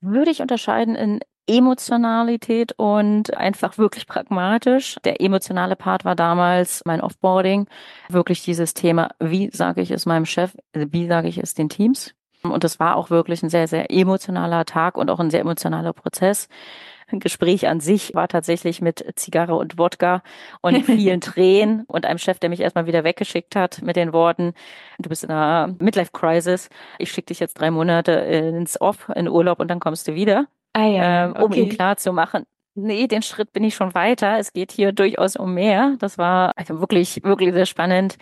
Würde 0.01 0.31
ich 0.31 0.41
unterscheiden 0.41 0.95
in 0.95 1.21
Emotionalität 1.47 2.73
und 2.79 3.37
einfach 3.37 3.77
wirklich 3.77 4.07
pragmatisch. 4.07 4.97
Der 5.05 5.21
emotionale 5.21 5.77
Part 5.77 6.07
war 6.07 6.15
damals 6.15 6.81
mein 6.87 7.03
Offboarding. 7.03 7.67
Wirklich 8.09 8.43
dieses 8.45 8.73
Thema, 8.73 9.11
wie 9.21 9.51
sage 9.51 9.83
ich 9.83 9.91
es 9.91 10.07
meinem 10.07 10.25
Chef, 10.25 10.57
wie 10.73 11.07
sage 11.07 11.29
ich 11.29 11.37
es 11.37 11.53
den 11.53 11.69
Teams? 11.69 12.15
Und 12.43 12.65
das 12.65 12.81
war 12.81 12.97
auch 12.97 13.11
wirklich 13.11 13.43
ein 13.43 13.51
sehr, 13.51 13.69
sehr 13.69 13.91
emotionaler 13.91 14.65
Tag 14.65 14.97
und 14.97 15.11
auch 15.11 15.21
ein 15.21 15.31
sehr 15.31 15.41
emotionaler 15.41 15.93
Prozess. 15.93 16.49
Ein 17.11 17.21
Gespräch 17.21 17.67
an 17.67 17.81
sich 17.81 18.15
war 18.15 18.29
tatsächlich 18.29 18.81
mit 18.83 19.05
Zigarre 19.17 19.55
und 19.55 19.79
Wodka 19.79 20.23
und 20.61 20.77
vielen 20.87 21.21
Tränen 21.21 21.85
und 21.87 22.05
einem 22.05 22.19
Chef, 22.19 22.39
der 22.39 22.51
mich 22.51 22.61
erstmal 22.61 22.87
wieder 22.87 23.05
weggeschickt 23.05 23.57
hat 23.57 23.83
mit 23.83 23.97
den 23.97 24.13
Worten, 24.13 24.53
du 24.99 25.09
bist 25.09 25.25
in 25.25 25.31
einer 25.31 25.75
Midlife-Crisis, 25.79 26.69
ich 26.99 27.11
schicke 27.11 27.27
dich 27.27 27.41
jetzt 27.41 27.55
drei 27.55 27.71
Monate 27.71 28.13
ins 28.13 28.81
Off, 28.81 29.11
in 29.15 29.29
Urlaub 29.29 29.61
und 29.61 29.69
dann 29.69 29.81
kommst 29.81 30.07
du 30.09 30.15
wieder. 30.15 30.47
Ah 30.75 30.87
ja, 30.87 31.31
okay. 31.31 31.43
um 31.43 31.53
ihm 31.53 31.69
klar 31.71 31.97
zu 31.97 32.13
machen, 32.13 32.45
nee, 32.79 33.07
den 33.07 33.23
Schritt 33.23 33.53
bin 33.53 33.65
ich 33.65 33.75
schon 33.75 33.95
weiter. 33.95 34.39
Es 34.39 34.53
geht 34.53 34.73
hier 34.73 34.93
durchaus 34.93 35.37
um 35.37 35.55
mehr. 35.55 35.97
Das 35.99 36.19
war 36.19 36.53
also 36.57 36.81
wirklich, 36.81 37.23
wirklich 37.25 37.53
sehr 37.53 37.67
spannend. 37.67 38.17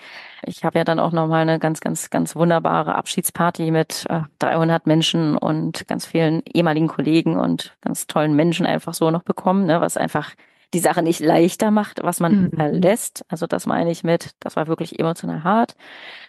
Ich 0.44 0.64
habe 0.64 0.78
ja 0.78 0.84
dann 0.84 0.98
auch 0.98 1.12
nochmal 1.12 1.42
eine 1.42 1.58
ganz, 1.58 1.80
ganz, 1.80 2.10
ganz 2.10 2.34
wunderbare 2.34 2.94
Abschiedsparty 2.94 3.70
mit 3.70 4.06
äh, 4.08 4.22
300 4.38 4.86
Menschen 4.86 5.36
und 5.36 5.86
ganz 5.86 6.06
vielen 6.06 6.42
ehemaligen 6.52 6.88
Kollegen 6.88 7.38
und 7.38 7.76
ganz 7.80 8.06
tollen 8.06 8.34
Menschen 8.34 8.66
einfach 8.66 8.94
so 8.94 9.10
noch 9.10 9.22
bekommen, 9.22 9.66
ne, 9.66 9.80
was 9.80 9.96
einfach 9.96 10.32
die 10.74 10.80
Sache 10.80 11.02
nicht 11.02 11.20
leichter 11.20 11.70
macht, 11.70 12.02
was 12.02 12.20
man 12.20 12.44
mhm. 12.44 12.50
verlässt. 12.50 13.24
Also 13.28 13.46
das 13.46 13.66
meine 13.66 13.90
ich 13.90 14.04
mit, 14.04 14.32
das 14.40 14.56
war 14.56 14.66
wirklich 14.66 14.98
emotional 14.98 15.44
hart, 15.44 15.76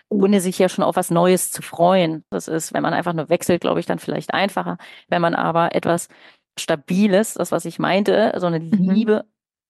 ohne 0.09 0.41
sich 0.41 0.59
ja 0.59 0.69
schon 0.69 0.83
auf 0.83 0.95
was 0.95 1.11
Neues 1.11 1.51
zu 1.51 1.61
freuen. 1.61 2.23
Das 2.29 2.47
ist, 2.47 2.73
wenn 2.73 2.83
man 2.83 2.93
einfach 2.93 3.13
nur 3.13 3.29
wechselt, 3.29 3.61
glaube 3.61 3.79
ich, 3.79 3.85
dann 3.85 3.99
vielleicht 3.99 4.33
einfacher. 4.33 4.77
Wenn 5.09 5.21
man 5.21 5.35
aber 5.35 5.75
etwas 5.75 6.07
Stabiles, 6.59 7.35
das, 7.35 7.51
was 7.51 7.65
ich 7.65 7.79
meinte, 7.79 8.33
so 8.37 8.47
eine 8.47 8.59
mhm. 8.59 8.91
Liebe 8.91 9.25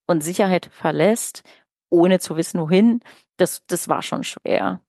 und 0.07 0.23
Sicherheit 0.23 0.69
verlässt, 0.71 1.43
ohne 1.89 2.19
zu 2.19 2.37
wissen, 2.37 2.59
wohin, 2.59 3.01
das, 3.37 3.63
das 3.67 3.87
war 3.87 4.01
schon 4.01 4.23
schwer. 4.23 4.81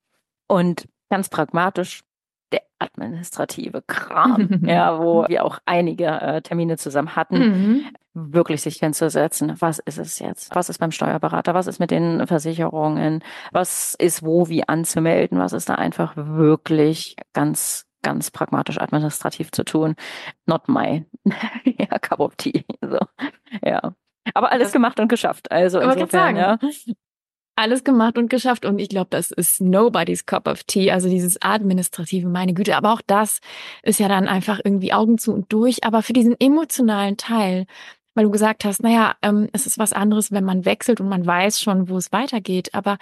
Und 0.46 0.88
ganz 1.10 1.28
pragmatisch, 1.28 2.02
der 2.52 2.62
administrative 2.78 3.82
Kram, 3.82 4.62
ja, 4.66 4.98
wo 4.98 5.26
wir 5.28 5.44
auch 5.44 5.58
einige 5.66 6.06
äh, 6.06 6.42
Termine 6.42 6.78
zusammen 6.78 7.14
hatten, 7.14 7.38
mhm. 7.38 7.84
wirklich 8.14 8.62
sich 8.62 8.76
hinzusetzen. 8.78 9.54
Was 9.60 9.78
ist 9.80 9.98
es 9.98 10.18
jetzt? 10.18 10.54
Was 10.54 10.70
ist 10.70 10.78
beim 10.78 10.90
Steuerberater? 10.90 11.54
Was 11.54 11.66
ist 11.66 11.78
mit 11.78 11.90
den 11.90 12.26
Versicherungen? 12.26 13.22
Was 13.52 13.94
ist 13.94 14.24
wo 14.24 14.48
wie 14.48 14.66
anzumelden? 14.66 15.38
Was 15.38 15.52
ist 15.52 15.68
da 15.68 15.74
einfach 15.74 16.14
wirklich 16.16 17.16
ganz 17.34 17.87
ganz 18.02 18.30
pragmatisch 18.30 18.80
administrativ 18.80 19.50
zu 19.52 19.64
tun. 19.64 19.94
Not 20.46 20.68
my 20.68 21.04
ja, 21.64 21.98
cup 21.98 22.20
of 22.20 22.36
tea. 22.36 22.64
So, 22.80 22.98
ja. 23.64 23.94
Aber 24.34 24.52
alles 24.52 24.72
gemacht 24.72 25.00
und 25.00 25.08
geschafft. 25.08 25.50
Also 25.50 25.80
insofern, 25.80 26.36
ja. 26.36 26.58
Alles 27.56 27.82
gemacht 27.82 28.18
und 28.18 28.30
geschafft. 28.30 28.64
Und 28.64 28.78
ich 28.78 28.88
glaube, 28.88 29.08
das 29.10 29.32
ist 29.32 29.60
nobody's 29.60 30.26
cup 30.26 30.46
of 30.46 30.62
tea. 30.64 30.92
Also 30.92 31.08
dieses 31.08 31.42
administrative, 31.42 32.28
meine 32.28 32.54
Güte. 32.54 32.76
Aber 32.76 32.92
auch 32.92 33.02
das 33.04 33.40
ist 33.82 33.98
ja 33.98 34.06
dann 34.06 34.28
einfach 34.28 34.60
irgendwie 34.62 34.92
Augen 34.92 35.18
zu 35.18 35.32
und 35.32 35.52
durch. 35.52 35.82
Aber 35.82 36.02
für 36.02 36.12
diesen 36.12 36.38
emotionalen 36.38 37.16
Teil, 37.16 37.66
weil 38.18 38.24
du 38.24 38.32
gesagt 38.32 38.64
hast, 38.64 38.82
naja, 38.82 39.14
ähm, 39.22 39.48
es 39.52 39.64
ist 39.64 39.78
was 39.78 39.92
anderes, 39.92 40.32
wenn 40.32 40.42
man 40.42 40.64
wechselt 40.64 41.00
und 41.00 41.08
man 41.08 41.24
weiß 41.24 41.60
schon, 41.60 41.88
wo 41.88 41.96
es 41.96 42.10
weitergeht. 42.10 42.74
Aber 42.74 42.98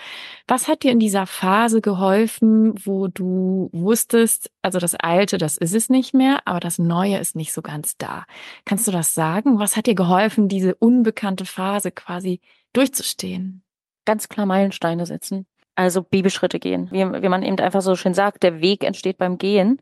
was 0.46 0.68
hat 0.68 0.82
dir 0.82 0.92
in 0.92 0.98
dieser 0.98 1.26
Phase 1.26 1.80
geholfen, 1.80 2.74
wo 2.84 3.08
du 3.08 3.70
wusstest, 3.72 4.50
also 4.60 4.78
das 4.78 4.94
Alte, 4.94 5.38
das 5.38 5.56
ist 5.56 5.74
es 5.74 5.88
nicht 5.88 6.12
mehr, 6.12 6.40
aber 6.44 6.60
das 6.60 6.78
Neue 6.78 7.16
ist 7.16 7.34
nicht 7.34 7.54
so 7.54 7.62
ganz 7.62 7.96
da? 7.96 8.26
Kannst 8.66 8.86
du 8.86 8.92
das 8.92 9.14
sagen? 9.14 9.58
Was 9.58 9.78
hat 9.78 9.86
dir 9.86 9.94
geholfen, 9.94 10.48
diese 10.48 10.74
unbekannte 10.74 11.46
Phase 11.46 11.92
quasi 11.92 12.42
durchzustehen? 12.74 13.62
Ganz 14.04 14.28
klar 14.28 14.44
Meilensteine 14.44 15.06
setzen. 15.06 15.46
Also 15.76 16.02
Babyschritte 16.02 16.58
gehen. 16.58 16.90
Wie, 16.90 16.98
wie 16.98 17.28
man 17.30 17.42
eben 17.42 17.58
einfach 17.58 17.80
so 17.80 17.96
schön 17.96 18.12
sagt, 18.12 18.42
der 18.42 18.60
Weg 18.60 18.84
entsteht 18.84 19.16
beim 19.16 19.38
Gehen. 19.38 19.80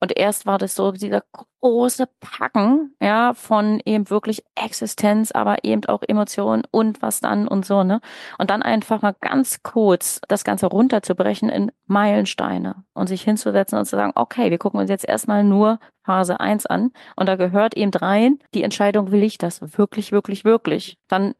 Und 0.00 0.16
erst 0.16 0.46
war 0.46 0.58
das 0.58 0.74
so 0.74 0.92
dieser 0.92 1.22
große 1.60 2.08
Packen, 2.20 2.94
ja, 3.00 3.32
von 3.34 3.80
eben 3.84 4.10
wirklich 4.10 4.44
Existenz, 4.54 5.32
aber 5.32 5.64
eben 5.64 5.84
auch 5.86 6.02
Emotionen 6.06 6.62
und 6.70 7.00
was 7.00 7.20
dann 7.20 7.48
und 7.48 7.64
so, 7.64 7.84
ne? 7.84 8.00
Und 8.38 8.50
dann 8.50 8.62
einfach 8.62 9.02
mal 9.02 9.14
ganz 9.20 9.62
kurz 9.62 10.20
das 10.28 10.44
Ganze 10.44 10.66
runterzubrechen 10.66 11.48
in 11.48 11.72
Meilensteine 11.86 12.84
und 12.92 13.08
sich 13.08 13.22
hinzusetzen 13.22 13.78
und 13.78 13.86
zu 13.86 13.96
sagen, 13.96 14.12
okay, 14.14 14.50
wir 14.50 14.58
gucken 14.58 14.80
uns 14.80 14.90
jetzt 14.90 15.08
erstmal 15.08 15.42
nur 15.42 15.78
Phase 16.04 16.38
1 16.38 16.66
an 16.66 16.92
und 17.16 17.26
da 17.26 17.36
gehört 17.36 17.76
eben 17.76 17.92
rein 17.92 18.38
die 18.52 18.62
Entscheidung, 18.62 19.10
will 19.10 19.22
ich 19.22 19.38
das 19.38 19.78
wirklich, 19.78 20.12
wirklich, 20.12 20.44
wirklich? 20.44 20.98
Dann 21.08 21.34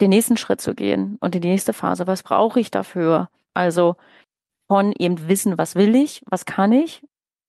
den 0.00 0.10
nächsten 0.10 0.36
Schritt 0.36 0.60
zu 0.60 0.74
gehen 0.74 1.16
und 1.20 1.34
die 1.34 1.40
nächste 1.40 1.72
Phase, 1.72 2.06
was 2.06 2.22
brauche 2.22 2.60
ich 2.60 2.70
dafür? 2.70 3.28
Also 3.54 3.96
von 4.68 4.92
eben 4.92 5.28
wissen, 5.28 5.58
was 5.58 5.74
will 5.74 5.94
ich, 5.94 6.22
was 6.28 6.44
kann 6.44 6.72
ich 6.72 7.02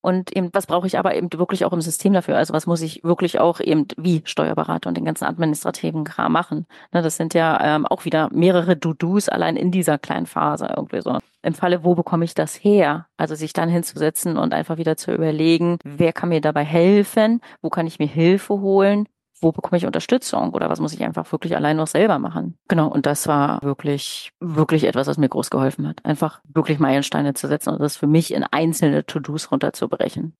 und 0.07 0.33
eben, 0.37 0.51
was 0.53 0.67
brauche 0.67 0.87
ich 0.87 0.97
aber 0.97 1.15
eben 1.15 1.27
wirklich 1.33 1.65
auch 1.65 1.73
im 1.73 1.81
System 1.81 2.13
dafür? 2.13 2.37
Also 2.37 2.53
was 2.53 2.65
muss 2.65 2.81
ich 2.81 3.03
wirklich 3.03 3.41
auch 3.41 3.59
eben 3.59 3.87
wie 3.97 4.21
Steuerberater 4.23 4.87
und 4.87 4.95
den 4.95 5.03
ganzen 5.03 5.25
administrativen 5.25 6.05
Kram 6.05 6.31
machen? 6.31 6.65
Ne, 6.93 7.01
das 7.01 7.17
sind 7.17 7.33
ja 7.33 7.59
ähm, 7.61 7.85
auch 7.85 8.05
wieder 8.05 8.29
mehrere 8.31 8.77
Do-Dos 8.77 9.27
allein 9.27 9.57
in 9.57 9.69
dieser 9.69 9.97
kleinen 9.97 10.25
Phase 10.25 10.73
irgendwie 10.73 11.01
so. 11.01 11.17
Im 11.41 11.53
Falle, 11.53 11.83
wo 11.83 11.93
bekomme 11.93 12.23
ich 12.23 12.33
das 12.33 12.55
her? 12.55 13.07
Also 13.17 13.35
sich 13.35 13.51
dann 13.51 13.67
hinzusetzen 13.67 14.37
und 14.37 14.53
einfach 14.53 14.77
wieder 14.77 14.95
zu 14.95 15.13
überlegen, 15.13 15.77
wer 15.83 16.13
kann 16.13 16.29
mir 16.29 16.39
dabei 16.39 16.63
helfen? 16.63 17.41
Wo 17.61 17.69
kann 17.69 17.85
ich 17.85 17.99
mir 17.99 18.07
Hilfe 18.07 18.61
holen? 18.61 19.09
Wo 19.41 19.51
bekomme 19.51 19.77
ich 19.77 19.85
Unterstützung 19.85 20.53
oder 20.53 20.69
was 20.69 20.79
muss 20.79 20.93
ich 20.93 21.03
einfach 21.03 21.31
wirklich 21.31 21.55
allein 21.55 21.77
noch 21.77 21.87
selber 21.87 22.19
machen? 22.19 22.57
Genau, 22.67 22.87
und 22.87 23.05
das 23.05 23.27
war 23.27 23.61
wirklich, 23.61 24.31
wirklich 24.39 24.85
etwas, 24.85 25.07
was 25.07 25.17
mir 25.17 25.29
groß 25.29 25.49
geholfen 25.49 25.87
hat. 25.87 26.03
Einfach 26.05 26.41
wirklich 26.53 26.79
Meilensteine 26.79 27.33
zu 27.33 27.47
setzen 27.47 27.69
und 27.69 27.79
das 27.79 27.97
für 27.97 28.07
mich 28.07 28.33
in 28.33 28.43
einzelne 28.43 29.05
To-Dos 29.05 29.51
runterzubrechen. 29.51 30.35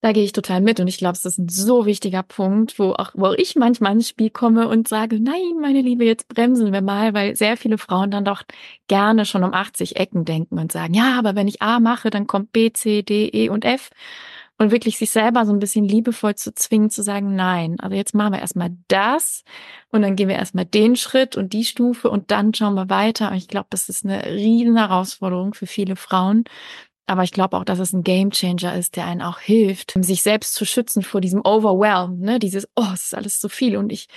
Da 0.00 0.12
gehe 0.12 0.22
ich 0.22 0.30
total 0.30 0.60
mit 0.60 0.78
und 0.78 0.86
ich 0.86 0.98
glaube, 0.98 1.16
es 1.16 1.24
ist 1.24 1.38
ein 1.38 1.48
so 1.48 1.84
wichtiger 1.84 2.22
Punkt, 2.22 2.78
wo 2.78 2.92
auch, 2.92 3.10
wo 3.14 3.32
ich 3.32 3.56
manchmal 3.56 3.94
ins 3.94 4.08
Spiel 4.08 4.30
komme 4.30 4.68
und 4.68 4.86
sage, 4.86 5.18
nein, 5.18 5.58
meine 5.60 5.80
Liebe, 5.80 6.04
jetzt 6.04 6.28
bremsen 6.28 6.72
wir 6.72 6.82
mal, 6.82 7.14
weil 7.14 7.34
sehr 7.34 7.56
viele 7.56 7.78
Frauen 7.78 8.12
dann 8.12 8.24
doch 8.24 8.42
gerne 8.86 9.24
schon 9.24 9.42
um 9.42 9.52
80 9.52 9.96
Ecken 9.96 10.24
denken 10.24 10.60
und 10.60 10.70
sagen, 10.70 10.94
ja, 10.94 11.18
aber 11.18 11.34
wenn 11.34 11.48
ich 11.48 11.62
A 11.62 11.80
mache, 11.80 12.10
dann 12.10 12.28
kommt 12.28 12.52
B, 12.52 12.72
C, 12.72 13.02
D, 13.02 13.26
E 13.26 13.48
und 13.48 13.64
F 13.64 13.90
und 14.58 14.72
wirklich 14.72 14.98
sich 14.98 15.10
selber 15.10 15.46
so 15.46 15.52
ein 15.52 15.60
bisschen 15.60 15.84
liebevoll 15.84 16.34
zu 16.34 16.52
zwingen, 16.52 16.90
zu 16.90 17.02
sagen, 17.02 17.36
nein, 17.36 17.78
also 17.78 17.94
jetzt 17.94 18.14
machen 18.14 18.32
wir 18.32 18.40
erstmal 18.40 18.76
das 18.88 19.44
und 19.90 20.02
dann 20.02 20.16
gehen 20.16 20.28
wir 20.28 20.36
erstmal 20.36 20.64
den 20.64 20.96
Schritt 20.96 21.36
und 21.36 21.52
die 21.52 21.64
Stufe 21.64 22.10
und 22.10 22.30
dann 22.32 22.52
schauen 22.52 22.74
wir 22.74 22.90
weiter. 22.90 23.30
Und 23.30 23.36
ich 23.36 23.48
glaube, 23.48 23.68
das 23.70 23.88
ist 23.88 24.04
eine 24.04 24.26
riesen 24.26 24.76
Herausforderung 24.76 25.54
für 25.54 25.66
viele 25.66 25.94
Frauen. 25.96 26.44
Aber 27.06 27.22
ich 27.22 27.32
glaube 27.32 27.56
auch, 27.56 27.64
dass 27.64 27.78
es 27.78 27.92
ein 27.94 28.02
Game 28.02 28.32
Changer 28.32 28.76
ist, 28.76 28.96
der 28.96 29.06
einen 29.06 29.22
auch 29.22 29.38
hilft, 29.38 29.94
sich 29.94 30.22
selbst 30.22 30.54
zu 30.54 30.66
schützen 30.66 31.02
vor 31.02 31.22
diesem 31.22 31.40
Overwhelm, 31.42 32.18
ne? 32.18 32.38
Dieses, 32.38 32.68
oh, 32.76 32.84
es 32.92 33.04
ist 33.04 33.14
alles 33.14 33.40
so 33.40 33.48
viel 33.48 33.78
und 33.78 33.92
ich, 33.92 34.08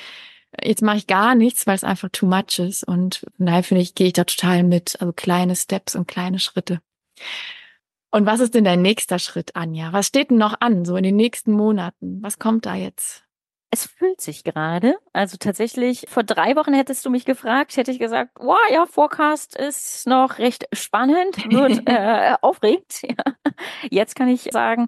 jetzt 0.61 0.81
mache 0.81 0.97
ich 0.97 1.07
gar 1.07 1.35
nichts, 1.35 1.67
weil 1.67 1.75
es 1.75 1.85
einfach 1.85 2.09
too 2.11 2.25
much 2.25 2.59
ist. 2.59 2.83
Und 2.83 3.25
daher 3.37 3.63
finde 3.63 3.83
ich, 3.83 3.95
gehe 3.95 4.07
ich 4.07 4.13
da 4.13 4.25
total 4.25 4.63
mit. 4.63 4.99
Also 4.99 5.13
kleine 5.13 5.55
Steps 5.55 5.95
und 5.95 6.07
kleine 6.07 6.39
Schritte. 6.39 6.81
Und 8.11 8.25
was 8.25 8.41
ist 8.41 8.53
denn 8.55 8.65
dein 8.65 8.81
nächster 8.81 9.19
Schritt, 9.19 9.55
Anja? 9.55 9.93
Was 9.93 10.07
steht 10.07 10.31
denn 10.31 10.37
noch 10.37 10.55
an, 10.59 10.83
so 10.83 10.97
in 10.97 11.03
den 11.03 11.15
nächsten 11.15 11.53
Monaten? 11.53 12.19
Was 12.21 12.39
kommt 12.39 12.65
da 12.65 12.75
jetzt? 12.75 13.23
Es 13.73 13.85
fühlt 13.85 14.19
sich 14.19 14.43
gerade. 14.43 14.97
Also 15.13 15.37
tatsächlich, 15.37 16.05
vor 16.09 16.23
drei 16.23 16.57
Wochen 16.57 16.73
hättest 16.73 17.05
du 17.05 17.09
mich 17.09 17.23
gefragt, 17.23 17.77
hätte 17.77 17.91
ich 17.91 17.99
gesagt, 17.99 18.31
wow, 18.35 18.57
ja, 18.69 18.85
Forecast 18.85 19.55
ist 19.55 20.07
noch 20.07 20.39
recht 20.39 20.65
spannend, 20.73 21.37
wird 21.49 21.81
äh, 21.87 22.35
aufregend. 22.41 23.01
Ja. 23.03 23.51
Jetzt 23.89 24.15
kann 24.15 24.27
ich 24.27 24.49
sagen, 24.51 24.87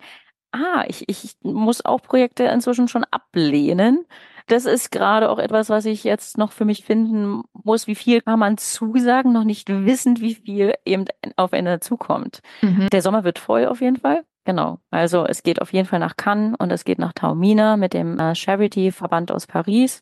ah, 0.52 0.84
ich, 0.88 1.08
ich 1.08 1.36
muss 1.42 1.86
auch 1.86 2.02
Projekte 2.02 2.44
inzwischen 2.44 2.90
schon 2.90 3.06
ablehnen, 3.06 4.06
das 4.48 4.66
ist 4.66 4.92
gerade 4.92 5.30
auch 5.30 5.40
etwas, 5.40 5.70
was 5.70 5.86
ich 5.86 6.04
jetzt 6.04 6.38
noch 6.38 6.52
für 6.52 6.66
mich 6.66 6.84
finden 6.84 7.44
muss. 7.64 7.88
Wie 7.88 7.96
viel 7.96 8.22
kann 8.22 8.40
man 8.40 8.58
zusagen, 8.58 9.32
noch 9.32 9.44
nicht 9.44 9.70
wissend, 9.70 10.22
wie 10.22 10.36
viel 10.36 10.74
eben 10.86 11.06
auf 11.36 11.54
Ende 11.54 11.80
zukommt. 11.80 12.42
Mhm. 12.62 12.90
Der 12.92 13.02
Sommer 13.02 13.24
wird 13.24 13.40
voll 13.40 13.66
auf 13.66 13.82
jeden 13.82 13.98
Fall. 13.98 14.24
Genau. 14.46 14.80
Also 14.92 15.26
es 15.26 15.42
geht 15.44 15.62
auf 15.62 15.72
jeden 15.72 15.88
Fall 15.88 16.00
nach 16.00 16.18
Cannes 16.18 16.56
und 16.60 16.70
es 16.72 16.84
geht 16.84 17.00
nach 17.00 17.14
Taormina 17.14 17.78
mit 17.78 17.94
dem 17.94 18.20
äh, 18.20 18.36
Charity-Verband 18.36 19.32
aus 19.32 19.48
Paris. 19.48 20.02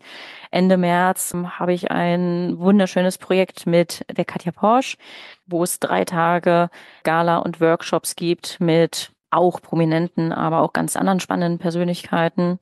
Ende 0.49 0.77
März 0.77 1.35
habe 1.59 1.73
ich 1.73 1.91
ein 1.91 2.57
wunderschönes 2.57 3.19
Projekt 3.19 3.67
mit 3.67 4.03
der 4.11 4.25
Katja 4.25 4.51
Porsche, 4.51 4.97
wo 5.45 5.61
es 5.61 5.79
drei 5.79 6.05
Tage 6.05 6.71
Gala 7.03 7.37
und 7.37 7.61
Workshops 7.61 8.15
gibt 8.15 8.59
mit 8.59 9.11
auch 9.29 9.61
prominenten, 9.61 10.33
aber 10.33 10.61
auch 10.61 10.73
ganz 10.73 10.95
anderen 10.95 11.19
spannenden 11.19 11.59
Persönlichkeiten 11.59 12.59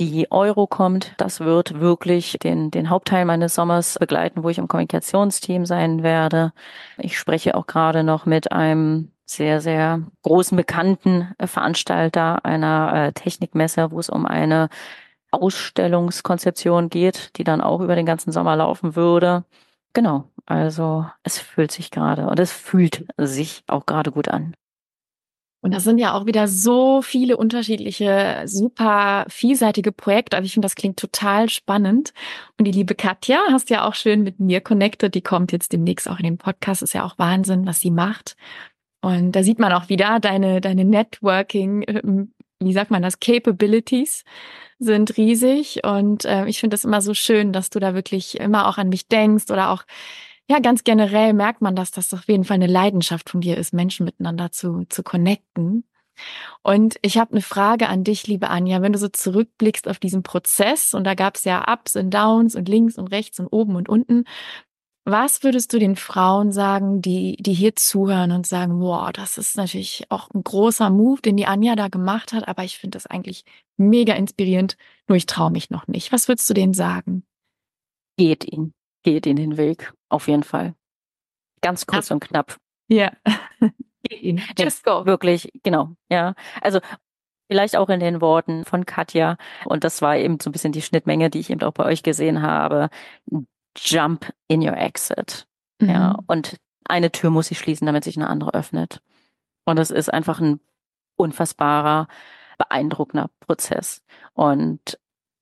die 0.00 0.32
Euro 0.32 0.66
kommt. 0.66 1.12
Das 1.18 1.40
wird 1.40 1.78
wirklich 1.78 2.38
den, 2.42 2.70
den 2.70 2.88
Hauptteil 2.88 3.26
meines 3.26 3.54
Sommers 3.54 3.98
begleiten, 3.98 4.42
wo 4.42 4.48
ich 4.48 4.56
im 4.56 4.66
Kommunikationsteam 4.66 5.66
sein 5.66 6.02
werde. 6.02 6.52
Ich 6.96 7.18
spreche 7.18 7.54
auch 7.54 7.66
gerade 7.66 8.02
noch 8.02 8.24
mit 8.24 8.50
einem 8.50 9.12
sehr, 9.26 9.60
sehr 9.60 10.02
großen 10.22 10.56
bekannten 10.56 11.34
Veranstalter 11.38 12.44
einer 12.46 12.92
äh, 12.94 13.12
Technikmesse, 13.12 13.90
wo 13.90 14.00
es 14.00 14.08
um 14.08 14.24
eine 14.24 14.70
Ausstellungskonzeption 15.32 16.88
geht, 16.88 17.36
die 17.36 17.44
dann 17.44 17.60
auch 17.60 17.80
über 17.80 17.94
den 17.94 18.06
ganzen 18.06 18.32
Sommer 18.32 18.56
laufen 18.56 18.96
würde. 18.96 19.44
Genau, 19.92 20.24
also 20.46 21.04
es 21.24 21.38
fühlt 21.38 21.72
sich 21.72 21.90
gerade 21.90 22.26
und 22.26 22.40
es 22.40 22.52
fühlt 22.52 23.04
sich 23.18 23.64
auch 23.68 23.84
gerade 23.84 24.12
gut 24.12 24.28
an. 24.28 24.54
Und 25.62 25.74
das 25.74 25.84
sind 25.84 25.98
ja 25.98 26.14
auch 26.14 26.24
wieder 26.24 26.48
so 26.48 27.02
viele 27.02 27.36
unterschiedliche, 27.36 28.42
super 28.46 29.26
vielseitige 29.28 29.92
Projekte. 29.92 30.36
Also 30.36 30.46
ich 30.46 30.52
finde, 30.54 30.64
das 30.64 30.74
klingt 30.74 30.98
total 30.98 31.50
spannend. 31.50 32.14
Und 32.58 32.64
die 32.64 32.72
liebe 32.72 32.94
Katja 32.94 33.38
hast 33.50 33.68
ja 33.68 33.86
auch 33.86 33.94
schön 33.94 34.22
mit 34.22 34.40
mir 34.40 34.62
connected. 34.62 35.14
Die 35.14 35.20
kommt 35.20 35.52
jetzt 35.52 35.72
demnächst 35.72 36.08
auch 36.08 36.18
in 36.18 36.24
den 36.24 36.38
Podcast. 36.38 36.82
Ist 36.82 36.94
ja 36.94 37.04
auch 37.04 37.18
Wahnsinn, 37.18 37.66
was 37.66 37.80
sie 37.80 37.90
macht. 37.90 38.36
Und 39.02 39.32
da 39.32 39.42
sieht 39.42 39.58
man 39.58 39.72
auch 39.72 39.88
wieder 39.88 40.18
deine, 40.20 40.60
deine 40.60 40.84
Networking, 40.84 41.84
ähm, 41.86 42.32
wie 42.58 42.72
sagt 42.72 42.90
man 42.90 43.02
das, 43.02 43.20
Capabilities 43.20 44.24
sind 44.78 45.16
riesig. 45.18 45.80
Und 45.84 46.24
äh, 46.24 46.46
ich 46.46 46.60
finde 46.60 46.74
es 46.74 46.84
immer 46.84 47.02
so 47.02 47.12
schön, 47.12 47.52
dass 47.52 47.68
du 47.70 47.80
da 47.80 47.94
wirklich 47.94 48.40
immer 48.40 48.66
auch 48.66 48.78
an 48.78 48.88
mich 48.88 49.08
denkst 49.08 49.50
oder 49.50 49.70
auch 49.70 49.84
ja, 50.50 50.58
ganz 50.58 50.82
generell 50.82 51.32
merkt 51.32 51.62
man, 51.62 51.76
dass 51.76 51.92
das 51.92 52.12
auf 52.12 52.26
jeden 52.26 52.42
Fall 52.42 52.56
eine 52.56 52.66
Leidenschaft 52.66 53.30
von 53.30 53.40
dir 53.40 53.56
ist, 53.56 53.72
Menschen 53.72 54.04
miteinander 54.04 54.50
zu, 54.50 54.84
zu 54.88 55.04
connecten. 55.04 55.84
Und 56.64 56.96
ich 57.02 57.18
habe 57.18 57.30
eine 57.30 57.40
Frage 57.40 57.88
an 57.88 58.02
dich, 58.02 58.26
liebe 58.26 58.50
Anja, 58.50 58.82
wenn 58.82 58.92
du 58.92 58.98
so 58.98 59.08
zurückblickst 59.08 59.86
auf 59.86 60.00
diesen 60.00 60.24
Prozess 60.24 60.92
und 60.92 61.04
da 61.04 61.14
gab 61.14 61.36
es 61.36 61.44
ja 61.44 61.72
Ups 61.72 61.94
und 61.94 62.12
Downs 62.12 62.56
und 62.56 62.68
links 62.68 62.98
und 62.98 63.12
rechts 63.12 63.38
und 63.38 63.46
oben 63.46 63.76
und 63.76 63.88
unten. 63.88 64.24
Was 65.04 65.44
würdest 65.44 65.72
du 65.72 65.78
den 65.78 65.94
Frauen 65.94 66.50
sagen, 66.50 67.00
die, 67.00 67.36
die 67.38 67.54
hier 67.54 67.76
zuhören 67.76 68.32
und 68.32 68.44
sagen, 68.44 68.80
wow, 68.80 69.12
das 69.12 69.38
ist 69.38 69.56
natürlich 69.56 70.06
auch 70.08 70.30
ein 70.34 70.42
großer 70.42 70.90
Move, 70.90 71.22
den 71.22 71.36
die 71.36 71.46
Anja 71.46 71.76
da 71.76 71.86
gemacht 71.86 72.32
hat, 72.32 72.48
aber 72.48 72.64
ich 72.64 72.76
finde 72.76 72.96
das 72.96 73.06
eigentlich 73.06 73.44
mega 73.76 74.14
inspirierend, 74.14 74.76
nur 75.06 75.16
ich 75.16 75.26
traue 75.26 75.52
mich 75.52 75.70
noch 75.70 75.86
nicht. 75.86 76.10
Was 76.10 76.26
würdest 76.26 76.50
du 76.50 76.54
denen 76.54 76.74
sagen? 76.74 77.22
Geht 78.16 78.52
ihn 78.52 78.74
geht 79.02 79.26
in 79.26 79.36
den 79.36 79.56
Weg, 79.56 79.92
auf 80.08 80.28
jeden 80.28 80.42
Fall. 80.42 80.74
Ganz 81.62 81.86
kurz 81.86 82.08
ja. 82.08 82.14
und 82.14 82.20
knapp. 82.20 82.56
Ja. 82.92 83.12
Just 84.58 84.82
go. 84.82 85.06
Wirklich, 85.06 85.52
genau, 85.62 85.90
ja. 86.10 86.34
Also 86.60 86.80
vielleicht 87.46 87.76
auch 87.76 87.88
in 87.88 88.00
den 88.00 88.20
Worten 88.20 88.64
von 88.64 88.84
Katja. 88.84 89.36
Und 89.64 89.84
das 89.84 90.02
war 90.02 90.16
eben 90.16 90.40
so 90.40 90.50
ein 90.50 90.52
bisschen 90.52 90.72
die 90.72 90.82
Schnittmenge, 90.82 91.30
die 91.30 91.38
ich 91.38 91.50
eben 91.50 91.62
auch 91.62 91.72
bei 91.72 91.84
euch 91.84 92.02
gesehen 92.02 92.42
habe. 92.42 92.88
Jump 93.76 94.32
in 94.48 94.62
your 94.66 94.76
exit. 94.76 95.46
Mhm. 95.80 95.88
Ja. 95.88 96.18
Und 96.26 96.56
eine 96.84 97.12
Tür 97.12 97.30
muss 97.30 97.48
sich 97.48 97.58
schließen, 97.58 97.86
damit 97.86 98.04
sich 98.04 98.16
eine 98.16 98.28
andere 98.28 98.54
öffnet. 98.54 99.02
Und 99.64 99.78
es 99.78 99.90
ist 99.90 100.12
einfach 100.12 100.40
ein 100.40 100.60
unfassbarer, 101.16 102.08
beeindruckender 102.58 103.30
Prozess. 103.40 104.02
Und 104.32 104.98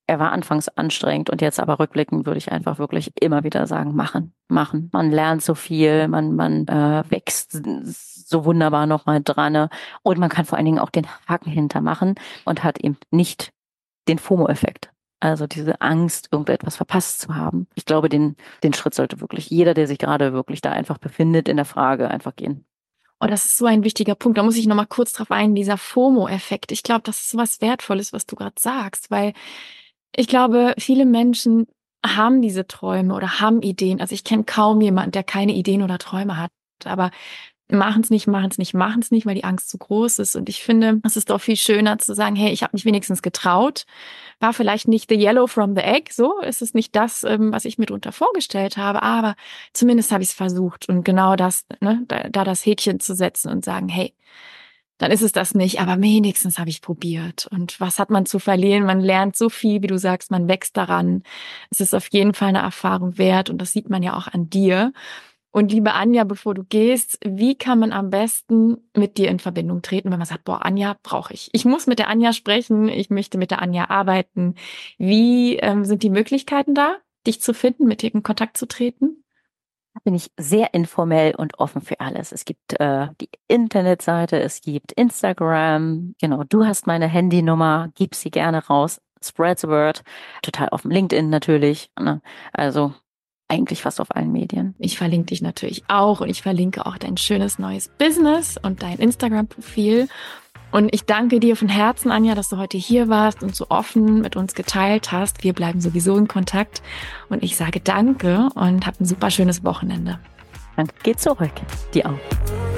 er 0.09 0.19
war 0.19 0.33
anfangs 0.33 0.69
anstrengend 0.69 1.29
und 1.29 1.43
jetzt 1.43 1.61
aber 1.61 1.79
rückblickend 1.79 2.25
würde 2.25 2.39
ich 2.39 2.51
einfach 2.51 2.79
wirklich 2.79 3.13
immer 3.21 3.45
wieder 3.45 3.67
sagen, 3.67 3.95
machen, 3.95 4.33
machen. 4.49 4.89
Man 4.93 5.11
lernt 5.11 5.43
so 5.43 5.55
viel, 5.55 6.09
man, 6.09 6.35
man 6.35 6.67
äh, 6.67 7.05
wächst 7.11 7.61
so 7.85 8.45
wunderbar 8.47 8.87
nochmal 8.87 9.21
dran 9.23 9.53
ne? 9.53 9.69
und 10.03 10.19
man 10.19 10.31
kann 10.31 10.47
vor 10.47 10.57
allen 10.57 10.65
Dingen 10.65 10.79
auch 10.79 10.89
den 10.89 11.07
Haken 11.29 11.51
hintermachen 11.51 12.15
und 12.47 12.65
hat 12.65 12.81
eben 12.81 12.97
nicht 13.11 13.53
den 14.09 14.19
FOMO-Effekt. 14.19 14.91
Also 15.21 15.47
diese 15.47 15.81
Angst, 15.83 16.29
irgendetwas 16.33 16.77
verpasst 16.77 17.21
zu 17.21 17.35
haben. 17.35 17.67
Ich 17.75 17.85
glaube, 17.85 18.09
den, 18.09 18.37
den 18.63 18.73
Schritt 18.73 18.95
sollte 18.95 19.21
wirklich 19.21 19.51
jeder, 19.51 19.75
der 19.75 19.87
sich 19.87 19.99
gerade 19.99 20.33
wirklich 20.33 20.63
da 20.63 20.73
einfach 20.73 20.97
befindet 20.97 21.49
in 21.49 21.57
der 21.57 21.67
Frage, 21.67 22.09
einfach 22.09 22.35
gehen. 22.35 22.65
Oh, 23.21 23.27
das 23.27 23.45
ist 23.45 23.59
so 23.59 23.67
ein 23.67 23.85
wichtiger 23.85 24.15
Punkt. 24.15 24.39
Da 24.39 24.43
muss 24.43 24.57
ich 24.57 24.67
nochmal 24.67 24.87
kurz 24.87 25.13
drauf 25.13 25.31
ein, 25.33 25.55
dieser 25.55 25.77
FOMO-Effekt. 25.77 26.73
Ich 26.73 26.83
glaube, 26.83 27.03
das 27.03 27.21
ist 27.21 27.31
so 27.31 27.39
was 27.39 27.61
Wertvolles, 27.61 28.15
was 28.15 28.25
du 28.25 28.37
gerade 28.37 28.55
sagst, 28.59 29.11
weil 29.11 29.35
ich 30.15 30.29
glaube, 30.29 30.75
viele 30.79 31.07
Menschen 31.07 31.67
haben 32.05 32.43
diese 32.43 32.67
Träume 32.67 33.15
oder 33.15 33.41
haben 33.41 33.63
Ideen. 33.63 34.01
Also 34.01 34.15
ich 34.15 34.25
kenne 34.25 34.45
kaum 34.45 34.81
jemanden, 34.81 35.13
der 35.13 35.25
keine 35.25 35.53
Ideen 35.55 35.83
oder 35.83 35.99
Träume 35.99 36.37
hat. 36.37 36.51
Aber 36.85 37.11
machen 37.71 38.03
es 38.03 38.11
nicht, 38.11 38.27
machen 38.27 38.49
es 38.51 38.59
nicht, 38.59 38.73
machen 38.73 39.03
es 39.03 39.11
nicht, 39.11 39.27
weil 39.27 39.35
die 39.35 39.45
Angst 39.45 39.69
zu 39.69 39.79
groß 39.79 40.21
ist. 40.21 40.37
Und 40.37 40.49
ich 40.49 40.63
finde, 40.63 41.01
es 41.05 41.17
ist 41.17 41.31
doch 41.31 41.41
viel 41.41 41.57
schöner 41.57 41.99
zu 41.99 42.15
sagen, 42.15 42.37
hey, 42.37 42.53
ich 42.53 42.63
habe 42.63 42.71
mich 42.75 42.85
wenigstens 42.85 43.21
getraut. 43.23 43.85
War 44.41 44.53
vielleicht 44.55 44.89
nicht 44.89 45.11
the 45.11 45.17
yellow 45.17 45.47
from 45.47 45.75
the 45.75 45.83
egg, 45.83 46.13
so 46.13 46.41
ist 46.41 46.63
es 46.63 46.73
nicht 46.73 46.97
das, 46.97 47.25
ähm, 47.25 47.53
was 47.53 47.65
ich 47.65 47.77
mir 47.77 47.87
darunter 47.87 48.13
vorgestellt 48.13 48.77
habe, 48.77 49.03
aber 49.03 49.35
zumindest 49.73 50.13
habe 50.13 50.23
ich 50.23 50.31
es 50.31 50.35
versucht. 50.35 50.89
Und 50.89 51.05
genau 51.05 51.37
das, 51.37 51.67
ne, 51.81 52.03
da, 52.07 52.29
da 52.29 52.45
das 52.45 52.65
Häkchen 52.65 53.01
zu 53.01 53.15
setzen 53.15 53.51
und 53.51 53.65
sagen, 53.65 53.89
hey, 53.89 54.15
dann 54.99 55.13
ist 55.13 55.23
es 55.23 55.33
das 55.33 55.55
nicht, 55.55 55.81
aber 55.81 56.01
wenigstens 56.03 56.59
habe 56.59 56.71
ich 56.71 56.83
probiert. 56.83 57.49
Und 57.51 57.81
was 57.81 57.99
hat 57.99 58.11
man 58.11 58.27
zu 58.27 58.39
verlieren? 58.39 58.85
Man 58.85 59.01
lernt 59.01 59.37
so 59.37 59.49
viel, 59.49 59.83
wie 59.83 59.87
du 59.87 59.99
sagst, 59.99 60.31
man 60.31 60.49
wächst 60.49 60.77
daran. 60.77 61.23
Es 61.71 61.81
ist 61.81 61.95
auf 61.95 62.09
jeden 62.11 62.35
Fall 62.35 62.49
eine 62.49 62.59
Erfahrung 62.59 63.17
wert 63.17 63.49
und 63.49 63.59
das 63.59 63.73
sieht 63.73 63.89
man 63.89 64.03
ja 64.03 64.17
auch 64.17 64.27
an 64.27 64.51
dir. 64.51 64.93
Und 65.51 65.73
liebe 65.73 65.95
Anja, 65.95 66.25
bevor 66.25 66.55
du 66.55 66.63
gehst, 66.63 67.19
wie 67.25 67.55
kann 67.55 67.79
man 67.79 67.93
am 67.93 68.11
besten 68.11 68.77
mit 68.95 69.17
dir 69.17 69.29
in 69.29 69.39
Verbindung 69.39 69.83
treten, 69.83 70.11
wenn 70.11 70.19
man 70.19 70.27
sagt, 70.27 70.45
boah, 70.45 70.65
Anja 70.65 70.97
brauche 71.03 71.33
ich. 71.33 71.49
Ich 71.53 71.65
muss 71.65 71.87
mit 71.87 71.99
der 71.99 72.09
Anja 72.09 72.33
sprechen, 72.33 72.89
ich 72.89 73.09
möchte 73.09 73.39
mit 73.39 73.51
der 73.51 73.63
Anja 73.63 73.89
arbeiten. 73.89 74.57
Wie 74.99 75.57
ähm, 75.57 75.85
sind 75.85 76.03
die 76.03 76.11
Möglichkeiten 76.11 76.75
da, 76.75 76.97
dich 77.27 77.41
zu 77.41 77.55
finden, 77.55 77.87
mit 77.87 78.03
dir 78.03 78.13
in 78.15 78.23
Kontakt 78.23 78.57
zu 78.59 78.67
treten? 78.67 79.25
Bin 80.05 80.15
ich 80.15 80.31
sehr 80.37 80.75
informell 80.75 81.35
und 81.35 81.59
offen 81.59 81.83
für 81.83 82.01
alles. 82.01 82.33
Es 82.33 82.45
gibt 82.45 82.79
äh, 82.81 83.09
die 83.21 83.29
Internetseite, 83.49 84.41
es 84.41 84.61
gibt 84.61 84.93
Instagram. 84.93 86.15
Genau, 86.21 86.45
du 86.45 86.65
hast 86.65 86.87
meine 86.87 87.07
Handynummer, 87.07 87.91
gib 87.95 88.15
sie 88.15 88.31
gerne 88.31 88.67
raus. 88.67 89.01
Spread 89.23 89.59
the 89.59 89.69
word. 89.69 90.03
Total 90.43 90.69
offen. 90.69 90.91
LinkedIn 90.91 91.29
natürlich. 91.29 91.91
Ne? 91.99 92.21
Also 92.53 92.95
eigentlich 93.49 93.83
fast 93.83 94.01
auf 94.01 94.15
allen 94.15 94.31
Medien. 94.31 94.75
Ich 94.79 94.99
verlinke 94.99 95.27
dich 95.27 95.43
natürlich 95.43 95.85
auch 95.89 96.21
und 96.21 96.29
ich 96.29 96.43
verlinke 96.43 96.85
auch 96.87 96.99
dein 96.99 97.17
schönes 97.17 97.59
neues 97.59 97.89
Business 97.89 98.59
und 98.63 98.83
dein 98.83 98.99
Instagram-Profil. 98.99 100.09
Und 100.71 100.95
ich 100.95 101.05
danke 101.05 101.41
dir 101.41 101.57
von 101.57 101.69
Herzen, 101.69 102.11
Anja, 102.11 102.35
dass 102.35 102.49
du 102.49 102.59
heute 102.59 102.77
hier 102.77 103.09
warst 103.09 103.43
und 103.43 103.57
so 103.57 103.66
offen 103.71 104.21
mit 104.21 104.37
uns 104.37 104.55
geteilt 104.55 105.12
hast. 105.12 105.43
Wir 105.43 105.53
bleiben 105.53 105.81
sowieso 105.81 106.16
in 106.16 106.29
Kontakt. 106.29 106.83
Und 107.29 107.43
ich 107.43 107.57
sage 107.57 107.81
danke 107.81 108.49
und 108.55 108.87
hab 108.87 109.01
ein 109.01 109.07
super 109.07 109.31
schönes 109.31 109.64
Wochenende. 109.64 110.19
Danke, 110.77 110.95
geht 111.03 111.21
zurück. 111.21 111.53
Dir 111.95 112.11
auch. 112.11 112.78